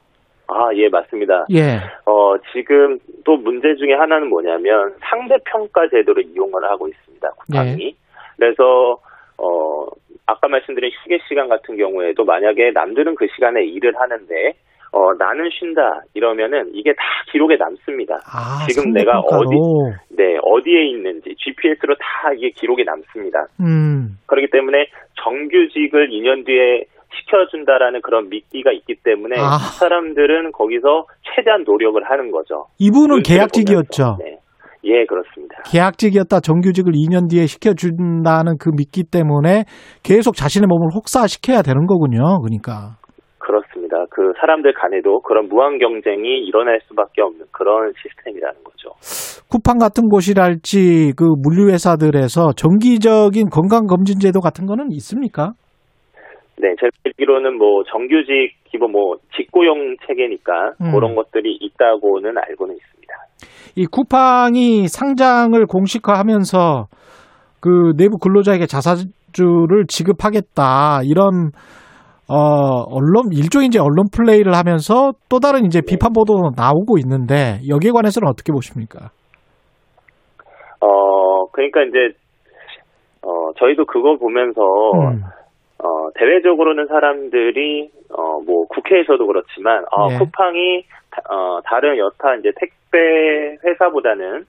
[0.48, 1.46] 아, 예, 맞습니다.
[1.52, 1.78] 예.
[2.06, 7.28] 어, 지금 또 문제 중에 하나는 뭐냐면 상대평가 제도를 이용을 하고 있습니다.
[7.30, 7.96] 쿠팡이.
[8.36, 8.98] 그래서
[9.38, 9.86] 어,
[10.26, 14.52] 아까 말씀드린 휴게 시간 같은 경우에도 만약에 남들은 그 시간에 일을 하는데
[14.92, 17.02] 어, 나는 쉰다 이러면은 이게 다
[17.32, 18.14] 기록에 남습니다.
[18.26, 19.92] 아, 지금 내가 상대평가로.
[20.10, 23.46] 네, 어디에 있는지 GPS로 다 이게 기록에 남습니다.
[23.60, 24.16] 음.
[24.26, 24.86] 그렇기 때문에
[25.22, 26.84] 정규직을 2년 뒤에
[27.16, 29.58] 시켜준다라는 그런 미끼가 있기 때문에 아.
[29.78, 32.66] 사람들은 거기서 최대한 노력을 하는 거죠.
[32.78, 34.16] 이분은 계약직이었죠.
[34.20, 34.38] 네.
[34.84, 35.56] 예, 그렇습니다.
[35.66, 39.64] 계약직이었다 정규직을 2년 뒤에 시켜준다는 그 미끼 때문에
[40.04, 42.40] 계속 자신의 몸을 혹사시켜야 되는 거군요.
[42.40, 42.96] 그러니까.
[43.96, 44.04] 그렇습니다.
[44.10, 48.90] 그 사람들 간에도 그런 무한 경쟁이 일어날 수밖에 없는 그런 시스템이라는 거죠.
[49.48, 55.52] 쿠팡 같은 곳이랄지 그 물류회사들에서 정기적인 건강검진 제도 같은 거는 있습니까?
[56.58, 60.92] 네, 제가 알기로는 뭐 정규직 기본 뭐 직고용 체계니까 음.
[60.92, 63.14] 그런 것들이 있다고는 알고는 있습니다.
[63.76, 66.86] 이 쿠팡이 상장을 공식화하면서
[67.60, 71.50] 그 내부 근로자에게 자사주를 지급하겠다 이런
[72.28, 77.92] 어 언론 일종의 이제 언론 플레이를 하면서 또 다른 이제 비판 보도 나오고 있는데 여기에
[77.92, 79.10] 관해서는 어떻게 보십니까?
[80.80, 82.16] 어, 그러니까 이제
[83.22, 85.22] 어, 저희도 그거 보면서 음.
[85.78, 90.18] 어, 대외적으로는 사람들이, 어, 뭐, 국회에서도 그렇지만, 어, 예.
[90.18, 94.44] 쿠팡이, 다, 어, 다른 여타 이제 택배 회사보다는,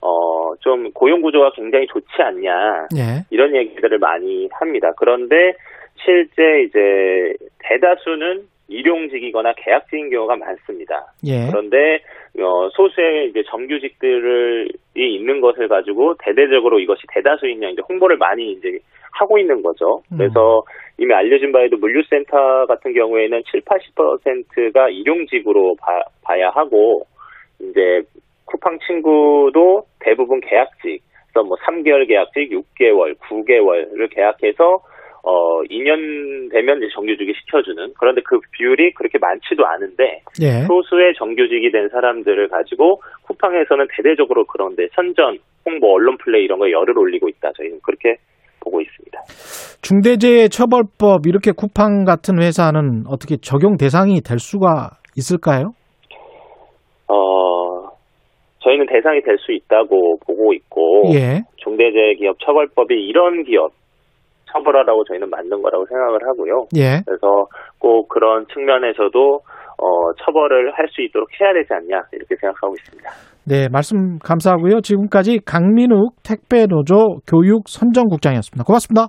[0.00, 3.24] 어, 좀 고용 구조가 굉장히 좋지 않냐, 예.
[3.30, 4.90] 이런 얘기들을 많이 합니다.
[4.96, 5.52] 그런데
[6.04, 11.12] 실제 이제 대다수는 일용직이거나 계약직인 경우가 많습니다.
[11.26, 11.48] 예.
[11.50, 12.00] 그런데
[12.40, 18.78] 어, 소수의 이제 정규직들이 있는 것을 가지고 대대적으로 이것이 다수인 양 이제 홍보를 많이 이제
[19.12, 20.02] 하고 있는 거죠.
[20.12, 20.18] 음.
[20.18, 20.62] 그래서
[20.98, 27.06] 이미 알려진 바에도 물류센터 같은 경우에는 7, 80%가 일용직으로 봐, 봐야 하고
[27.60, 28.02] 이제
[28.46, 31.02] 쿠팡 친구도 대부분 계약직,
[31.32, 34.80] 그래서 뭐 3개월 계약직, 6개월, 9개월을 계약해서
[35.24, 40.66] 어 2년 되면 이제 정규직이 시켜주는 그런데 그 비율이 그렇게 많지도 않은데 예.
[40.66, 46.98] 소수의 정규직이 된 사람들을 가지고 쿠팡에서는 대대적으로 그런데 선전, 홍보, 언론 플레이 이런 거에 열을
[46.98, 47.52] 올리고 있다.
[47.56, 48.16] 저희는 그렇게
[48.60, 49.20] 보고 있습니다.
[49.82, 55.72] 중대재해처벌법 이렇게 쿠팡 같은 회사는 어떻게 적용 대상이 될 수가 있을까요?
[57.08, 57.88] 어,
[58.60, 61.42] 저희는 대상이 될 수 있다고 보고 있고 예.
[61.58, 63.72] 중대재해기업처벌법이 이런 기업
[64.52, 66.66] 처벌하라고 저희는 만든 거라고 생각을 하고요.
[66.76, 67.00] 예.
[67.06, 67.46] 그래서
[67.78, 69.40] 꼭 그런 측면에서도
[69.78, 73.10] 어, 처벌을 할 수 있도록 해야 되지 않냐 이렇게 생각하고 있습니다.
[73.44, 74.80] 네, 말씀 감사하고요.
[74.82, 78.64] 지금까지 강민욱 택배노조 교육 선정국장이었습니다.
[78.64, 79.08] 고맙습니다.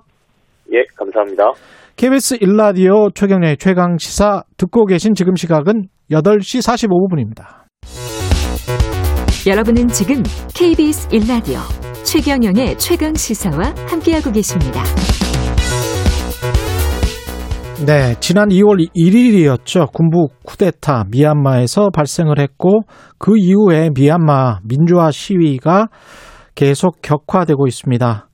[0.72, 1.52] 예, 감사합니다.
[1.96, 7.64] KBS 일라디오 최경련의 최강 시사 듣고 계신 지금 시각은 8시 45분입니다.
[9.46, 10.22] 여러분은 지금
[10.56, 11.58] KBS 1라디오
[12.04, 14.82] 최경영의 최강 시사와 함께하고 계십니다.
[17.82, 19.92] 네, 지난 2월 1일이었죠.
[19.92, 22.82] 군부 쿠데타 미얀마에서 발생을 했고
[23.18, 25.88] 그 이후에 미얀마 민주화 시위가
[26.54, 28.28] 계속 격화되고 있습니다.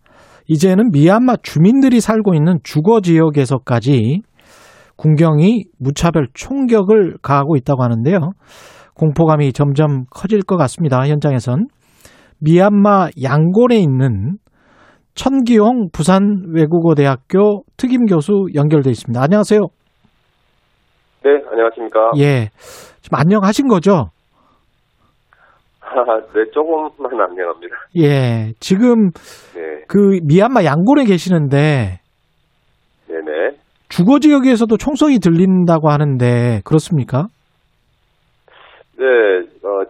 [0.47, 4.21] 이제는 미얀마 주민들이 살고 있는 주거 지역에서까지
[4.97, 8.19] 군경이 무차별 총격을 가하고 있다고 하는데요.
[8.95, 11.09] 공포감이 점점 커질 것 같습니다.
[11.09, 11.67] 현장에선
[12.41, 14.37] 미얀마 양곤에 있는
[15.15, 19.23] 천기용 부산 외국어대학교 특임 교수 연결돼 있습니다.
[19.23, 19.61] 안녕하세요.
[21.25, 22.13] 네, 안녕하십니까.
[22.19, 22.49] 예.
[23.03, 24.07] 지금 안녕하신 거죠?
[26.33, 27.77] 네, 조금만 안녕합니다.
[27.99, 28.53] 예.
[28.61, 29.11] 지금
[29.55, 31.99] 네, 그 미얀마 양곤에 계시는데
[33.09, 33.57] 네네.
[33.89, 37.27] 주거 지역에서도 총성이 들린다고 하는데 그렇습니까?
[38.97, 39.05] 네,
[39.65, 39.83] 어,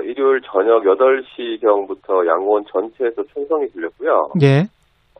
[0.00, 4.30] 어, 일요일 저녁 8시경부터 양곤 전체에서 총성이 들렸고요.
[4.42, 4.64] 예.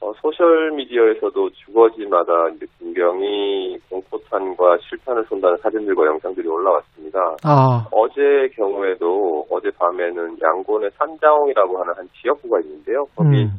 [0.01, 7.19] 어, 소셜미디어에서도 주거지마다 이제 군경이 공포탄과 실탄을 쏜다는 사진들과 영상들이 올라왔습니다.
[7.45, 13.05] 아, 어제 경우에도 어젯밤에는 양곤의 산자홍이라고 하는 한 지역구가 있는데요.
[13.15, 13.51] 거기 음.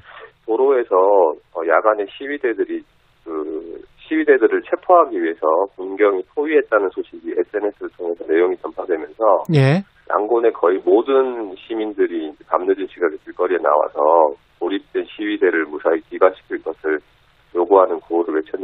[0.47, 2.81] 도로에서 어, 야간에 시위대들이
[3.23, 5.39] 그 시위대들을 체포하기 위해서
[5.75, 9.83] 군경이 포위했다는 소식이 SNS를 통해서 내용이 전파되면서 예.
[10.15, 16.99] 양곤의 거의 모든 시민들이 밤늦은 시각에 길거리에 나와서 고립된 시위대를 무사히 귀가시킬 것을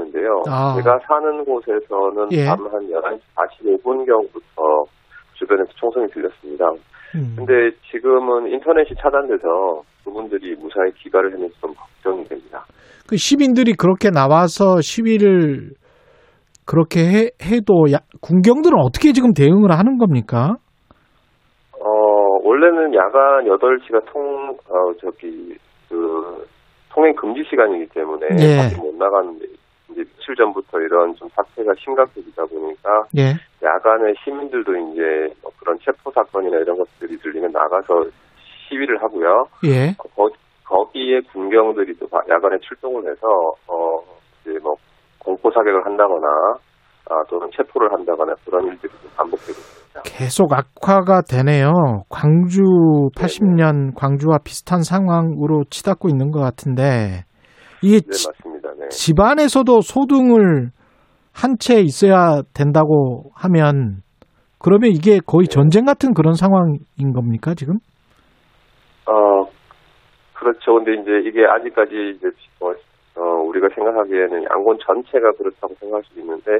[0.07, 0.41] 있는데요.
[0.47, 0.75] 아.
[0.75, 2.45] 제가 사는 곳에서는 예.
[2.45, 4.85] 밤한 11시 45분경부터
[5.33, 6.65] 주변에서 총성이 들렸습니다.
[7.15, 7.35] 음.
[7.37, 12.63] 근데 지금은 인터넷이 차단돼서 그분들이 무사히 귀가를 했는지 좀 걱정이 됩니다.
[13.07, 15.71] 그 시민들이 그렇게 나와서 시위를
[16.65, 20.57] 그렇게 해, 해도 야- 군경들은 어떻게 지금 대응을 하는 겁니까?
[22.97, 25.55] 야간 8시가 통, 어, 저기,
[25.87, 26.47] 그,
[26.89, 28.57] 통행 금지 시간이기 때문에 예.
[28.57, 29.45] 밖에 못 나가는데,
[29.89, 33.35] 이제 며칠 전부터 이런 좀 사태가 심각해지다 보니까, 예.
[33.63, 38.05] 야간에 시민들도 이제 뭐 그런 체포 사건이나 이런 것들이 들리면 나가서
[38.67, 39.47] 시위를 하고요.
[39.65, 39.93] 예.
[39.97, 40.29] 거,
[40.65, 43.27] 거기에 군경들이 또 바- 야간에 출동을 해서,
[43.67, 44.01] 어,
[44.41, 44.75] 이제 뭐,
[45.19, 46.27] 공포 사격을 한다거나,
[47.09, 49.86] 아, 또는 체포를 한다거나 그런 일들이 좀 반복되고 있습니다.
[50.03, 51.71] 계속 악화가 되네요.
[52.09, 52.61] 광주
[53.15, 57.23] 80년 광주와 비슷한 상황으로 치닫고 있는 것 같은데
[57.81, 58.69] 이게 네, 지- 맞습니다.
[58.79, 58.87] 네.
[58.89, 60.69] 집안에서도 소등을
[61.33, 63.97] 한 채 있어야 된다고 하면
[64.59, 67.75] 그러면 이게 거의 전쟁 같은 그런 상황인 겁니까 지금?
[69.05, 69.45] 어,
[70.33, 70.73] 그렇죠.
[70.73, 72.27] 근데 이제 이게 아직까지 이제
[72.59, 72.71] 어,
[73.21, 76.59] 어, 우리가 생각하기에는 양곤 전체가 그렇다고 생각할 수 있는데 어,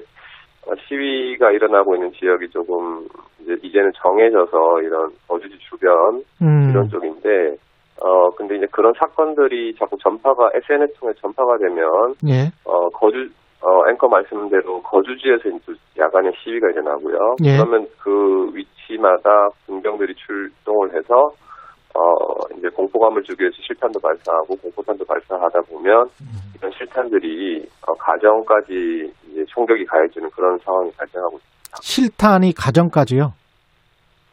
[0.88, 3.08] 시위가 일어나고 있는 지역이 조금
[3.42, 6.70] 이제 이제는 정해져서 이런 거주지 주변 음.
[6.70, 7.56] 이런 쪽인데
[8.04, 12.52] 어 근데 이제 그런 사건들이 자꾸 전파가 SNS 통해 전파가 되면 예.
[12.66, 13.30] 어 거주
[13.62, 17.38] 어 앵커 말씀대로 거주지에서 이제 야간에 시위가 일어나고요.
[17.44, 17.58] 예.
[17.58, 21.30] 그러면 그 위치마다 군병들이 출동을 해서
[21.98, 26.06] 어 이제 공포감을 주기 위해서 실탄도 발사하고 공포탄도 발사하다 보면
[26.56, 31.78] 이런 실탄들이 어, 가정까지 이제 총격이 가해지는 그런 상황이 발생하고 있습니다.
[31.82, 33.34] 실탄이 가정까지요.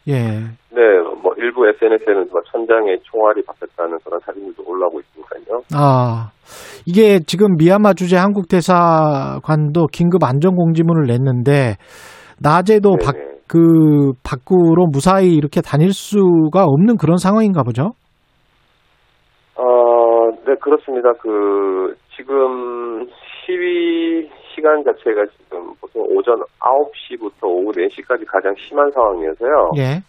[0.09, 0.12] 예.
[0.12, 0.81] 네,
[1.23, 5.62] 뭐 일부 SNS에는 뭐 천장에 총알이 박혔다는 그런 사진들도 올라오고 있으니까요.
[5.74, 6.31] 아,
[6.85, 11.77] 이게 지금 미얀마 주재 한국 대사관도 긴급 안전 공지문을 냈는데
[12.39, 13.34] 낮에도 밖, 네네.
[13.49, 17.93] 그 밖으로 무사히 이렇게 다닐 수가 없는 그런 상황인가 보죠.
[19.57, 21.12] 어, 네, 그렇습니다.
[21.21, 23.07] 그, 지금
[23.45, 29.71] 시위 시간 자체가 지금 보통 오전 9시부터 오후 4시까지 가장 심한 상황이어서요.
[29.77, 30.01] 예.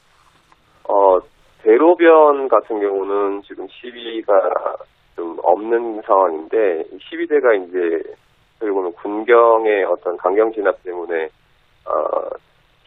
[0.87, 1.17] 어,
[1.63, 4.33] 대로변 같은 경우는 지금 시위가
[5.15, 7.79] 좀 없는 상황인데, 이 시위대가 이제,
[8.59, 11.25] 그리고 보면 군경의 어떤 강경 진압 때문에,
[11.85, 12.29] 어,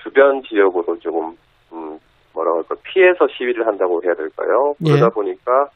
[0.02, 1.34] 주변 지역으로 조금,
[1.72, 1.98] 음,
[2.34, 4.74] 뭐라고 할까, 피해서 시위를 한다고 해야 될까요?
[4.86, 4.92] 예.
[4.92, 5.66] 그러다 보니까,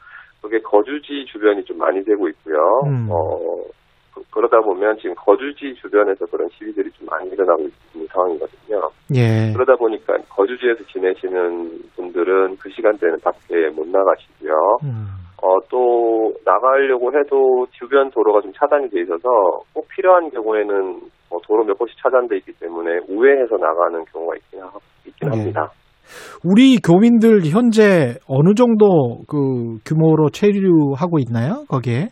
[0.41, 2.55] 그게 거주지 주변이 좀 많이 되고 있고요.
[2.85, 3.07] 음.
[3.09, 3.37] 어,
[4.13, 7.61] 그- 그러다 보면 지금 거주지 주변에서 그런 시위들이 좀 많이 일어나고
[7.93, 8.89] 있는 상황이거든요.
[9.15, 9.51] 예.
[9.53, 14.53] 그러다 보니까 거주지에서 지내시는 분들은 그 시간대는 밖에 못 나가시고요.
[14.83, 15.07] 음.
[15.41, 19.27] 어, 또 나가려고 해도 주변 도로가 좀 차단이 돼 있어서
[19.73, 21.01] 꼭 필요한 경우에는
[21.33, 24.69] 뭐 도로 몇 곳이 차단돼 있기 때문에 우회해서 나가는 경우가 있긴, 하,
[25.07, 25.37] 있긴 예.
[25.37, 25.71] 합니다.
[26.45, 31.65] 우리 교민들 현재 어느 정도 그 규모로 체류하고 있나요?
[31.67, 32.09] 거기에?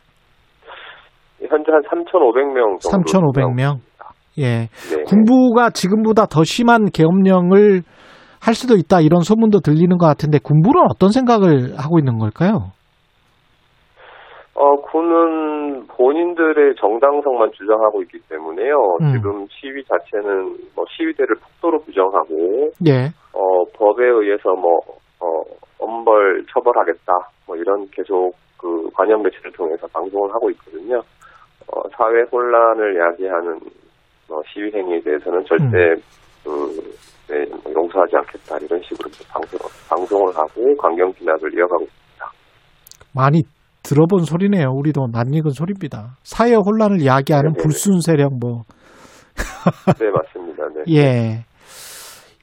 [1.48, 3.04] 현재 한 3,500명 정도.
[3.04, 3.78] 3,500명.
[4.40, 4.70] 예.
[4.90, 5.04] 네.
[5.06, 7.84] 군부가 지금보다 더 심한 계엄령을
[8.42, 12.72] 할 수도 있다 이런 소문도 들리는 것 같은데 군부는 어떤 생각을 하고 있는 걸까요?
[14.56, 15.61] 어, 군은
[16.02, 18.74] 본인들의 정당성만 주장하고 있기 때문에요.
[19.02, 19.14] 음.
[19.14, 23.06] 지금 시위 자체는 뭐 시위대를 폭도로 규정하고 예.
[23.34, 24.80] 어, 법에 의해서 뭐,
[25.20, 25.44] 어,
[25.78, 27.14] 엄벌 처벌하겠다.
[27.46, 30.98] 뭐 이런 계속 그 관영 매체를 통해서 방송을 하고 있거든요.
[31.68, 33.60] 어, 사회 혼란을 야기하는
[34.30, 36.02] 어, 시위 행위에 대해서는 절대
[36.44, 36.50] 그,
[37.30, 38.58] 네, 뭐 용서하지 않겠다.
[38.58, 42.26] 이런 식으로 방송, 방송을 하고 강경 진압을 이어가고 있습니다.
[43.14, 43.44] 많이
[43.84, 44.70] 들어본 소리네요.
[44.70, 46.16] 우리도 낯익은 소리입니다.
[46.24, 47.64] 사회 혼란을 야기하는 네네네.
[47.64, 48.62] 불순 세력 뭐
[50.00, 50.64] 네, 맞습니다.
[50.76, 50.96] 네.
[50.96, 51.46] 예.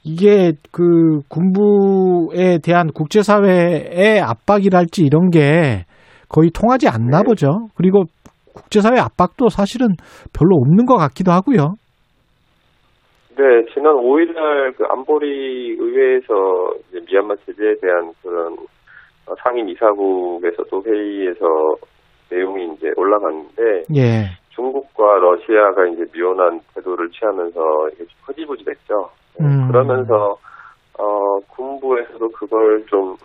[0.03, 5.85] 이게 그 군부에 대한 국제사회의 압박이랄지 이런 게
[6.29, 7.23] 거의 통하지 않나 네.
[7.25, 7.67] 보죠.
[7.75, 8.03] 그리고
[8.53, 9.89] 국제사회 압박도 사실은
[10.33, 11.75] 별로 없는 것 같기도 하고요.
[13.37, 18.65] 네, 지난 5일날 그 안보리 의회에서 미얀마 제재에 대한 그런 어,
[19.43, 21.45] 상임 이사국에서도 회의에서
[22.31, 24.25] 내용이 이제 올라갔는데 예.
[24.49, 27.59] 중국과 러시아가 이제 미온한 태도를 취하면서
[28.23, 29.09] 흐지부지됐죠.
[29.39, 29.67] 네, 음.
[29.67, 30.35] 그러면서
[30.97, 33.15] 어 군부에서도 그걸 좀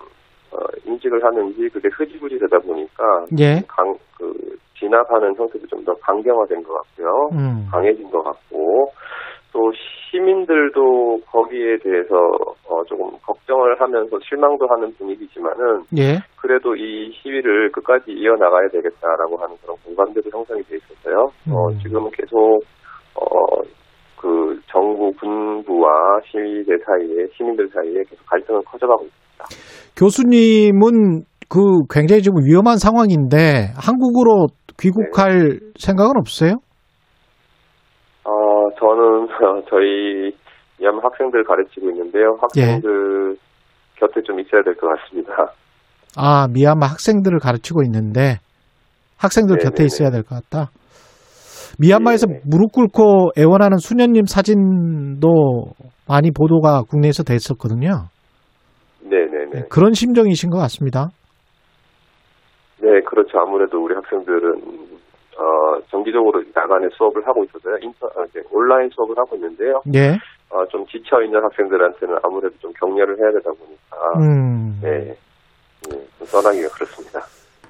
[0.53, 3.61] 어, 인식을 하는지 그게 흐지부지되다 보니까 예.
[3.67, 4.33] 강 그
[4.79, 7.29] 진압하는 형태도 좀 더 강경화된 것 같고요.
[7.33, 7.69] 음.
[7.71, 8.91] 강해진 것 같고
[9.55, 9.71] 또
[10.11, 12.15] 시민들도 거기에 대해서
[12.69, 16.19] 어, 조금 걱정을 하면서 실망도 하는 분위기지만은 예.
[16.43, 21.31] 그래도 이 시위를 끝까지 이어나가야 되겠다라고 하는 그런 공감대도 형성이 돼 있었어요.
[21.51, 21.79] 어, 음.
[21.79, 22.63] 지금은 계속
[23.15, 23.63] 어,
[24.21, 29.45] 그 정부 군부와 시위대 사이에 시민들 사이에 계속 갈등은 커져가고 있습니다.
[29.97, 34.49] 교수님은 그 굉장히 지금 위험한 상황인데 한국으로
[34.81, 36.55] 귀국할 생각은 없어요?
[38.25, 39.24] 어, 저는
[39.71, 40.33] 저희
[40.79, 42.37] 미얀마 학생들 가르치고 있는데요.
[42.41, 43.37] 학생들
[43.97, 45.33] 곁에 좀 있어야 될 것 같습니다.
[46.17, 48.39] 아, 미얀마 학생들을 가르치고 있는데
[49.19, 49.87] 학생들 곁에 네네네.
[49.87, 50.71] 있어야 될 것 같다.
[51.79, 52.41] 미얀마에서 네.
[52.45, 55.65] 무릎 꿇고 애원하는 수녀님 사진도
[56.07, 58.05] 많이 보도가 국내에서 됐었거든요.
[59.03, 59.65] 네네네.
[59.71, 61.09] 그런 심정이신 것 같습니다.
[62.81, 63.39] 네, 그렇죠.
[63.39, 64.94] 아무래도 우리 학생들은
[65.39, 67.77] 어, 정기적으로 야간에 수업을 하고 있어서요.
[67.83, 69.81] 인터, 아, 이제 온라인 수업을 하고 있는데요.
[69.95, 70.19] 예.
[70.51, 74.79] 어, 좀 지쳐 있는 학생들한테는 아무래도 좀 격려를 해야 되다 보니까 음.
[74.81, 75.17] 네,
[75.91, 77.21] 네, 좀 떠나기가 그렇습니다.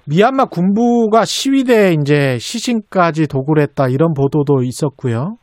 [0.07, 5.36] 미얀마 군부가 시위대 이제 시신까지 도굴 했다 이런 보도도 있었고요.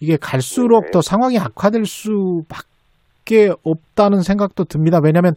[0.00, 0.90] 이게 갈수록 네.
[0.90, 4.98] 더 상황이 악화될 수밖에 없다는 생각도 듭니다.
[5.00, 5.34] 왜냐하면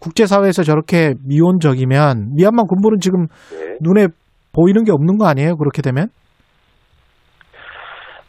[0.00, 3.76] 국제사회에서 저렇게 미온적이면 미얀마 군부는 지금 네.
[3.80, 4.08] 눈에
[4.58, 5.56] 보이는 게 없는 거 아니에요?
[5.56, 6.08] 그렇게 되면?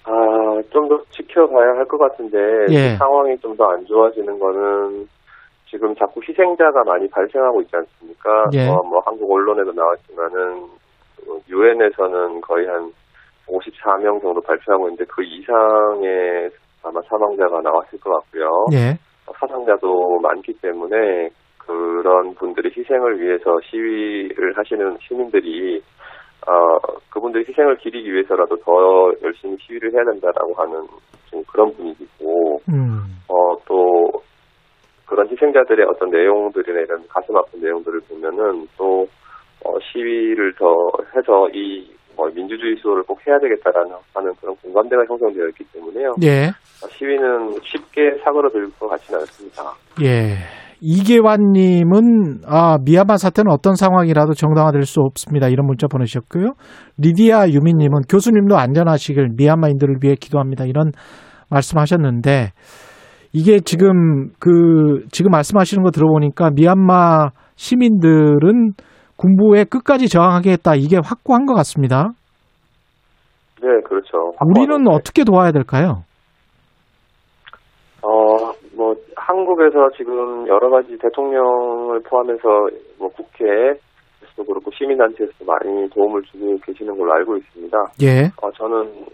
[0.06, 2.38] 아, 좀 더 지켜봐야 할 것 같은데
[2.70, 2.92] 예.
[2.94, 5.08] 그 상황이 좀 더 안 좋아지는 거는
[5.70, 8.46] 지금 자꾸 희생자가 많이 발생하고 있지 않습니까?
[8.54, 8.68] 예.
[8.68, 10.66] 어, 뭐 한국 언론에도 나왔지만은
[11.50, 12.92] 유엔에서는 거의 한
[13.48, 16.50] 54명 정도 발표하고 있는데 그 이상의
[16.84, 18.50] 아마 사망자가 나왔을 것 같고요.
[18.74, 18.98] 예.
[19.40, 25.82] 사상자도 많기 때문에 그런 분들의 희생을 위해서 시위를 하시는 시민들이
[26.48, 26.78] 어,
[27.10, 30.88] 그분들의 희생을 기리기 위해서라도 더 열심히 시위를 해야 된다라고 하는
[31.30, 33.22] 좀 그런 분위기고 음.
[33.28, 34.12] 어, 또
[35.06, 39.08] 그런 희생자들의 어떤 내용들이나 이런 가슴 아픈 내용들을 보면은 또
[39.66, 40.66] 어, 시위를 더
[41.16, 46.16] 해서 이 뭐, 민주주의 수호를 꼭 해야 되겠다라는 하는 그런 공감대가 형성되어 있기 때문에요.
[46.24, 46.48] 예.
[46.48, 49.74] 어, 시위는 쉽게 사그러들 것 같지는 않습니다.
[50.02, 50.36] 예.
[50.82, 55.48] 이계환님은 아 미얀마 사태는 어떤 상황이라도 정당화될 수 없습니다.
[55.48, 56.54] 이런 문자 보내셨고요.
[56.98, 60.66] 리디아 유미님은 교수님도 안전하시길 미얀마인들을 위해 기도합니다.
[60.66, 60.92] 이런
[61.50, 62.52] 말씀하셨는데
[63.34, 68.74] 이게 지금 그 지금 말씀하시는 거 들어보니까 미얀마 시민들은
[69.18, 72.10] 군부에 끝까지 저항하겠다 이게 확고한 것 같습니다.
[73.62, 74.32] 네, 그렇죠.
[74.46, 76.04] 우리는 어떻게 도와야 될까요?
[78.02, 78.96] 어, 뭐,
[79.30, 87.14] 한국에서 지금 여러 가지 대통령을 포함해서 뭐 국회에서도 그렇고 시민단체에서도 많이 도움을 주고 계시는 걸로
[87.14, 87.78] 알고 있습니다.
[88.02, 88.32] 예.
[88.42, 89.06] 어, 저는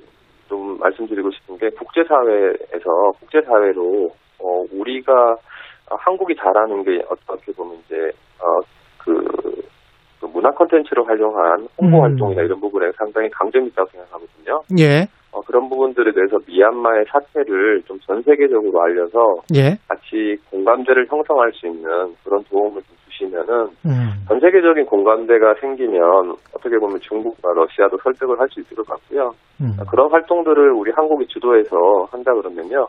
[0.47, 4.09] 좀 말씀드리고 싶은 게 국제사회에서 국제사회로
[4.39, 5.11] 어, 우리가
[5.91, 7.95] 어, 한국이 잘하는 게 어떻게 보면 이제
[8.39, 8.59] 어,
[9.03, 9.13] 그,
[10.21, 12.03] 그 문화 콘텐츠로 활용한 홍보 음.
[12.03, 14.61] 활동이나 이런 부분에 상당히 강점이 있다고 생각하거든요.
[14.79, 15.07] 예.
[15.35, 19.19] 어, 그런 부분들에 대해서 미얀마의 사태를 좀 전 세계적으로 알려서
[19.55, 19.75] 예.
[19.87, 24.13] 같이 공감대를 형성할 수 있는 그런 도움을 좀 주시면은 음.
[24.27, 29.31] 전 세계적인 공감대가 생기면 어떻게 보면 중국과 러시아도 설득을 할 수 있을 것 같고요.
[29.61, 29.75] 음.
[29.89, 31.75] 그런 활동들을 우리 한국이 주도해서
[32.11, 32.85] 한다 그러면요.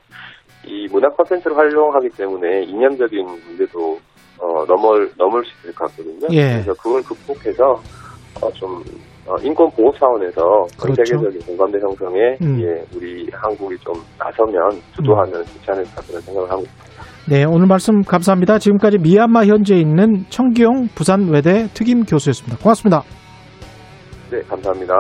[0.66, 3.96] 이 문화 콘텐츠를 활용하기 때문에 이념적인 문제도
[4.38, 6.26] 어, 넘을 넘을 수 있을 것 같거든요.
[6.30, 6.60] 예.
[6.62, 7.64] 그래서 그걸 극복해서
[8.42, 8.82] 어, 좀
[9.26, 11.04] 어, 인권 보호 차원에서 전 그렇죠.
[11.04, 12.60] 세계적인 공감대 형성에 음.
[12.62, 16.86] 예, 우리 한국이 좀 나서면 주도하면 좋지 않을까 그런 생각을 하고 있습니다.
[17.28, 18.58] 네, 오늘 말씀 감사합니다.
[18.58, 22.58] 지금까지 미얀마 현지에 있는 청기용 부산 외대 특임 교수였습니다.
[22.58, 23.02] 고맙습니다.
[24.30, 24.94] 네, 감사합니다.